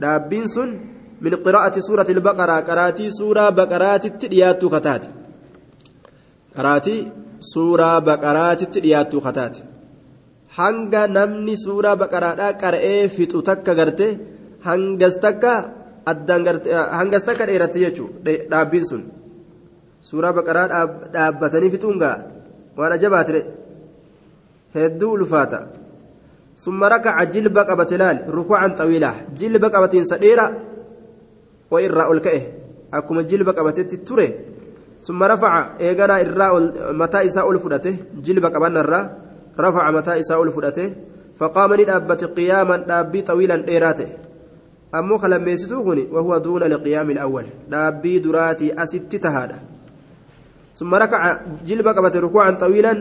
dhaabbiin 0.00 0.48
sun 0.54 0.70
min 1.20 1.32
qiraa'ati 1.44 1.80
suurati 1.88 2.12
albaqaraa 2.16 2.62
qaraatii 2.68 3.10
suuraa 3.18 3.50
baqaraatitti 3.58 4.30
dhiyaattuu 4.32 4.70
kataate 4.74 5.08
qaraatii 6.56 7.00
suuraa 7.52 8.00
baqaraatitti 8.08 8.82
dhiyaattuu 8.84 9.20
kataate 9.26 9.60
hanga 10.58 11.02
namni 11.18 11.54
suuraa 11.64 11.96
baqaraadhaa 12.02 12.52
qara'ee 12.62 13.08
fixu 13.16 13.42
takka 13.48 13.74
garte 13.80 14.08
hangas 14.68 15.16
takka 15.24 15.52
addaan 16.10 16.42
garte 16.46 16.68
hangas 16.98 17.24
takka 17.28 17.46
dheeratte 17.48 17.78
jechuudha 17.84 18.32
dhaabbiin 18.50 18.86
sun 18.90 19.02
suuraa 20.00 20.32
baqaraa 20.32 20.68
dhaabbatanii 21.14 21.70
fixuun 21.70 21.98
gaa. 21.98 22.16
Waan 22.76 22.92
ajabaatire 22.92 23.42
hedduu 24.74 25.12
ulfaata. 25.18 25.66
ثم 26.58 26.84
ركع 26.84 27.24
جلب 27.24 27.58
قبت 27.58 27.92
لال 27.94 28.34
ركوعا 28.34 28.68
طويلا 28.68 29.12
جلب 29.38 29.64
قبتين 29.64 30.04
سديرا 30.04 30.46
وإراء 31.70 32.12
الكئه 32.12 32.42
أكما 32.94 33.22
جلب 33.22 33.48
قبتت 33.48 33.94
تره 33.94 34.30
ثم 35.02 35.22
رفع 35.22 35.52
إيغانا 35.80 36.20
إراء 36.20 36.52
متى 36.92 37.26
إساء 37.26 37.50
الفدته 37.50 37.96
جلب 38.24 38.44
قبنا 38.46 38.80
الراء 38.80 39.18
رفع 39.60 39.90
متى 39.90 40.20
إساء 40.20 40.42
الفدته 40.42 40.92
فقام 41.38 41.74
ندابت 41.80 42.24
قياما 42.24 42.76
دابي 42.76 43.22
طويلا 43.22 43.56
ديراته 43.56 44.08
أمو 44.94 45.16
لما 45.26 45.50
يستوغني 45.50 46.08
وهو 46.12 46.38
دون 46.38 46.62
القيام 46.62 47.10
الأول 47.10 47.46
دابي 47.70 48.18
دراتي 48.18 48.82
أست 48.82 49.16
تهادا 49.16 49.58
ثم 50.78 50.94
ركع 50.94 51.22
جلب 51.66 51.88
قبت 51.88 52.16
ركوعا 52.16 52.50
طويلا 52.50 52.92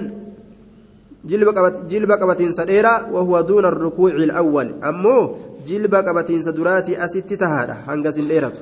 جلب 1.91 2.11
قبتين 2.11 2.51
سديرا 2.51 2.93
وهو 3.13 3.41
دون 3.41 3.65
الركوع 3.65 4.11
الأول. 4.11 4.67
أمو 4.83 5.35
جلب 5.67 5.93
قبتين 5.95 6.41
سدراتي 6.41 7.03
أست 7.03 7.33
تهادا 7.33 7.75
هنغس 7.87 8.17
ديرته 8.19 8.61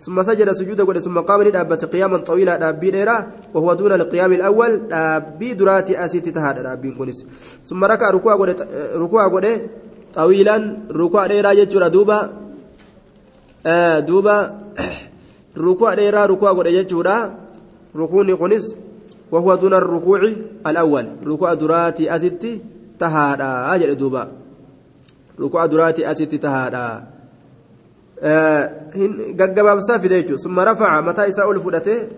ثم 0.00 0.22
سجد 0.22 0.52
سجودا 0.52 0.84
قد 0.84 0.98
ثم 0.98 1.18
قام 1.18 1.42
لدابة 1.42 1.76
قياما 1.92 2.18
طويلا 2.28 2.56
دابي 2.56 2.90
ديرا 2.90 3.16
وهو 3.54 3.74
دون 3.74 3.92
القيام 3.92 4.32
الأول. 4.32 4.88
دابي 4.88 5.54
دراتي 5.54 6.04
أست 6.04 6.28
تهادا 6.28 6.62
دابي 6.62 6.90
كونس. 6.96 7.26
ثم 7.68 7.84
ركع 7.84 8.10
ركوع 8.10 8.34
قد 8.34 8.68
ركوع 8.94 9.28
قد 9.28 9.46
طويلا. 10.14 10.56
ركوع 10.90 11.26
ديرا 11.26 11.50
يجرى 11.50 11.88
دوبا 11.90 12.44
duuba 14.04 14.60
ruku'a 15.56 15.96
dheeraa 15.96 16.26
ruku'a 16.28 16.54
godhe 16.54 16.72
jechuudha 16.76 17.32
rukuunni 17.94 18.36
kunis 18.36 18.76
وهو 19.34 19.54
دون 19.54 19.74
الركوع 19.74 20.20
الأول 20.66 21.06
ركوع 21.26 21.54
دراتي 21.54 22.16
أستي 22.16 22.62
تهادا 22.98 23.74
أجل 23.74 23.96
دوبا 23.96 24.28
ركوع 25.40 25.66
دراتي 25.66 26.10
أستي 26.10 26.38
تهادا 26.38 27.14
gaggabaabsaa 29.34 29.98
fide 29.98 30.22
jechuudha 30.22 30.38
summa 30.38 30.64
rafaca 30.64 31.02
mataa 31.02 31.26
isaa 31.26 31.46
ol 31.50 31.58
fudhatee 31.60 32.08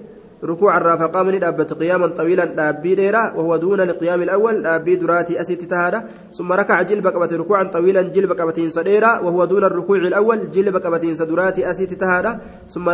ركوع 0.44 0.76
الرافقة 0.76 1.22
من 1.22 1.38
دابت 1.38 1.72
قياما 1.72 2.06
طويلا 2.06 2.44
دابي 2.44 2.94
ديرا 2.94 3.32
وهو 3.36 3.56
دون 3.56 3.80
القيام 3.80 4.22
الأول 4.22 4.62
دابي 4.62 4.96
دراتي 4.96 5.40
أسيت 5.40 5.64
تهادا 5.64 6.08
ثم 6.32 6.52
ركع 6.52 6.82
جلب 6.82 7.06
قبت 7.06 7.32
ركوعا 7.32 7.64
طويلا 7.64 8.02
جلب 8.02 8.32
قبتين 8.32 8.70
صديرا 8.70 9.20
وهو 9.20 9.44
دون 9.44 9.64
الركوع 9.64 9.96
الأول 9.96 10.50
جلب 10.50 10.76
قبتين 10.76 11.14
صدراتي 11.14 11.70
أسيت 11.70 11.94
تهادا 11.94 12.40
ثم 12.68 12.88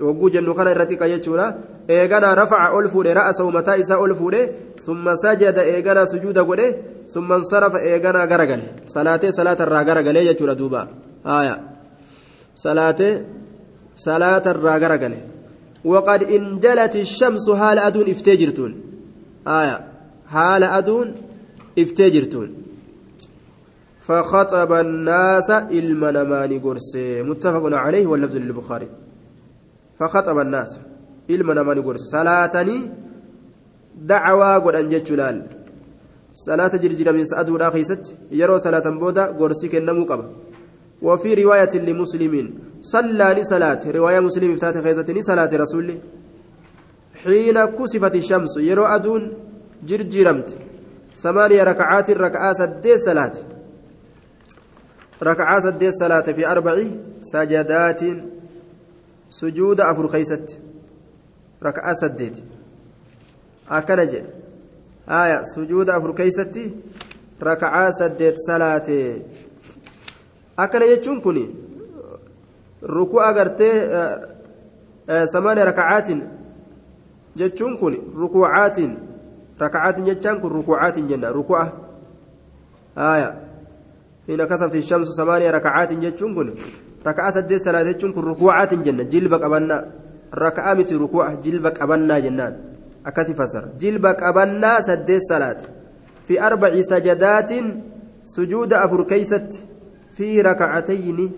وقو 0.00 0.28
جنو 0.28 0.54
كان 0.54 0.68
الرتيق 0.68 1.02
يجولا 1.02 1.54
إيغانا 1.90 2.34
رفع 2.34 2.78
ألفود 2.78 3.06
رأسه 3.06 3.50
متى 3.50 3.80
إسا 3.80 4.04
ألفود 4.04 4.36
ثم 4.86 5.16
سجد 5.16 5.58
إيغانا 5.58 6.04
سجود 6.04 6.38
قده 6.38 6.76
ثم 7.08 7.32
انصرف 7.32 7.76
إيغانا 7.76 8.24
غرقل 8.24 8.62
صلاة 8.86 9.20
صلاة 9.30 9.58
الرا 9.60 9.80
غرقل 9.82 10.16
يجولا 10.16 10.52
دوبا 10.52 10.88
آية 11.26 11.56
صلاة 12.56 13.00
صلاة 13.96 14.42
الرا 14.46 14.74
غرقل 14.82 15.14
وقد 15.84 16.22
انجلت 16.22 16.96
الشمس 16.96 17.50
حال 17.50 17.78
أدون 17.78 18.10
افتجرتون 18.10 18.72
آية 19.46 19.76
حال 20.26 20.62
أدون 20.64 21.14
افتجرتون 21.78 22.48
فخطب 24.06 24.72
الناس 24.72 25.50
المنمان 25.50 26.58
قرسي 26.64 27.22
متفق 27.22 27.64
عليه 27.64 28.06
واللفظ 28.06 28.36
للبخاري 28.36 28.88
فخطب 29.98 30.38
الناس. 30.38 30.78
قرسي 31.86 32.06
صلاتني 32.16 32.78
دعوى 34.10 34.54
قد 34.64 34.74
أنجت 34.74 35.10
لال 35.10 35.46
صلاة 36.34 36.74
جرجر 36.82 37.12
من 37.12 37.24
سأدو 37.24 37.56
لا 37.56 37.70
خيست 37.70 38.04
يرو 38.30 38.58
صلاة 38.58 38.86
بودا 39.00 39.24
قرسي 39.38 39.68
كنمو 39.68 40.04
قبا 40.10 40.26
وفي 41.02 41.34
رواية 41.34 41.74
لمسلمين. 41.86 42.46
صلى 42.82 43.28
لصلاة. 43.38 43.82
رواية 43.86 44.20
مسلم 44.20 44.52
افتات 44.52 44.76
خيزتني 44.84 45.22
صلاة 45.22 45.52
رسول. 45.62 45.88
حين 47.22 47.64
كسفت 47.64 48.14
الشمس. 48.14 48.56
يرو 48.56 48.84
أدون 48.84 49.22
جرجرمت 49.88 50.48
ثمانية 51.22 51.62
ركعات 51.62 52.10
ركعة 52.10 52.52
سدي 52.52 52.98
صلاة. 52.98 53.32
ركعة 55.22 55.60
سدي 55.60 55.92
صلاة 55.92 56.26
في 56.36 56.46
أربع 56.46 56.76
سجدات 57.20 58.02
سجود 59.40 59.80
أفر 59.80 60.08
خيست 60.08 60.46
ركعة 61.62 61.92
سديت 61.92 62.36
أكنج 63.70 64.12
آية 65.08 65.42
سجود 65.42 65.90
أفر 65.90 66.10
خيستي 66.16 66.64
ركعة 67.42 67.90
سديت 67.90 68.36
صلاة 68.48 68.88
akkana 70.56 70.86
jechuun 70.86 71.18
kun 71.22 71.38
ruku'a 72.82 73.32
gartee 73.34 73.74
samaana 75.32 75.64
rakacaatiin 75.64 76.22
jechuun 77.36 77.78
kun 77.78 77.94
rukuucaatiin 78.14 78.92
rakacaatiin 79.58 80.06
jechaan 80.06 80.40
kun 80.40 80.52
rukuucaatiin 80.52 81.08
jenna 81.08 81.32
ruku'a 81.32 81.66
haaya 82.96 83.34
hina 84.28 84.46
kasafti 84.46 84.82
shamsu 84.82 85.12
samaaniya 85.12 85.52
rakacaatiin 85.52 86.00
jechuun 86.00 86.34
kun 86.34 86.54
raka'a 87.04 87.32
saddeet 87.36 87.62
salaat 87.62 87.86
jechuun 87.86 88.14
kun 88.14 88.24
rukuucaatiin 88.30 88.82
jenna 88.86 89.04
jilba 89.04 89.38
qabannaa 89.38 89.82
raka'a 90.32 90.74
miti 90.74 90.94
ruku'a 91.04 91.36
jilba 91.44 91.70
qabannaa 91.70 92.20
jennaan 92.20 92.54
akkasi 93.04 93.34
fasara 93.34 93.68
jilba 93.78 94.14
qabannaa 94.14 94.80
saddeet 94.88 95.22
salaat 95.28 95.60
fi 96.26 96.38
arbaci 96.38 96.84
sajadaatiin 96.92 97.66
sujuuda 98.24 98.82
afur 98.82 99.06
keeysatti 99.06 99.74
في 100.16 100.40
ركعتين 100.40 101.32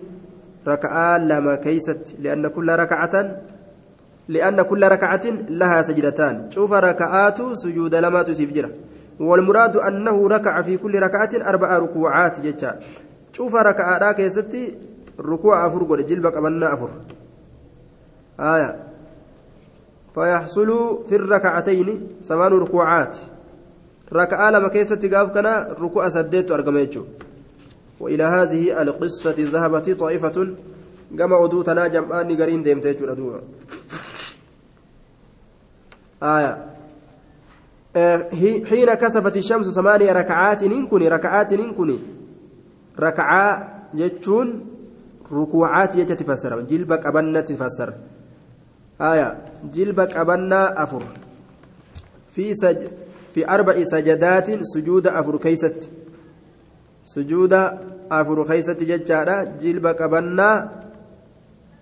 ركعة 0.67 1.17
لما 1.17 1.55
كيست 1.55 2.15
لأن 2.19 2.47
كل 2.47 2.69
ركعة 2.69 3.15
لأن 4.27 4.61
كل 4.61 4.87
ركعة 4.87 5.25
لها 5.49 5.81
سجدتان 5.81 6.51
شوف 6.51 6.73
ركعات 6.73 7.39
سجود 7.53 7.95
لما 7.95 8.21
تسيب 8.21 8.71
والمراد 9.19 9.77
أنه 9.77 10.27
ركع 10.27 10.61
في 10.61 10.77
كل 10.77 10.99
ركعة 10.99 11.29
أربع 11.35 11.77
ركوعات 11.77 12.39
جتا 12.39 12.79
شوف 13.33 13.55
ركعة 13.55 14.11
كيستي 14.11 14.75
ركوع 15.19 15.67
أفر 15.67 15.83
قول 15.83 16.05
جلبك 16.05 16.37
أمنا 16.37 16.73
أفر. 16.73 16.89
آية. 18.39 18.83
فيحصل 20.15 20.99
في 21.09 21.15
الركعتين 21.15 22.07
ثمان 22.23 22.51
ركوعات. 22.51 23.17
ركعة 24.13 24.51
لما 24.51 24.67
كيستي 24.67 25.07
قاف 25.09 25.29
كنا 25.33 25.75
ركوع 25.79 26.09
سديت 26.09 26.51
أرقميتشو. 26.51 27.03
وإلى 27.99 28.23
هذه 28.23 28.81
القصة 28.81 29.35
ذهبت 29.39 29.89
طائفة 29.89 30.55
كما 31.17 31.45
أدوتنا 31.45 31.87
جمعان 31.87 32.41
قرين 32.41 32.63
ديم 32.63 32.79
تيجو 32.79 33.05
أدوها 33.11 33.41
آية 36.23 36.65
حين 38.65 38.93
كسفت 38.93 39.37
الشمس 39.37 39.67
ثمانية 39.67 40.11
ركعات 40.11 40.63
ننكني 40.63 41.07
ركعات 41.07 41.53
ننكني. 41.53 41.99
ركعة 42.99 43.73
جتشون 43.93 44.65
تفسر 46.21 46.61
جلبك 46.61 47.05
أبنة 47.05 47.39
تفسر 47.39 47.93
آية 49.01 49.37
جلبك 49.73 50.17
أبنة 50.17 50.61
أفر 50.83 51.03
في 52.35 52.53
سج 52.53 52.81
في 53.33 53.49
أربع 53.49 53.83
سجدات 53.83 54.47
سجود 54.63 55.07
أفر 55.07 55.37
كيست 55.37 55.89
sujuuda 57.07 57.61
afur 58.09 58.43
keeysatti 58.47 58.85
jechaadha 58.91 59.45
jilba 59.61 59.93
qabannaa 59.95 60.55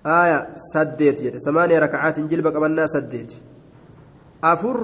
aya 0.04 0.40
saddeet 0.72 1.18
jedhe 1.26 1.40
samaaniya 1.48 1.80
rakacaatiin 1.86 2.30
jilba 2.30 2.52
qabannaa 2.56 2.88
saddeet 2.96 3.32
afur 4.54 4.78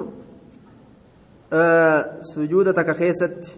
sujuuda 2.33 2.73
takka 2.73 2.93
keessatti 3.01 3.49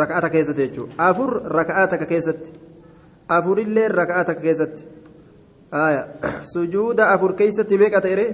raka'aa 0.00 0.22
takka 0.24 0.36
keessatti 0.38 0.66
jechuudha 0.66 0.94
afur 1.08 1.30
raka'aa 1.58 1.90
takka 1.90 2.06
keessatti 2.12 2.54
afurillee 3.28 3.88
raka'aa 3.88 4.24
takka 4.24 4.42
keessatti. 4.42 4.84
Sujuuda 6.52 7.10
afur 7.14 7.34
keessatti 7.34 7.78
meeqa 7.78 8.00
ta'e 8.00 8.28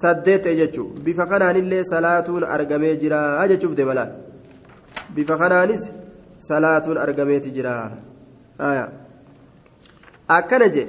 saddeet 0.00 0.42
ta'e 0.44 0.56
jechuudha 0.60 1.00
bifa 1.06 1.26
kanaanillee 1.26 1.82
salaatuun 1.92 2.44
argamee 2.44 2.96
jira 2.96 3.48
jechuuf 3.48 3.76
deemalaa. 3.76 4.08
bifa 5.14 5.36
kanaanis 5.38 5.90
salaatuun 6.48 6.98
argameeti 6.98 7.50
jira 7.56 7.72
akkana 10.36 10.68
je 10.74 10.84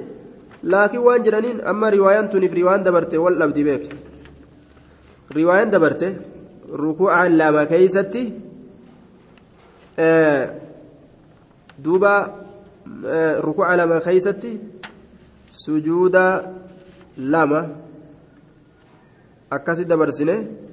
laakiin 0.72 1.04
waan 1.06 1.24
jedhaniin 1.26 1.60
amma 1.72 1.90
riwaayaan 1.96 2.28
tuniif 2.32 2.52
riwaayaan 2.60 2.86
dabarte 2.88 3.16
wal 3.24 3.38
dhabdi 3.40 3.64
beek 3.68 3.84
riwaayaan 5.38 5.70
dabarte 5.74 6.08
rukuu'aan 6.82 7.38
lama 7.40 7.66
keeysatti 7.72 8.22
duuba 11.84 12.12
rukuu'a 13.42 13.76
lama 13.76 14.00
keeysatti 14.00 14.60
sujuuda 15.50 16.52
lama 17.16 17.60
akkasi 19.50 19.84
dabarsine 19.84 20.66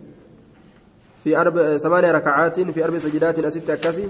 في 1.24 1.38
أربع 1.38 1.78
ثمانية 1.78 2.12
ركعات 2.12 2.60
في 2.60 2.84
أربع 2.84 2.98
سجدات 2.98 3.40
أست 3.40 3.70
أكسي 3.70 4.10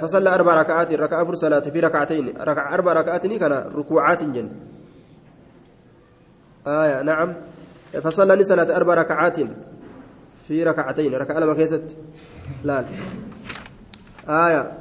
فصلى 0.00 0.34
أربع 0.34 0.62
ركعات 0.62 0.92
ركعة 0.92 1.34
صلاة 1.34 1.60
في 1.60 1.80
ركعتين 1.80 2.28
ركع 2.28 2.74
أربع 2.74 2.92
ركعات 2.92 3.26
كان 3.26 3.52
ركوعات 3.52 4.22
جن. 4.22 4.48
آية 6.66 7.02
نعم. 7.02 7.36
فصلى 8.02 8.44
صلاة 8.44 8.76
أربع 8.76 8.94
ركعات 8.94 9.38
في 10.48 10.64
ركعتين 10.64 11.14
ركعة 11.14 11.38
لما 11.38 11.54
كيست 11.54 11.96
لا. 12.64 12.84
آية. 14.28 14.72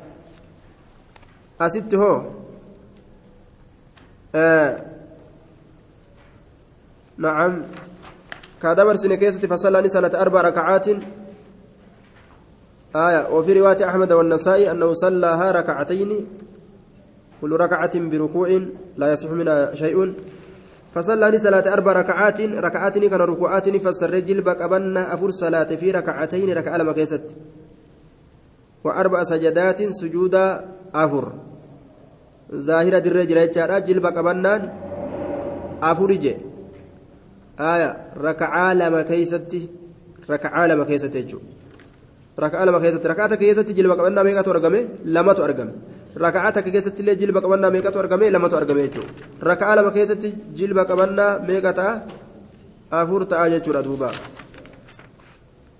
هو. 1.95 2.25
آه. 4.35 4.85
نعم. 7.17 7.65
كدبر 8.63 8.95
سنة 8.95 9.15
كيسة 9.15 9.47
فصلى 9.47 9.89
سنة 9.89 10.11
أربع 10.15 10.41
ركعات. 10.41 10.87
آية. 12.95 13.29
وفي 13.31 13.59
رواية 13.59 13.89
أحمد 13.89 14.11
والنسائي 14.11 14.71
أنه 14.71 14.93
صلىها 14.93 15.51
ركعتين. 15.51 16.27
كل 17.41 17.51
ركعة 17.51 17.99
بركوع 17.99 18.61
لا 18.97 19.11
يصح 19.11 19.29
منها 19.29 19.75
شيء. 19.75 20.13
فصلى 20.95 21.39
صلاة 21.39 21.73
أربع 21.73 21.91
ركعات. 21.91 22.41
ركعات 22.41 22.97
كان 22.97 23.21
ركوعات 23.21 23.69
فسر 23.69 24.19
جلبك 24.19 24.61
أبنا 24.61 25.13
أفر 25.13 25.29
صلاة 25.31 25.75
في 25.75 25.91
ركعتين 25.91 26.57
ركعة 26.57 26.77
لما 26.77 26.91
كيست. 26.91 27.35
وأربع 28.83 29.23
سجدات 29.23 29.83
سجود 29.83 30.35
أفر. 30.95 31.48
ظاهرة 32.53 33.03
الرجل 33.09 33.37
يجعل 33.37 33.83
جلب 33.83 34.05
قبنان 34.05 34.61
أفرج 35.83 36.25
آية 37.59 37.89
ركعة 38.17 38.73
لما 38.73 39.01
كيستي 39.01 39.61
ركعة 40.29 40.67
لما 40.67 40.83
كيستي 40.83 41.35
ركعة 42.39 42.65
لما 42.65 42.79
كيستي 42.79 43.07
ركعة 43.07 43.35
كيستي 43.35 43.73
جلب 43.73 43.91
قبنان 43.91 44.25
ميقات 44.25 44.47
أرقمي 44.47 44.81
لما 45.05 45.33
تأرقمي 45.33 45.73
ركعة 46.17 46.59
كيستي 46.61 46.99
اللي 46.99 47.15
جلب 47.15 47.37
قبنان 47.37 47.71
ميقات 47.71 47.97
أرقمي 47.97 48.29
لما 48.29 48.47
تأرقمي 48.47 48.89
ركعة 49.43 49.75
لما 49.75 49.89
كيستي 49.89 50.33
جلب 50.55 50.77
قبنان 50.89 51.47
ميقات 51.47 51.79
أفر 52.93 53.23
تأجج 53.23 53.71
دوبا 53.85 54.11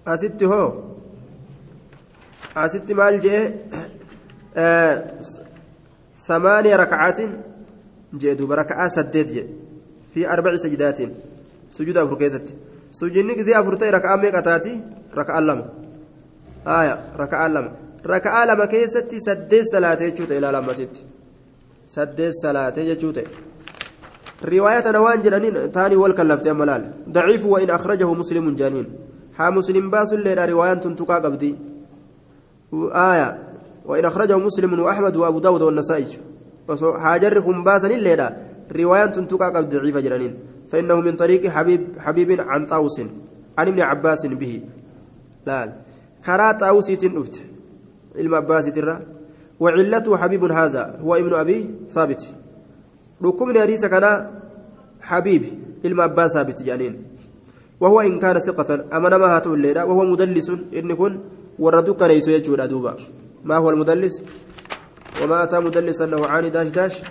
asitti 0.06 0.46
hoo? 0.46 0.68
Asitti 2.56 2.94
maal 2.94 3.20
jee? 3.26 3.42
ثمانية 6.28 6.76
ركعات 6.76 7.20
جدوب 8.14 8.52
ركعة 8.52 8.88
سديت 8.88 9.32
جد 9.32 9.50
في 10.14 10.28
أربع 10.34 10.56
سجدات. 10.56 11.00
سجود 11.70 11.98
أفر 11.98 12.16
كيست 12.16 12.54
سجدني 12.92 13.44
زي 13.44 13.60
أفرتي 13.60 13.90
ركعة 13.90 14.16
ميقاتاتي 14.16 14.82
ركعة 15.14 15.40
لما 15.40 15.66
آية. 16.68 17.00
ركعة 17.18 17.48
لما 17.48 17.72
ركعة 18.06 18.46
لما 18.46 18.66
كيست 18.66 19.16
سديت 19.28 19.66
صلاة 19.74 20.10
جوت 20.18 20.32
إلى 20.32 20.48
لما 20.52 20.74
ست 20.74 20.96
سديت 21.86 22.34
صلاة 22.44 22.74
جوت 23.02 23.18
رواية 24.44 24.92
نوان 24.92 25.22
جنانين 25.22 25.72
تاني 25.72 25.96
والكلفت 25.96 26.48
ملال. 26.48 26.92
ضعيف 27.10 27.46
وإن 27.46 27.70
أخرجه 27.70 28.14
مسلم 28.14 28.56
جانين 28.56 28.88
ها 29.38 29.50
مسلم 29.50 29.90
باس 29.90 30.14
الليلة 30.14 30.46
رواية 30.46 30.74
تنتقى 30.74 31.16
قبدي 31.24 31.56
آية. 32.94 33.49
وإن 33.90 34.06
أخرجه 34.06 34.38
مسلم 34.38 34.80
وأحمد 34.80 35.16
وأبو 35.18 35.40
داود 35.40 35.62
والنسائي. 35.62 36.06
حاجرهم 37.04 37.64
باسا 37.64 37.88
الليلة 37.90 38.28
رواية 38.70 39.06
تنتقى 39.06 39.48
قبد 39.56 39.76
ضعيفة 39.76 40.00
جرانين. 40.00 40.34
فإنه 40.70 40.96
من 41.02 41.16
طريق 41.16 41.48
حبيب 41.48 41.82
حبيب 41.98 42.30
عن 42.42 42.66
طاوس 42.66 43.02
عن 43.58 43.68
ابن 43.68 43.80
عباس 43.82 44.26
به. 44.26 44.62
لا 45.46 45.74
كرا 46.26 46.52
طاوسي 46.52 46.96
تنفت 46.96 47.42
علم 48.16 48.36
عباس 48.36 48.66
ترى. 48.66 49.00
وعلته 49.60 50.18
حبيب 50.18 50.44
هذا. 50.44 50.84
هو 51.02 51.16
ابن 51.16 51.34
أبي 51.34 51.60
ثابت. 51.90 52.22
ركمنا 53.24 53.62
حديث 53.62 53.86
كان 53.86 54.06
حبيب. 55.02 55.44
علم 55.86 56.02
عباس 56.02 56.32
ثابت 56.32 56.64
جانين. 56.64 56.94
وهو 57.82 58.02
إن 58.02 58.20
كان 58.20 58.40
ثقة. 58.40 58.86
أمن 58.94 59.14
ما 59.16 59.28
هاتو 59.36 59.54
الليلة. 59.54 59.86
وهو 59.86 60.06
مدلس. 60.06 60.50
إن 60.78 60.94
كن 60.94 61.20
وردوك 61.60 62.02
ليس 62.04 62.28
يجود 62.28 62.60
أدوبا. 62.60 62.94
ما 63.44 63.58
هو 63.58 63.70
المدلس؟ 63.70 64.24
وما 65.24 65.44
أتى 65.44 65.60
مدلسا 65.60 66.06
نوعان 66.06 66.52
داش 66.52 66.68
داش؟ 66.68 67.02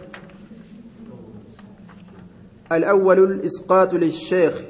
الأول 2.73 3.19
الإسقاط 3.19 3.95
للشيخ. 3.95 4.63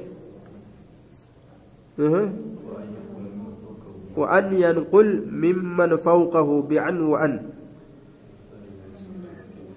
وأن 4.17 4.53
ينقل 4.53 5.27
ممن 5.31 5.95
فوقه 5.95 6.61
بعن 6.61 7.01
وأن. 7.01 7.49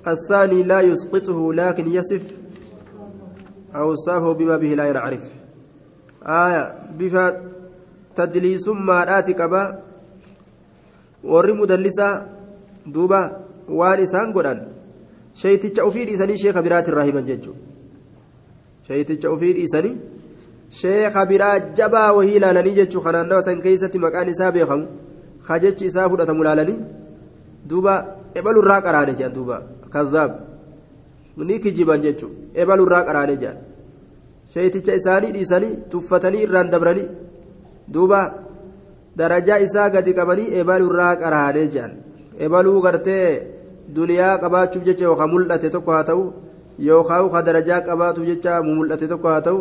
الثاني 0.07 0.62
لا 0.62 0.80
يسقطه 0.80 1.53
لكن 1.55 1.89
يصف. 1.89 2.33
أوصافه 3.74 4.33
بما 4.33 4.57
به 4.57 4.74
لا 4.74 4.89
ينعرف 4.89 5.35
آية. 6.22 6.78
بفا 6.99 7.53
tadliisummaadhaati 8.16 9.35
qaba 9.35 9.80
warri 11.24 11.52
mudallisaa 11.60 12.14
duuba 12.94 13.20
waan 13.68 14.00
isaan 14.06 14.32
godhan 14.36 14.60
shayticha 15.42 15.86
ufii 15.88 16.06
dhiisanii 16.08 16.38
sheeka 16.42 16.62
biraatirraa 16.66 17.04
himan 17.08 17.26
jechuudha 17.30 17.60
shayticha 18.88 19.32
ufii 19.34 19.52
dhiisanii 19.58 19.96
sheeka 20.80 21.26
biraa 21.32 21.58
jabaa 21.80 22.12
wahii 22.18 22.36
ilaalanii 22.40 22.74
jechuudha 22.80 23.06
kanaan 23.06 23.28
nama 23.32 23.42
san 23.48 23.62
keessatti 23.66 23.98
maqaan 24.04 24.28
isaa 24.34 24.52
beekamu 24.56 24.86
kajechi 25.48 25.86
isaa 25.90 26.08
fudhatamu 26.14 26.42
ilaalanii 26.46 26.78
duuba 27.70 27.94
ebalurraa 28.40 28.80
qaraane 28.86 29.12
jedhan 29.18 29.34
duuba 29.38 29.62
kazaab 29.96 30.32
ni 31.48 31.58
kijiban 31.64 32.00
jechuudha 32.06 32.36
ebalurraa 32.62 33.04
qaraane 33.10 33.36
jedhan. 33.42 33.58
sheeticha 34.54 34.94
isaanii 35.00 35.32
dhiisanii 35.36 35.76
tuffatanii 35.92 36.42
irraan 36.46 36.70
dabranii 36.74 37.08
duuba 37.94 38.18
darajaa 39.16 39.58
isaa 39.66 39.90
gadi 39.94 40.12
qabanii 40.18 40.52
ebaluu 40.60 40.90
irraa 40.92 41.14
qaraanee 41.22 41.66
jedhan 41.74 41.92
ebaluu 42.44 42.78
gartee 42.86 43.26
duniyaa 43.96 44.38
qabaachuuf 44.42 44.84
jecha 44.88 45.04
yookaan 45.08 45.30
mul'ate 45.34 45.68
tokko 45.74 45.92
haa 45.96 46.04
ta'u 46.10 46.22
yookaan 46.88 47.30
ka 47.34 47.42
darajaa 47.48 47.80
qabaatuuf 47.88 48.26
jecha 48.30 48.62
mul'ate 48.68 49.06
tokko 49.12 49.28
haa 49.28 49.44
ta'u 49.46 49.60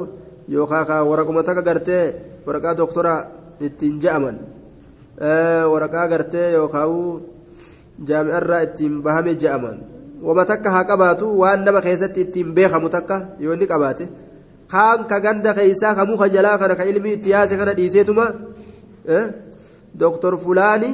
yookaan 0.55 0.85
ka 0.89 0.95
waraquma 1.09 1.43
takka 1.47 1.61
gartee 1.69 2.05
waraqaa 2.47 2.77
doktora 2.81 3.13
ittiin 3.67 3.99
je'aman 4.03 4.37
waraqaa 5.73 6.07
gartee 6.13 6.47
yookaan 6.57 7.21
jaami'arraa 8.07 8.61
ittiin 8.67 9.01
bahame 9.05 9.35
je'aman 9.41 9.77
wama 10.27 10.45
takka 10.51 10.69
haa 10.75 10.89
qabaatu 10.91 11.25
waan 11.41 11.63
nama 11.65 11.81
keessatti 11.81 12.21
ittiin 12.25 12.53
beekamu 12.57 12.89
takka 12.89 13.15
yoo 13.39 13.53
inni 13.53 13.67
qabaate. 13.73 14.05
kaan 14.71 15.03
ka 15.09 15.19
ganda 15.19 15.51
keeysaa 15.53 15.95
ka 15.95 16.05
muka 16.07 16.29
jalaa 16.31 16.57
kana 16.57 16.75
ka 16.79 16.83
ilmi 16.91 17.13
itti 17.17 17.29
yaase 17.35 17.57
kana 17.59 17.73
dhiiseetuma 17.79 18.25
doktor 19.95 20.39
fulaani 20.39 20.91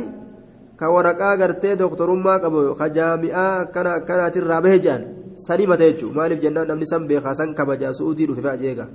ka 0.78 0.92
waraqaa 0.92 1.38
gartee 1.38 1.76
doktorummaa 1.76 2.40
qabu 2.40 2.76
ka 2.76 2.90
jaami'aa 2.90 3.62
akkana 3.66 3.94
akkanaatirraa 4.00 4.62
bahe 4.62 4.80
jedhan 4.80 5.04
sanii 5.36 5.68
mata 5.68 5.84
jechuun 5.90 6.16
maaliif 6.16 6.42
jennaan 6.42 6.68
namni 6.68 6.86
san 6.86 7.08
beekaa 7.08 7.36
san 7.36 7.54
kabajaa 7.54 7.94
su'uudii 7.94 8.28
dhufe 8.28 8.42
fa'a 8.42 8.58
jeega 8.58 8.86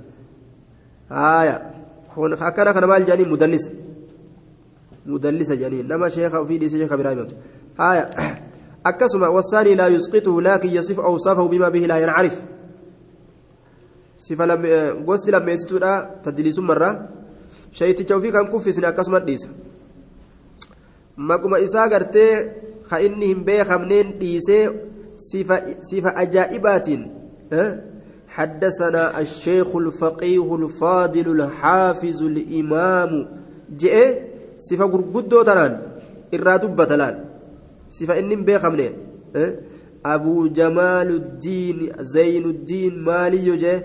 haaya 1.09 1.55
akkana 2.39 2.73
kana 2.73 2.87
maal 2.87 3.05
jedhanii 3.07 3.29
mudallisa 3.33 3.71
mudallisa 5.05 5.55
jedhanii 5.55 5.83
nama 5.83 6.09
sheeka 6.09 6.39
ofii 6.43 6.59
dhiisee 6.59 6.79
sheeka 6.83 6.97
biraa 6.97 7.13
himatu 7.15 7.35
haaya 7.77 8.03
akkasuma 8.83 9.29
wasaanii 9.29 9.75
laa 9.75 9.91
yusqituhu 9.95 10.41
laakin 10.41 10.75
yasif 10.77 10.99
awsaafahu 10.99 11.49
bimaa 11.49 11.71
bihi 11.71 11.87
laa 11.87 11.99
yancarif 12.03 12.37
sifa 14.17 14.57
gosti 15.05 15.31
lammeessituudha 15.31 15.91
taddilisummarraa 16.23 16.95
shayiticha 17.77 18.15
ofii 18.17 18.31
kan 18.35 18.49
kuffisne 18.53 18.87
akkasuma 18.87 19.19
dhiisa 19.27 19.49
maquma 21.29 21.59
isaa 21.65 21.87
gartee 21.93 22.33
ka 22.89 23.01
inni 23.07 23.31
hin 23.31 23.43
beekamneen 23.49 24.13
dhiisee 24.19 24.63
sifa 25.89 26.15
ajaa'ibaatiin 26.23 27.03
حدثنا 28.33 29.19
الشيخ 29.21 29.75
الفقيه 29.75 30.55
الفاضل 30.55 31.27
الحافظ 31.37 32.19
الإمام 32.21 33.11
جئ 33.77 33.95
صفة 34.59 34.85
قرقدو 34.85 35.41
تنان 35.41 35.73
إرى 36.33 36.57
دبة 36.57 36.83
تلان 36.85 37.15
صفة 37.89 38.19
إنم 38.19 38.41
بيخمنين 38.41 38.93
أبو 40.05 40.47
جمال 40.47 41.09
الدين 41.21 41.77
زين 42.01 42.45
الدين 42.45 42.93
مالي 43.05 43.47
يجي 43.47 43.75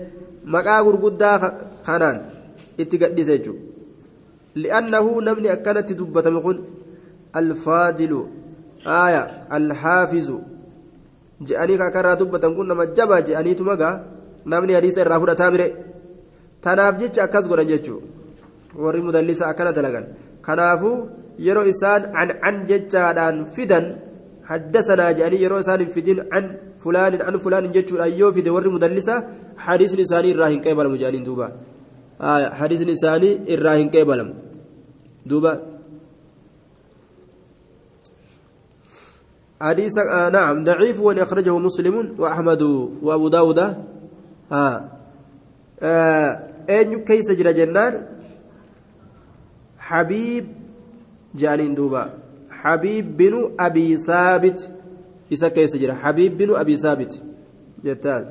maqaa 0.45 0.83
gurguddaa 0.83 1.37
kanaan 1.85 2.17
itti 2.77 2.97
gadhise 3.01 3.35
namni 4.55 5.49
akkanatti 5.55 5.95
dubbatame 5.95 6.41
kun 6.41 6.57
alfaadilu 7.33 8.19
aaya 8.85 9.21
alhaafizu 9.57 10.37
je'anii 11.47 11.77
kakarraa 11.77 12.15
dubbatan 12.21 12.55
kun 12.55 12.67
nama 12.67 12.85
jabaa 12.97 13.21
je'aniitu 13.27 13.63
magaa 13.63 13.95
namni 14.45 14.73
hadiisa 14.77 15.01
irraa 15.03 15.19
fudhataa 15.23 15.51
mire 15.55 15.67
tanaaf 16.63 16.97
jecha 17.01 17.23
akkas 17.27 17.45
godhan 17.51 17.67
jechuudha 17.73 18.07
warri 18.83 19.01
mudallisa 19.07 19.47
akkana 19.51 19.71
dalagan 19.77 20.05
kanaafuu 20.47 20.97
yeroo 21.47 21.67
isaan 21.73 22.01
an 22.21 22.29
an 22.49 22.55
jechaadhaan 22.71 23.37
fidan 23.55 23.85
haddasanaa 24.49 25.11
je'anii 25.17 25.43
yeroo 25.45 25.61
isaan 25.65 25.79
hin 25.83 25.93
fidin 25.95 26.19
an 26.37 26.45
fulaanin 26.83 27.21
an 27.29 27.39
fulaanin 27.43 27.75
jechuudhaan 27.77 28.17
yoo 28.21 28.31
fide 28.37 28.49
warri 28.55 28.75
mudallisa 28.75 29.15
حديث 29.59 29.91
لساني 29.99 30.31
الراهن 30.31 30.59
قبل 30.65 30.85
مجانين 30.93 31.23
دوبا 31.23 31.47
آه 32.21 32.49
حديث 32.53 32.81
لساني 32.81 33.53
الراهن 33.53 33.89
قبل 33.89 34.33
دوبا 35.25 35.53
حديث 39.61 39.97
آه 39.97 40.29
نعم 40.29 40.63
ضعيف 40.63 40.99
وان 40.99 41.19
اخرجه 41.19 41.57
مسلم 41.57 42.15
وأحمد 42.19 42.61
وأبو 43.03 43.27
داود. 43.27 43.59
آه. 44.51 44.77
آه 45.83 46.31
أين 46.69 47.03
كيس 47.03 47.31
جرى 47.31 47.53
جنان؟ 47.53 48.07
حبيب 49.79 50.45
جانين 51.35 51.75
دوبا 51.75 52.03
حبيب 52.49 53.17
بن 53.17 53.55
أبي 53.59 53.97
ثابت. 53.97 54.69
إذا 55.31 55.47
كيس 55.47 55.75
جرى. 55.75 55.93
حبيب 55.93 56.37
بن 56.37 56.55
أبي 56.55 56.77
ثابت. 56.77 57.21
جتال. 57.83 58.23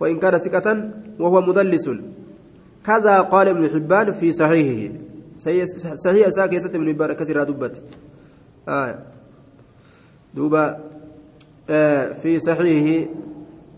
وإن 0.00 0.18
كان 0.18 0.38
ثقة 0.38 0.90
وهو 1.18 1.40
مدلس. 1.40 1.86
كذا 2.86 3.20
قال 3.20 3.48
ابن 3.48 3.68
حبان 3.68 4.12
في 4.12 4.32
صحيحه. 4.32 4.94
صحيح 5.94 6.28
ساكي 6.28 6.60
ست 6.60 6.76
من 6.76 6.88
حبان 6.88 7.12
كثير 7.12 7.42
دبت. 7.42 7.82
آه. 8.68 8.98
دوبا. 10.34 10.80
آه 11.70 12.12
في 12.12 12.38
صحيحه. 12.38 13.10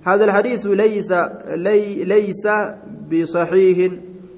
هذا 0.04 0.24
الحديث 0.24 0.66
ليس 0.66 1.12
لي 1.66 2.04
ليس 2.04 2.48
بصحيح 3.12 3.92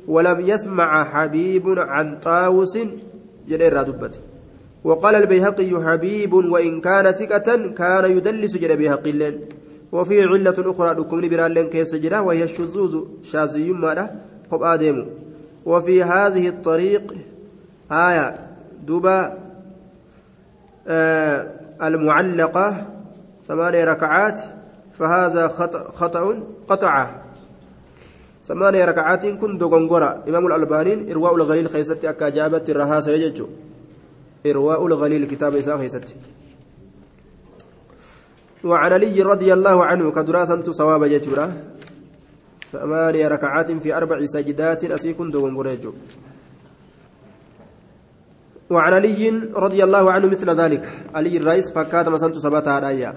ولم 0.09 0.41
يسمع 0.41 1.05
حبيب 1.05 1.79
عن 1.79 2.19
طاووس 2.19 2.79
جدير 3.49 3.83
دبته 3.83 4.19
وقال 4.85 5.15
البيهقي 5.15 5.85
حبيب 5.85 6.33
وإن 6.33 6.81
كان 6.81 7.13
ثقة 7.13 7.49
كان 7.79 8.17
يدلس 8.17 8.57
جد 8.57 8.73
بيهقي 8.73 9.11
الليل. 9.11 9.41
وفي 9.93 10.23
علة 10.23 10.55
أخرى 10.59 10.91
لكم 11.01 11.21
برالين 11.21 11.69
كيس 11.69 11.95
جدا 11.95 12.21
وهي 12.21 12.45
الشذوذ 12.45 12.95
شاذي 13.23 13.73
ماذا 13.73 14.28
خب 14.51 14.63
آدم 14.63 15.07
وفي 15.67 16.03
هذه 16.03 16.49
الطريق 16.49 17.15
آية 17.93 18.49
دبا 18.87 19.39
آه 20.89 21.47
المعلقة 21.83 22.87
ثمانية 23.49 23.85
ركعات 23.85 24.41
فهذا 24.93 25.49
خطأ, 25.49 25.91
خطأ 25.91 26.43
قطعه 26.69 27.23
ثمانية 28.45 28.85
ركعات 28.85 29.27
كن 29.27 29.59
دوغنغورا 29.59 30.25
إمام 30.29 30.47
الألباني 30.47 31.13
إرواء 31.13 31.35
الغليل 31.35 31.69
خيستي 31.69 32.11
أكا 32.11 32.29
جابت 32.29 32.71
الرهاسة 32.71 33.13
يججو. 33.13 33.47
إرواء 34.47 34.87
الغليل 34.87 35.25
كتاب 35.25 35.57
إساء 35.57 35.79
خيستي. 35.79 36.15
وعن 38.65 38.93
علي 38.93 39.23
رضي 39.23 39.53
الله 39.53 39.85
عنه 39.85 40.11
كدراسة 40.11 40.73
صواب 40.73 41.05
جتورا 41.05 41.53
ثمانية 42.73 43.29
ركعات 43.29 43.71
في 43.73 43.97
أربع 43.97 44.25
سجدات 44.25 44.85
أسيكن 44.85 45.31
دوغنغورا 45.31 45.71
يجو 45.71 45.93
وعن 48.71 48.93
علي 48.93 49.29
رضي 49.55 49.85
الله 49.85 50.13
عنه 50.13 50.27
مثل 50.27 50.51
ذلك. 50.51 50.89
علي 51.15 51.37
الرئيس 51.37 51.73
فكات 51.73 52.09
مسنت 52.09 52.37
سبتا 52.39 52.79
رأيا. 52.79 53.15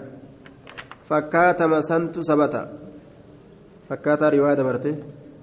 فكات 1.09 1.61
مسنت 1.61 2.19
سبتا. 2.19 2.73
فكات 3.89 4.23
رواية 4.23 4.61
برته 4.61 4.95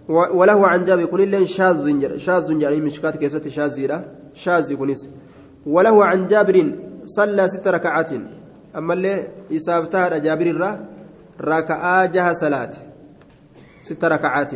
وله 0.09 0.69
عن 0.69 0.85
جابر 0.85 1.05
كن 1.05 1.19
لين 1.19 1.47
شاذ 1.47 2.17
شاذ 2.17 2.63
يعني 2.63 2.81
مشكات 2.81 3.17
كيست 3.17 3.49
شاذيرة 3.49 4.05
شاذ 4.35 4.75
كنيس 4.75 5.09
وله 5.67 6.05
عن 6.05 6.27
جابر 6.27 6.73
صلى 7.05 7.49
ست 7.49 7.69
ركعات. 7.69 8.13
أما 8.77 8.95
اللي 8.95 9.29
إسابتها 9.53 10.19
جابر 10.19 10.47
الرا 11.41 12.33
صلاة. 12.33 12.88
ست 13.81 14.05
ركعات 14.05 14.53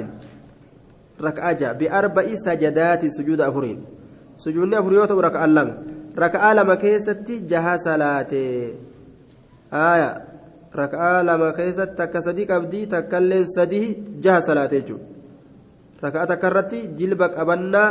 ركعة 1.20 1.72
بأربع 1.72 2.26
سجدات 2.34 3.02
سجود 3.06 3.40
أفرين 3.40 3.78
سجود 4.36 4.74
أفرين 4.74 5.00
ركعة 5.00 5.46
لم 5.46 5.68
ركعة 6.18 6.54
لما 6.54 6.74
كيست 6.74 7.28
جها 7.30 7.76
صلاة 7.76 8.32
آية 9.72 10.10
ركعة 10.76 11.22
لما 11.22 11.50
كيست 11.50 11.90
تك 11.98 12.14
صديق 12.18 12.52
أبدي 12.52 12.86
تكلم 12.86 13.44
صديه 13.44 13.96
جها 14.20 14.40
صلاة 14.40 14.72
جو 14.88 14.98
rakaa 16.02 16.26
takka 16.26 16.50
irratti 16.50 16.78
jilba 16.98 17.30
qabannaa 17.30 17.90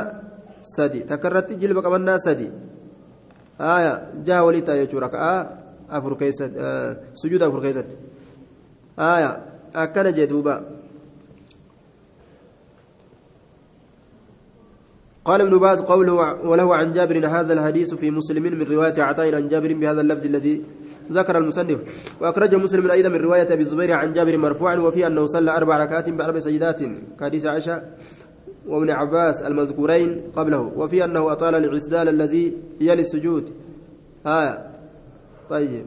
sadi 0.60 1.08
takka 1.08 1.32
irratti 1.32 1.56
jilba 1.56 1.80
qabannaa 1.80 2.20
sadi 2.20 2.48
aya 3.56 3.94
jaha 4.28 4.44
walii 4.44 4.66
ta'a 4.68 4.84
jechuudha 4.84 5.08
rakaa 5.08 5.38
afur 5.88 6.20
keessatti 6.20 6.60
sujuuda 7.16 7.48
afur 7.48 7.64
keessatti 7.64 7.96
aya 9.00 9.32
akkana 9.72 10.12
jee 10.12 10.28
duuba 10.28 10.60
قال 15.26 15.42
ابن 15.42 15.58
باز 15.60 15.82
قوله 15.82 16.14
وله 16.44 16.76
عن 16.76 16.94
جابر 16.94 17.28
هذا 17.28 17.54
الحديث 17.54 17.94
في 17.94 18.12
مسلم 18.12 18.44
من 18.44 18.62
رواية 18.62 18.94
عطاء 18.98 19.36
عن 19.36 19.48
جابر 19.48 19.74
بهذا 19.74 20.02
اللفظ 20.02 20.26
الذي 20.26 20.64
ذكر 21.12 21.38
المصنف. 21.38 21.80
وأخرج 22.22 22.56
مسلم 22.56 22.92
أيضا 22.92 23.10
من 23.10 23.16
رواية 23.16 23.54
أبي 23.54 23.62
الزبير 23.62 23.92
عن 23.92 24.14
جابر 24.14 24.38
مرفوعا 24.38 24.76
وفي 24.76 25.08
أنه 25.08 25.26
صلى 25.26 25.52
أربع 25.52 25.78
ركعات 25.78 26.10
بأربع 26.10 26.40
سجدات. 26.40 26.80
كحديث 27.20 27.46
عائشة 27.46 27.82
وابن 28.68 28.90
عباس 28.90 29.42
المذكورين 29.42 30.22
قبله. 30.36 30.62
وفي 30.76 31.04
أنه 31.06 31.32
أطال 31.32 31.56
الاعتدال 31.56 32.10
الذي 32.10 32.58
يلي 32.82 33.02
السجود 33.02 33.54
آية 34.26 34.72
طيب. 35.50 35.86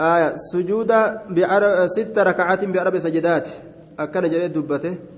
آية 0.00 0.34
سجود 0.52 0.92
ست 1.86 2.18
ركعات 2.18 2.64
بأربع 2.64 2.98
سجدات. 2.98 3.48
أكن 3.98 4.30
جريد 4.30 4.52
دبته. 4.52 5.17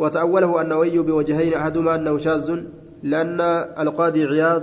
وتأوله 0.00 0.62
النووي 0.62 0.98
بوجهين 0.98 1.54
أحدهما 1.54 1.94
أنه 1.94 2.18
شاذ 2.18 2.60
لأن 3.02 3.40
القاضي 3.78 4.24
عياض. 4.24 4.62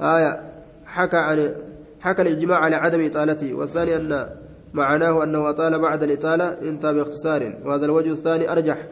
آية 0.00 0.40
حكى 0.86 1.16
عن 1.16 1.54
حكى 2.00 2.22
الإجماع 2.22 2.58
على 2.58 2.76
عدم 2.76 3.06
إطالته 3.06 3.54
والثاني 3.54 3.96
أن 3.96 4.26
معناه 4.72 5.24
أنه 5.24 5.50
أطال 5.50 5.78
بعد 5.78 6.02
الإطالة 6.02 6.58
انتهى 6.62 6.94
باختصار 6.94 7.54
وهذا 7.64 7.84
الوجه 7.84 8.12
الثاني 8.12 8.52
أرجح 8.52 8.88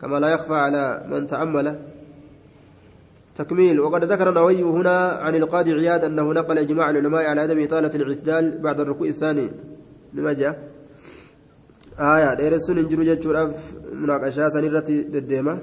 كما 0.00 0.20
لا 0.20 0.28
يخفى 0.28 0.54
على 0.54 1.04
من 1.08 1.26
تأمل. 1.26 1.78
تكميل 3.36 3.80
وقد 3.80 4.04
ذكر 4.04 4.28
النووي 4.28 4.62
هنا 4.62 5.08
عن 5.08 5.34
القاضي 5.34 5.72
عياد 5.72 6.04
أنه 6.04 6.32
نقل 6.32 6.58
إجماع 6.58 6.90
العلماء 6.90 7.24
على 7.24 7.40
عدم 7.40 7.64
إطالة 7.64 7.90
الاعتدال 7.94 8.58
بعد 8.58 8.80
الركوع 8.80 9.08
الثاني. 9.08 9.50
لما 10.14 10.32
جاء 10.32 10.73
آية 11.98 12.34
ديرسون 12.34 12.78
انجرو 12.78 13.02
جتشوراف 13.02 13.50
مناقشة 13.92 14.48
سنرة 14.48 14.88
الديمة 14.88 15.58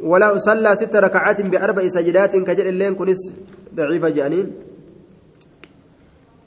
ولا 0.00 0.38
صلى 0.38 0.76
ست 0.76 0.96
ركعات 0.96 1.40
بأربع 1.42 1.88
سجدات 1.88 2.36
كجل 2.36 2.66
اللين 2.66 2.94
كنس 2.94 3.34
ضعيفة 3.74 4.08
جانين 4.08 4.52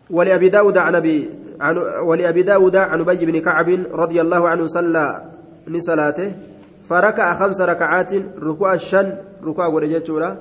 ولأبي 0.10 0.50
داود 0.50 0.78
عن 0.78 0.96
أبي 0.96 1.30
عن 1.62 1.78
ولأبي 1.78 2.42
داود 2.42 2.76
عن 2.76 3.00
أبي 3.02 3.26
بن 3.26 3.40
كعب 3.40 3.70
رضي 3.92 4.22
الله 4.22 4.50
عنه 4.50 4.68
صلى 4.68 5.32
نصلاته 5.68 6.36
فركع 6.84 7.34
خمس 7.34 7.62
ركعات 7.62 8.14
ركوع 8.40 8.74
الشن 8.74 9.18
ركوع 9.44 9.66
قول 9.68 9.90
جتشورا 9.90 10.38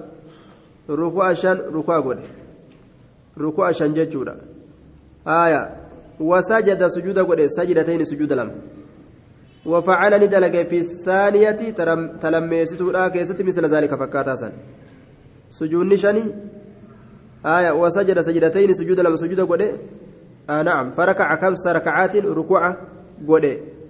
ركوع 0.90 1.30
الشن 1.30 1.58
ركوع 1.74 2.00
قول 2.00 2.18
ركوع 3.38 3.68
الشن 3.68 3.94
جتشورا 3.94 4.36
آية 5.26 5.79
وسجد 6.20 6.86
سجود 6.86 7.18
قول 7.18 7.50
سجدتين 7.50 8.04
سجود 8.04 8.32
لم. 8.32 8.50
وفعل 9.66 10.12
ندلق 10.24 10.56
في 10.70 10.78
الثانية 10.80 11.60
تلميسته 12.22 12.92
لا 12.92 13.08
كيست 13.08 13.42
مثل 13.42 13.64
ذلك 13.66 13.94
فكاتا 13.94 14.52
سجود 15.50 15.86
نشاني. 15.86 16.24
آية 17.46 17.70
وسجد 17.70 18.20
سجدتين 18.20 18.74
سجود 18.74 19.00
لم 19.00 19.16
سجود 19.16 19.40
قول 19.40 19.62
آه 20.50 20.62
نعم. 20.62 20.92
فركع 20.92 21.40
خمس 21.40 21.66
ركعات 21.66 22.16
ركوع 22.16 22.76
قول 23.28 23.44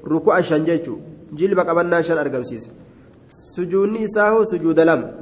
ركوع 0.06 0.40
شنجيتشو. 0.40 0.96
جلب 1.32 1.60
قبلنا 1.60 2.00
شن 2.02 2.18
أرقمسيس 2.18 2.70
سجود 3.28 4.06
ساهو 4.06 4.44
سجود 4.44 4.80
لم. 4.80 5.12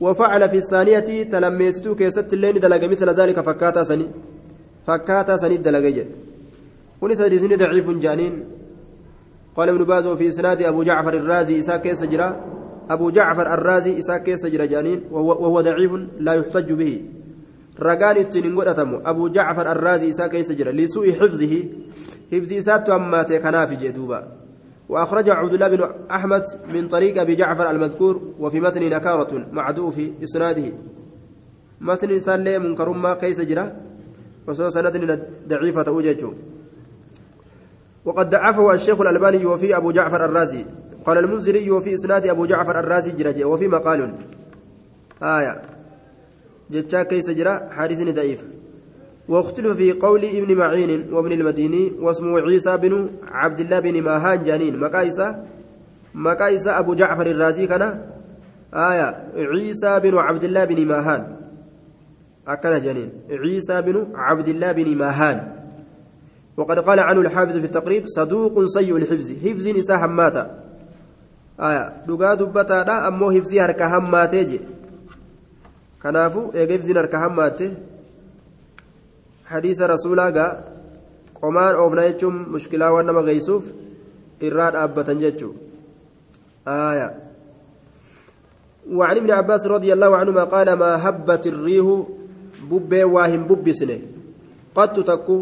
وفعل 0.00 0.48
في 0.48 0.58
الثانية 0.58 1.22
تلميسته 1.22 1.94
كيست 1.94 2.32
اللين 2.32 2.60
دلق 2.60 2.84
مثل 2.84 3.08
ذلك 3.10 3.40
فكاتا 3.40 3.82
سني 3.84 4.06
فكاتا 4.86 5.36
سني 5.36 5.56
دلقية. 5.56 6.06
وليس 7.00 7.22
حديثني 7.22 7.56
ضعيف 7.56 7.90
جانين. 7.90 8.44
قال 9.56 9.68
ابن 9.68 9.84
باز 9.84 10.06
وفي 10.06 10.28
إسناد 10.28 10.62
أبو 10.62 10.82
جعفر 10.82 11.14
الرازي 11.14 11.58
إساء 11.58 11.76
كيس 11.76 12.04
جرا. 12.04 12.28
أبو 12.90 13.10
جعفر 13.10 13.54
الرازي 13.54 13.98
إساء 13.98 14.18
كيس 14.18 14.46
جرا 14.46 14.64
جانين. 14.64 15.00
وهو, 15.10 15.28
وهو 15.28 15.60
ضعيف 15.60 15.92
لا 16.18 16.34
يحتج 16.34 16.72
به. 16.72 17.02
رقان 17.82 18.16
التنين 18.16 18.54
أبو 19.06 19.28
جعفر 19.28 19.72
الرازي 19.72 20.08
إساء 20.08 20.28
كيس 20.28 20.52
جرا. 20.52 20.72
لسوء 20.72 21.12
حفظه. 21.12 21.64
حفظ 22.32 22.52
إساء 22.52 22.96
أما 22.96 23.22
تكناف 23.22 23.70
جدوبا 23.72 24.28
وأخرج 24.88 25.30
عبد 25.30 25.54
الله 25.54 25.68
بن 25.68 25.82
أحمد 26.10 26.44
من 26.74 26.88
طريق 26.88 27.20
أبي 27.20 27.34
جعفر 27.34 27.70
المذكور. 27.70 28.20
وفي 28.38 28.60
متن 28.60 28.90
نكارة 28.90 29.46
معدوء 29.52 29.90
في 29.90 30.12
إسناده. 30.24 30.72
متن 31.80 32.10
إنسان 32.10 32.62
منكر 32.62 32.88
ما 32.90 33.14
كيس 33.14 33.40
جرا. 33.40 33.85
وسوى 34.48 34.70
سند 34.70 35.20
ضعيفة 35.48 35.92
وجهه 35.92 36.32
وقد 38.04 38.30
ضعفه 38.30 38.74
الشيخ 38.74 39.00
الألباني 39.00 39.46
وفي 39.46 39.76
أبو 39.76 39.90
جعفر 39.90 40.24
الرازي. 40.24 40.64
قال 41.04 41.18
المنذري 41.18 41.70
وفي 41.70 41.94
إسناد 41.94 42.26
أبو 42.26 42.46
جعفر 42.46 42.78
الرازي 42.80 43.12
جرج 43.12 43.44
وفي 43.44 43.68
مقال. 43.68 44.14
آية. 45.22 45.62
جتشا 46.70 47.02
كيس 47.02 47.30
جرا 47.30 47.68
حارس 47.70 47.98
ضعيف. 47.98 48.44
واختلف 49.28 49.76
في 49.76 49.92
قول 49.92 50.24
ابن 50.24 50.56
معين 50.56 51.12
وابن 51.12 51.32
المديني 51.32 51.92
واسمه 52.00 52.40
عيسى 52.40 52.76
بن 52.76 53.10
عبد 53.28 53.60
الله 53.60 53.80
بن 53.80 54.02
ماهان 54.02 54.44
جانين. 54.44 54.80
مكايسة 54.80 55.44
مكايسة 56.14 56.78
أبو 56.78 56.94
جعفر 56.94 57.26
الرازي 57.26 57.66
كان. 57.66 57.82
آية. 58.74 59.08
عيسى 59.36 60.00
بن 60.00 60.18
عبد 60.18 60.44
الله 60.44 60.64
بن 60.64 60.86
ماهان. 60.86 61.36
أكل 62.48 62.80
جانين 62.80 63.10
عيسى 63.30 63.82
بن 63.82 63.96
عبد 64.14 64.48
الله 64.48 64.72
بن 64.72 64.96
ماهان. 64.96 65.38
وقد 66.56 66.78
قال 66.78 67.00
عنه 67.00 67.20
الحافظ 67.20 67.56
في 67.56 67.66
التقريب 67.66 68.04
صدوق 68.06 68.64
سيء 68.64 68.96
الحفظ. 68.96 69.28
حفظ 69.44 69.66
نساء 69.68 69.98
هماتا 70.06 70.44
آية. 71.60 71.92
دقا 72.08 72.34
دبتا 72.34 72.84
لا 72.88 73.08
أمو 73.08 73.30
حفظي 73.30 73.60
هركا 73.60 73.86
هماتي 73.86 74.44
جي. 74.44 74.60
eegeefsiin 76.06 76.96
harka 76.96 77.18
hammaatte 77.18 77.66
hadiisa 79.50 79.86
rasuulaa 79.86 80.30
gaa 80.30 80.50
qomaan 81.34 81.74
oofna 81.82 82.02
jechuun 82.08 82.46
mushkilaa 82.54 82.92
waan 82.94 83.06
nama 83.06 83.22
geessuuf 83.22 83.64
irraa 84.40 84.70
dhaabbatan 84.70 85.18
jechuudha. 85.18 85.58
آية. 86.68 87.08
وعن 88.86 89.16
ابن 89.16 89.30
عباس 89.30 89.66
رضي 89.66 89.92
الله 89.92 90.16
عنهما 90.16 90.44
قال 90.44 90.72
ما 90.72 91.08
هبت 91.08 91.46
الريح 91.46 91.86
ببي 92.70 93.04
واهم 93.14 93.42
ببسنه 93.48 93.98
قد 94.76 94.92
تكو 95.08 95.36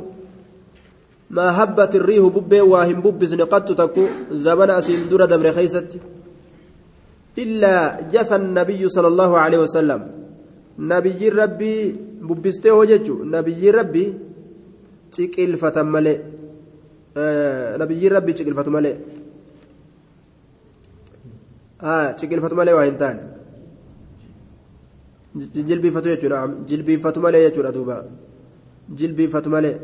ما 1.36 1.46
هبت 1.58 1.92
الريح 2.00 2.24
ببي 2.36 2.60
واهم 2.60 2.98
ببسنه 3.04 3.44
قد 3.44 3.64
تكو 3.80 4.04
زمن 4.44 4.70
أسين 4.70 5.08
دور 5.08 5.24
دبر 5.32 5.52
خيست 5.56 5.90
إلا 7.42 7.74
جثى 8.12 8.36
النبي 8.42 8.82
صلى 8.88 9.08
الله 9.12 9.30
عليه 9.38 9.58
وسلم 9.64 10.00
نبي 10.78 11.20
ربي 11.40 11.74
ببسته 12.28 12.72
وجهه 12.80 13.08
نبي 13.34 13.62
ربي 13.78 14.04
تقل 15.14 15.52
فتملي 15.62 16.14
آه 17.16 17.76
نبي 17.82 18.08
ربي 18.08 18.32
تقل 18.38 18.54
فتملي 18.54 18.92
ciqilfatu 22.18 22.56
malee 22.56 22.72
waa 22.72 22.86
hin 22.88 22.96
taane. 22.96 23.33
Jilbiifatu 25.34 26.08
jechuudha 26.08 26.46
jilbiifatu 26.66 27.20
malee 27.20 27.42
jechuudha 27.46 27.72
duuba 27.72 27.96
jilbiifatu 28.98 29.50
malee 29.50 29.74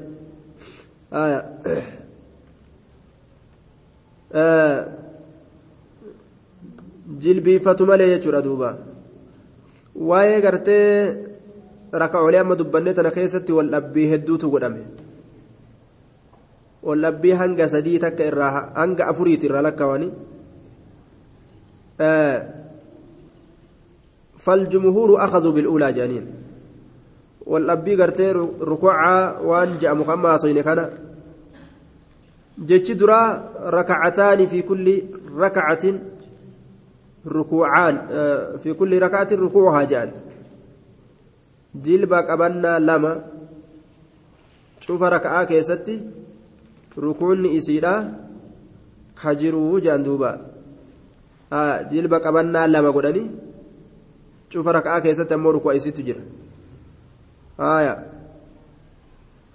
jilbiifatu 7.23 7.87
malee 7.87 8.09
jechuudha 8.15 8.43
duuba 8.43 8.71
waa'ee 10.11 10.41
gartee 10.41 10.87
raka'oolee 12.03 12.41
amma 12.45 12.57
dubbannee 12.61 12.95
tana 12.95 13.11
keessatti 13.11 13.53
wal 13.59 13.71
dhabbii 13.75 14.07
hedduutu 14.13 14.51
godhame 14.55 14.87
wal 16.83 17.03
dhabbii 17.07 17.35
hanga 17.43 17.69
sadii 17.75 17.99
takka 17.99 18.31
irraa 18.31 18.71
hanga 18.79 19.11
afuriiti 19.11 19.51
irraa 19.51 19.67
lakkaawanii 19.67 20.13
فالجمهور 24.45 25.25
أخذوا 25.25 25.53
بالأولى 25.53 25.93
جانين 25.93 26.25
والأبي 27.47 28.03
قرتي 28.03 28.33
ركوعا 28.73 29.39
وان 29.39 29.79
جاء 29.79 29.95
مخمى 29.95 30.63
كان. 30.63 30.91
جتش 32.59 32.91
درا 33.01 33.21
ركعتان 33.79 34.47
في 34.47 34.63
كل 34.63 34.87
ركعة 35.37 35.85
ركوعان 37.27 37.97
في 38.63 38.73
كل 38.73 39.03
ركعة 39.03 39.29
ركوعها 39.33 39.83
جان. 39.85 40.11
جلبك 41.75 42.31
أبنا 42.31 42.79
لما 42.79 43.25
شوف 44.81 45.03
ركعة 45.03 45.45
كيستي 45.45 46.01
ركون 46.99 47.47
إسيدا 47.57 47.95
خجروا 49.17 49.81
جاندوبا 49.81 50.33
jilba 51.91 52.21
qabannaa 52.23 52.67
lama 52.71 52.93
godhanii 52.95 53.31
cufa 54.51 54.71
raka'aa 54.79 55.01
keessatti 55.05 55.35
ammoo 55.35 55.53
rukuu 55.57 55.73
isitti 55.79 56.03
jira 56.09 56.23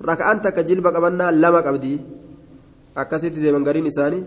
raka'aan 0.09 0.41
takka 0.41 0.63
jilba 0.63 0.91
qabannaa 0.95 1.31
lama 1.31 1.61
qabdi 1.67 1.93
akkasitti 2.95 3.39
deeman 3.43 3.63
gariin 3.67 3.87
isaanii 3.91 4.23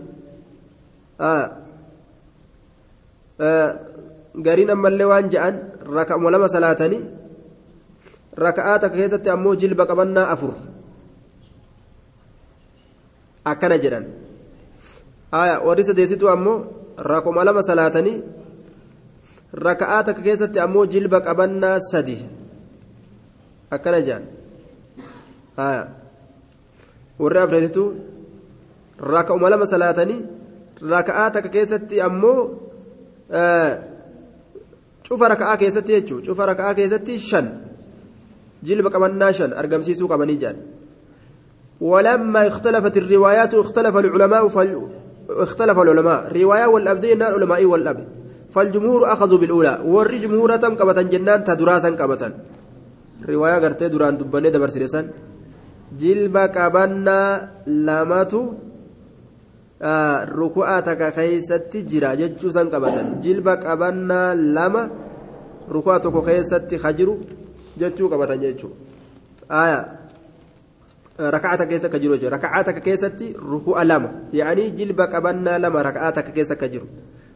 gariin 4.45 4.69
ammallee 4.75 5.09
waan 5.11 5.29
ja'an 5.33 5.55
raka'uma 5.97 6.31
lama 6.31 6.47
salaatanii 6.55 7.01
raka'aa 8.45 8.79
takka 8.81 8.97
keessatti 8.97 9.29
ammoo 9.35 9.55
jilba 9.61 9.85
qabannaa 9.89 10.27
afur 10.33 10.53
akkana 13.45 13.77
jedhan 13.83 14.05
warri 15.65 15.83
sadeessitu 15.87 16.29
ammoo 16.29 16.57
rakuma 17.11 17.43
lama 17.47 17.61
salaatanii 17.63 18.17
raka'aa 19.53 20.03
takka 20.03 20.21
keessatti 20.21 20.59
ammoo 20.59 20.85
jilba 20.85 21.21
qabannaa 21.21 21.79
sadi 21.91 22.17
akkana 23.71 24.01
jedhan 24.01 24.23
warri 27.19 27.39
afreessitu 27.39 27.83
raka'uma 28.99 29.49
lama 29.49 29.65
salaatanii 29.65 30.21
raka'aa 30.81 31.29
takka 31.31 31.49
keessatti 31.49 32.01
ammoo 32.01 32.39
cufa 35.07 35.25
raka'aa 35.33 35.57
keessatti 35.57 35.91
jechuun 35.97 36.23
cufa 36.23 36.45
raka'aa 36.53 36.73
keessatti 36.73 37.19
shan 37.19 37.47
jilba 38.63 38.89
qabannaa 38.89 39.33
shan 39.33 39.53
argamsiisuu 39.53 40.07
qabanii 40.07 40.41
jedhan 40.43 40.59
ولما 41.81 42.47
اختلفت 42.47 42.97
الروايات 42.97 43.53
اختلف 43.53 43.97
العلماء 43.97 44.47
فال... 44.47 44.69
اختلف 45.29 45.79
العلماء 45.79 46.19
رواية 46.41 46.65
والأبدين 46.65 47.21
العلماء 47.21 47.65
والأب 47.65 48.18
فالجمهور 48.53 49.01
أخذوا 49.13 49.37
بالأولى. 49.37 49.73
والر 49.85 50.13
جمهور 50.23 50.55
تم 50.55 50.73
قبة 50.75 51.01
جنان 51.01 51.43
تدراسا 51.43 51.89
قبة 51.89 52.23
رواية 53.29 53.57
قرتي 53.63 53.87
دران 53.93 54.17
دبني 54.17 54.49
دبر 54.49 54.69
سرسان 54.69 55.05
جلب 55.99 56.37
قبنا 56.37 57.19
لاماتو 57.67 58.43
آه 59.81 60.23
ركوعاتك 60.39 61.01
كيست 61.17 61.73
جرا 61.91 62.13
ججوسا 62.19 62.63
قبة 62.73 62.95
جلب 63.23 63.47
قبنا 63.47 64.21
لما 64.35 64.83
ركوعاتك 65.71 66.15
كيست 66.27 66.71
خجرو 66.83 67.13
ججو 67.79 68.05
قبة 68.11 68.35
ججو. 68.35 68.69
آية. 69.51 69.81
ركعتك 71.19 71.67
كيسة 71.67 71.87
كجرو 71.87 72.13
ركعتك 72.35 72.77
كيستي 72.81 73.35
ركوع 73.51 73.83
لما 73.83 74.11
يعني 74.33 74.69
جلب 74.69 75.01
قبنا 75.01 75.57
لما 75.57 75.81
ركعتك 75.81 76.33
كيسة 76.33 76.55
كجرو 76.55 76.87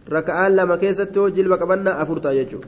ركعة 0.09 0.49
لما 0.49 0.75
كيستي 0.75 1.29
جلب 1.29 1.51
قبنا 1.53 2.01
أفرتا 2.01 2.31
يجو 2.31 2.59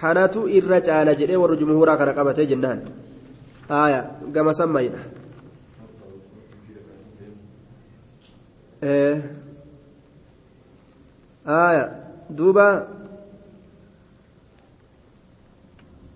كانت 0.00 0.36
إرجع 0.36 0.94
على 0.94 1.14
جري 1.14 1.36
والجمهور 1.36 1.94
كان 1.94 2.08
قبته 2.08 2.44
جنان 2.44 2.84
آية 3.70 4.10
كما 4.34 4.52
سمينا 4.52 5.02
إيه 8.82 9.32
آية 11.46 11.84
دوبا 12.30 12.88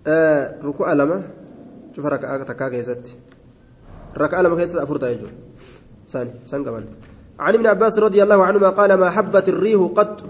آه 0.07 0.55
ركوع 0.63 0.93
لما 0.93 1.23
شوف 1.95 2.05
ركعة 2.05 2.43
تكا 2.43 2.69
كيستي 2.69 3.15
ركعة 4.17 4.41
لما 4.41 4.55
كيست 4.55 4.75
أفرتا 4.75 5.09
يجو 5.09 5.27
ثاني 6.07 6.31
سنقبل 6.43 6.85
عن 7.39 7.53
ابن 7.53 7.67
عباس 7.67 7.99
رضي 7.99 8.23
الله 8.23 8.45
عنهما 8.45 8.69
قال 8.69 8.93
ما 8.93 9.09
حبت 9.09 9.49
الريح 9.49 9.81
قط 9.95 10.23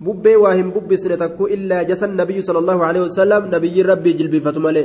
ببي 0.00 0.36
واهم 0.42 0.68
ببي 0.76 0.96
سنتكو 1.02 1.42
إلا 1.54 1.78
جثى 1.90 2.04
النبي 2.10 2.38
صلى 2.46 2.58
الله 2.62 2.78
عليه 2.88 3.02
وسلم 3.06 3.42
نبي 3.54 3.76
ربي 3.90 4.12
جلبي 4.18 4.40
فتمالي 4.46 4.84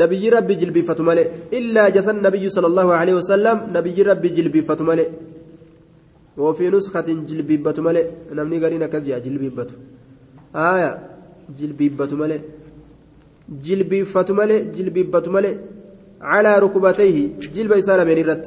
نبي 0.00 0.22
ربي 0.34 0.54
جلبي 0.60 0.82
فتمالي 0.88 1.24
إلا 1.58 1.82
جثى 1.96 2.10
النبي 2.16 2.44
صلى 2.56 2.66
الله 2.70 2.88
عليه 3.00 3.14
وسلم 3.20 3.56
نبي 3.76 3.96
ربي 4.10 4.28
جلبي 4.36 4.60
فتمالي 4.68 5.06
وفي 6.38 6.64
نسخة 6.74 7.08
جلبي 7.28 7.56
بتمالي 7.64 8.02
نمني 8.36 8.56
قرينا 8.64 8.86
كذيا 8.92 9.18
جلبي 9.24 9.48
بتو 9.58 9.74
آية 10.70 10.90
جلبي 11.58 11.86
بتمالي 11.98 12.38
جلبي 13.66 14.00
فتمالي 14.12 14.56
جلبي 14.76 15.02
بتمالي 15.14 15.52
على 16.32 16.58
ركبتيه 16.64 17.16
جلب 17.54 17.72
إسالة 17.80 18.04
من 18.08 18.18
الرت 18.22 18.46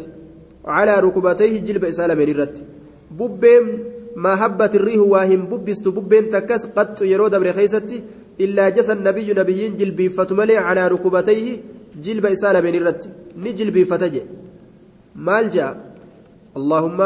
على 0.76 0.94
ركبتيه 1.06 1.54
جلب 1.68 1.84
إسالة 1.92 2.14
من 2.20 2.30
الرت 2.34 2.56
ببين 3.18 3.66
ما 4.24 4.34
هبت 4.42 4.74
الريح 4.76 5.02
واهم 5.14 5.42
ببست 5.52 5.88
ببين 5.88 6.26
تكس 6.34 6.64
قد 6.76 7.02
يرود 7.12 7.34
بر 7.42 7.50
خيستي 7.58 7.98
إلا 8.44 8.70
جثى 8.76 8.94
النبي 8.98 9.28
نبيين 9.40 9.78
جلبي 9.80 10.10
فتملي 10.10 10.58
على 10.68 10.88
ركبتيه 10.94 11.48
جلب 12.04 12.26
إسالة 12.26 12.60
من 12.66 12.76
الرت 12.80 13.02
نجلبي 13.44 13.84
فتجي 13.86 14.22
مالجا 15.16 15.68
اللهم 16.60 17.00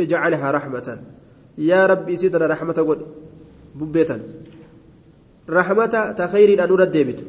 اجعلها 0.00 0.50
رحمة. 0.50 0.88
يا 1.58 1.86
ربي 1.86 2.16
سيدنا 2.16 2.46
رحمة 2.46 2.78
قد 2.88 3.00
ببيتا 3.74 4.16
رحمة 5.50 5.94
تخير 6.20 6.64
أن 6.64 6.70
ردبت 6.80 7.20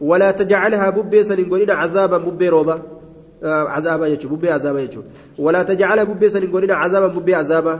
ولا 0.00 0.30
تجعلها 0.30 0.90
ببي 0.90 1.24
سنقولين 1.24 1.70
عذابا 1.70 2.18
ببي 2.18 2.48
روبا. 2.48 2.76
آه 3.42 3.68
عذابا 3.74 4.06
يجو 4.06 4.28
ببي 4.28 4.50
عذابا 4.50 4.80
يجو. 4.80 5.02
ولا 5.38 5.62
تجعلها 5.62 6.04
ببي 6.04 6.30
سنقولين 6.30 6.70
عذابا 6.70 7.06
ببي 7.06 7.34
عذابا. 7.34 7.74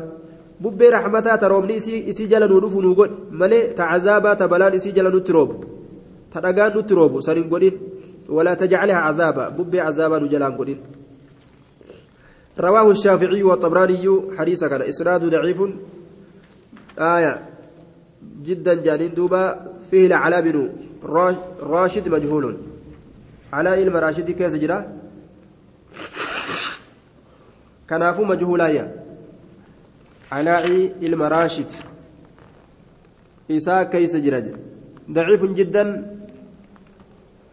ببي 0.62 0.88
رحمتا 0.88 1.36
تروبني 1.42 1.76
إسي 1.76 1.94
إسي 2.10 2.24
جل 2.32 2.48
نودف 2.52 2.74
نوغد 2.84 3.10
ملي 3.40 3.60
تعذابا 3.78 4.34
تبلان 4.40 4.72
إسي 4.78 4.90
جل 4.96 5.06
نتروب 5.16 5.50
تدقان 6.32 6.70
نتروب 6.78 7.12
سنقولين 7.26 7.74
ولا 8.36 8.54
تجعلها 8.54 9.00
عذابا 9.06 9.44
ببي 9.56 9.80
عذابا 9.80 10.18
نجلان 10.18 10.52
قولين 10.58 10.80
رواه 12.66 12.90
الشافعي 12.90 13.42
والطبراني 13.42 14.04
حديث 14.38 14.64
كان 14.64 14.82
إسناد 14.82 15.22
ضعيف 15.34 15.60
آية 16.98 17.34
جدا 18.46 18.74
جانين 18.74 19.14
دوبا 19.14 19.42
فيه 19.90 20.06
العلاء 20.06 20.40
بن 20.40 20.56
راشد 21.62 22.08
مجهول 22.08 22.56
علاء 23.52 23.82
المراشد 23.82 24.30
كيس 24.30 24.54
جرا 24.54 24.78
كنافو 27.90 28.24
مجهولايا 28.24 28.84
علاء 30.36 30.66
المراشد 31.02 31.70
إساء 33.50 33.82
كيس 33.92 34.16
جرا 34.16 34.42
ضعيف 35.10 35.42
جدا 35.58 35.84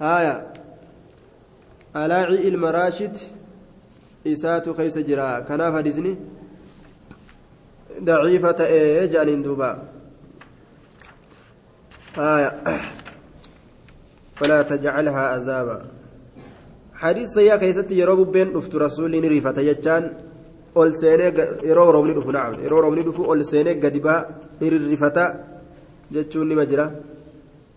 آية 0.02 0.36
علاء 1.96 2.48
المراشد 2.48 3.16
إساء 4.28 4.66
كيس 4.78 4.98
جرا 4.98 5.40
كناف 5.48 5.74
حديثني 5.78 6.14
ضعيفة 8.10 8.60
إيه 8.66 9.06
جانين 9.14 9.42
دوبا 9.42 9.72
آية 12.18 12.50
فلا 14.36 14.62
تجعلها 14.62 15.24
عذابا 15.34 15.78
حديث 16.94 17.30
سيا 17.30 17.56
كيست 17.56 17.92
يرو 17.92 18.24
بين 18.24 18.54
دفت 18.54 18.76
رسول 18.76 19.14
ريفة 19.34 19.58
يجان 19.70 20.29
ol 20.76 20.92
seenee 21.02 21.32
yeroo 21.70 21.92
roobni 21.96 22.14
dhufu 22.18 22.32
naam 22.32 22.54
yeroo 22.64 22.82
roobni 22.84 23.04
dhufu 23.08 23.24
ol 23.32 23.44
seenee 23.52 23.76
gadi 23.84 24.00
baa 24.00 24.22
ni 24.60 24.70
rirrifata 24.70 25.26
jechuun 26.14 26.48
nima 26.48 26.66
jira 26.66 26.86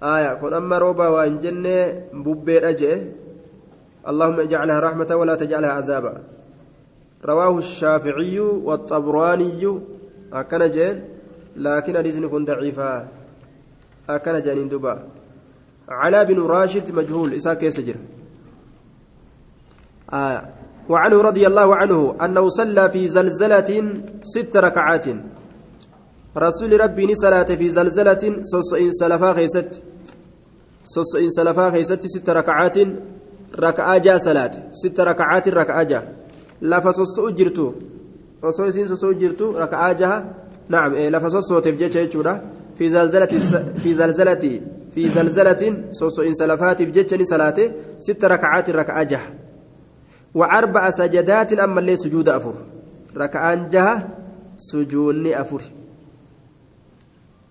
aya 0.01 0.37
kun 0.41 0.53
amma 0.61 0.77
rooba 0.85 1.11
waa 1.15 1.25
hin 1.29 1.39
jenne 1.45 1.77
bubbeedha 2.25 2.73
jee 2.83 2.97
اللهم 4.11 4.39
اجعلها 4.41 4.79
رحمة 4.81 5.11
ولا 5.15 5.35
تجعلها 5.35 5.73
عذابا 5.79 6.15
رواه 7.25 7.59
الشافعي 7.59 8.39
والطبراني 8.39 9.63
أكن 10.33 10.63
جين 10.75 10.97
لكن 11.57 11.97
حديث 11.99 12.17
كن 12.33 12.45
ضعيفا 12.45 13.09
أكن 14.11 14.41
جانين 14.41 14.69
دبا 14.69 14.95
على 15.89 16.25
بن 16.25 16.39
راشد 16.43 16.93
مجهول 16.99 17.35
إساك 17.35 17.63
يسجر 17.63 17.97
آه 20.13 20.43
وعنه 20.93 21.19
رضي 21.29 21.45
الله 21.51 21.69
عنه 21.81 21.99
أنه 22.25 22.45
صلى 22.59 22.85
في 22.95 23.03
زلزلة 23.17 23.71
ست 24.35 24.55
ركعات 24.67 25.07
رسول 26.45 26.71
ربي 26.85 27.15
صلاة 27.25 27.51
في 27.61 27.67
زلزلة 27.79 28.25
صصئين 28.53 28.93
سلفا 29.01 29.31
خيست 29.39 29.71
صصئين 30.95 31.31
سلفا 31.39 31.67
خيست 31.75 32.03
ست 32.15 32.29
ركعات 32.39 32.77
ركعة 33.67 33.99
جا 34.05 34.15
صلاة 34.27 34.55
ست 34.81 34.99
ركعات 35.11 35.47
ركعة 35.61 35.83
جا 35.91 36.01
لفا 36.71 36.91
صصئ 36.99 37.25
جرتو 37.39 37.69
osoo 38.43 38.67
isiin 38.67 38.89
sosoo 38.89 39.13
jirtu 39.15 39.53
raka'aa 39.63 39.95
jaha 40.01 40.17
naam 40.75 40.95
lafa 41.15 41.31
sossooteef 41.35 41.77
jecha 41.83 42.01
jechuudha 42.05 42.33
fi 42.79 42.89
zalzalati 42.95 43.39
fi 43.83 43.95
zalzalati 44.01 44.51
fi 44.95 45.09
zalzalatin 45.17 45.77
soso'insa 45.99 46.49
lafaatiif 46.53 46.91
jecha 46.97 47.17
ni 47.21 47.27
salaate 47.33 47.65
sitta 48.07 48.33
raka'aatin 48.35 48.75
raka'aa 48.81 49.05
jaha 49.13 49.42
وأربع 50.36 50.90
سجدات 50.90 51.54
أما 51.54 51.80
اللي 51.80 51.96
سجود 51.96 52.30
أفر 52.30 52.56
ركعان 53.18 53.70
جهة 53.70 54.08
سجوني 54.58 55.42
أفر 55.42 55.62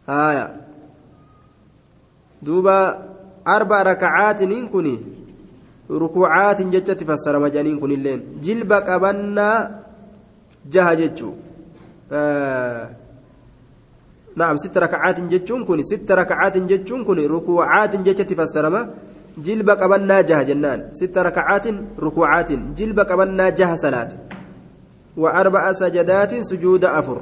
آية 0.09 0.47
دوبا 2.43 2.79
أربع 3.47 3.83
ركعات 3.83 4.43
نكوني 4.43 4.97
ركوعات 5.91 6.63
جتت 6.63 7.05
فسر 7.05 7.39
مجانين 7.39 7.79
كن 7.81 7.91
اللين 7.93 8.21
جلب 8.43 8.73
قبنا 8.73 9.49
جهة 10.73 10.95
جتشو 10.95 11.31
آه 12.13 12.91
نعم 14.37 14.57
ست 14.57 14.79
ركعات 14.79 15.21
جتشون 15.21 15.65
كوني 15.65 15.83
ست 15.83 16.13
ركعات 16.13 16.57
جتشون 16.57 17.05
كوني 17.05 17.27
ركوعات 17.27 17.97
جتت 17.97 18.31
فسر 18.41 18.65
jaha 19.46 20.44
jennaan 20.50 20.82
sitta 21.00 21.24
rakacaatin 21.24 21.76
rukuucaatin 22.06 22.62
jilba 22.80 23.06
qabannaa 23.06 23.52
jaha 23.60 23.76
salaate 23.84 24.16
wa 25.18 25.30
arba'a 25.42 25.74
sajadaatin 25.82 26.44
sujuuda 26.50 26.94
afur 27.00 27.20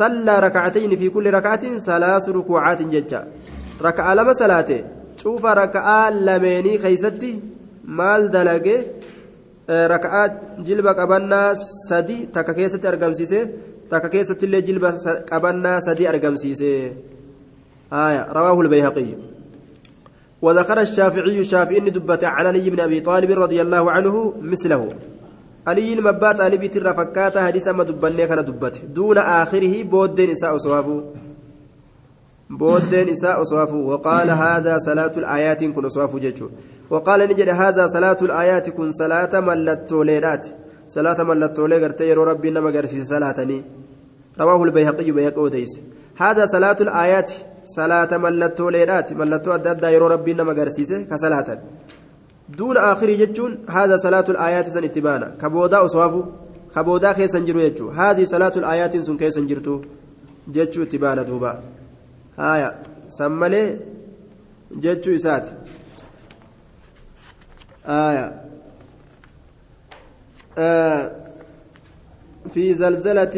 sallaa 0.00 0.40
rakacatayni 0.46 0.96
fi 0.96 1.10
kulli 1.10 1.30
rakaatin 1.38 1.80
salaasu 1.88 2.32
rukuucaatin 2.38 2.90
jecha 2.94 3.20
raka'a 3.86 4.14
lama 4.14 4.34
salaate 4.42 4.78
cuufa 5.22 5.54
raka'aa 5.62 6.10
lameenii 6.28 6.78
keeysatti 6.84 7.30
maal 7.98 8.28
dalage 8.34 8.76
raka'aa 9.94 10.26
jilba 10.66 10.94
qabannaa 11.00 11.48
sadi 11.88 12.18
takka 12.34 12.54
keessatti 12.58 12.86
argamsiise 12.92 13.40
takka 13.90 14.08
keessatti 14.14 14.46
illee 14.46 14.62
jilba 14.68 14.92
qabannaa 15.32 15.80
sadi 15.88 16.08
argamsiise 16.12 16.70
رواه 18.38 18.60
البيهقي 18.60 19.06
وذكر 20.44 20.78
الشافعي 20.80 21.40
الشافعي 21.40 21.80
دبت 21.96 22.24
عن 22.24 22.46
علي 22.46 22.70
بن 22.70 22.80
أبي 22.80 23.00
طالب 23.00 23.30
رضي 23.44 23.58
الله 23.64 23.90
عنه 23.90 24.14
مثله. 24.52 24.88
علي 25.66 25.92
المبات 25.92 26.40
علي 26.40 26.56
بيت 26.56 26.76
الرفكات 26.76 27.38
حديث 27.38 27.68
أما 27.68 27.84
دبني 27.84 28.26
كان 28.26 28.44
دبت 28.44 28.74
دون 28.96 29.18
آخره 29.18 29.74
بودين 29.82 30.30
إساء 30.30 30.56
صوابه 30.56 30.96
بودين 32.50 33.08
إساء 33.08 33.42
صوافه 33.42 33.76
وقال 33.76 34.30
هذا 34.30 34.78
صلاة 34.78 35.14
الآيات 35.16 35.64
كن 35.64 35.88
صوافه 35.88 36.18
جيشه 36.18 36.48
وقال 36.90 37.20
نجد 37.30 37.48
هذا 37.48 37.86
صلاة 37.86 38.20
الآيات 38.22 38.70
كن 38.76 38.92
صلاة 38.92 39.40
ملتولينات 39.40 40.46
صلاة 40.88 41.22
ملتولي 41.22 41.76
قرتي 41.82 42.12
ربي 42.12 42.50
نما 42.50 42.70
قرسي 42.70 43.04
صلاتني. 43.04 43.58
رواه 44.40 44.64
البيهقي 44.64 45.10
بيهقي 45.10 45.64
هذا 46.16 46.46
صلاة 46.46 46.76
الآيات 46.80 47.32
salaata 47.64 48.18
mallattoo 48.18 48.70
leedhaati 48.76 49.14
mallattoo 49.20 49.52
adda 49.56 49.70
addaa 49.74 49.90
yeroo 49.94 50.08
rabbiin 50.14 50.36
nama 50.36 50.52
agarsiise 50.56 50.96
ka 51.10 51.18
salaatan 51.24 51.58
duuna 52.58 52.80
aakhirii 52.88 53.16
jechuun 53.22 53.52
haadha 53.74 53.98
salaatul 54.06 54.36
aayaati 54.46 54.70
san 54.76 54.84
itti 54.88 55.00
baana 55.08 55.26
ka 55.40 55.50
boodaa 55.56 55.82
oswaafu 55.88 56.20
ka 56.74 56.84
boodaa 56.88 57.14
keessan 57.18 57.46
jiru 57.48 57.60
jechuu 57.66 57.90
haadhi 57.98 58.26
salaatul 58.34 58.64
aayaatiin 58.70 59.04
sun 59.08 59.16
keessan 59.22 59.46
jirtu 59.50 59.74
jechuu 60.56 60.82
itti 60.86 60.98
baana 61.04 61.24
duuba 61.30 61.50
haaya 62.36 62.70
san 63.18 63.32
malee 63.42 63.66
jechuu 64.86 65.14
isaati 65.20 65.50
haaya 67.90 68.26
في 72.52 72.74
زلزلة 72.74 73.30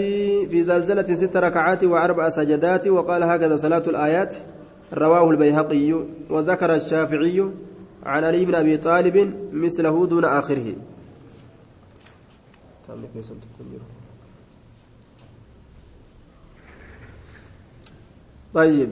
في 0.50 0.62
زلزلة 0.62 1.14
ست 1.14 1.36
ركعات 1.36 1.84
وأربع 1.84 2.28
سجدات 2.28 2.86
وقال 2.86 3.22
هكذا 3.22 3.57
صلاة 3.57 3.82
الآيات. 3.86 4.34
رواه 4.94 5.30
البيهقي 5.30 5.92
وذكر 6.30 6.74
الشافعي 6.74 7.50
عن 8.07 8.24
علي 8.24 8.44
بن 8.44 8.54
أبي 8.54 8.76
طالب 8.76 9.34
مثله 9.52 10.07
دون 10.07 10.24
آخره. 10.24 10.74
طيب. 18.54 18.90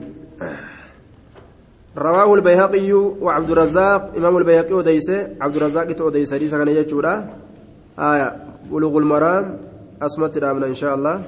رواه 1.97 2.33
البيهقي 2.35 2.91
وعبد 2.93 3.51
الرزاق 3.51 4.15
إمام 4.17 4.37
البيهقي 4.37 4.73
وديسه 4.73 5.35
عبد 5.41 5.55
الرزاق 5.55 5.91
توديسه 5.91 6.37
ليس 6.37 6.55
كان 6.55 6.67
يجورا 6.67 7.29
آية 7.99 8.35
بلوغ 8.71 8.97
المرام. 8.97 9.64
أسمت 10.01 10.37
رامنا 10.37 10.67
إن 10.67 10.73
شاء 10.73 10.95
الله. 10.95 11.27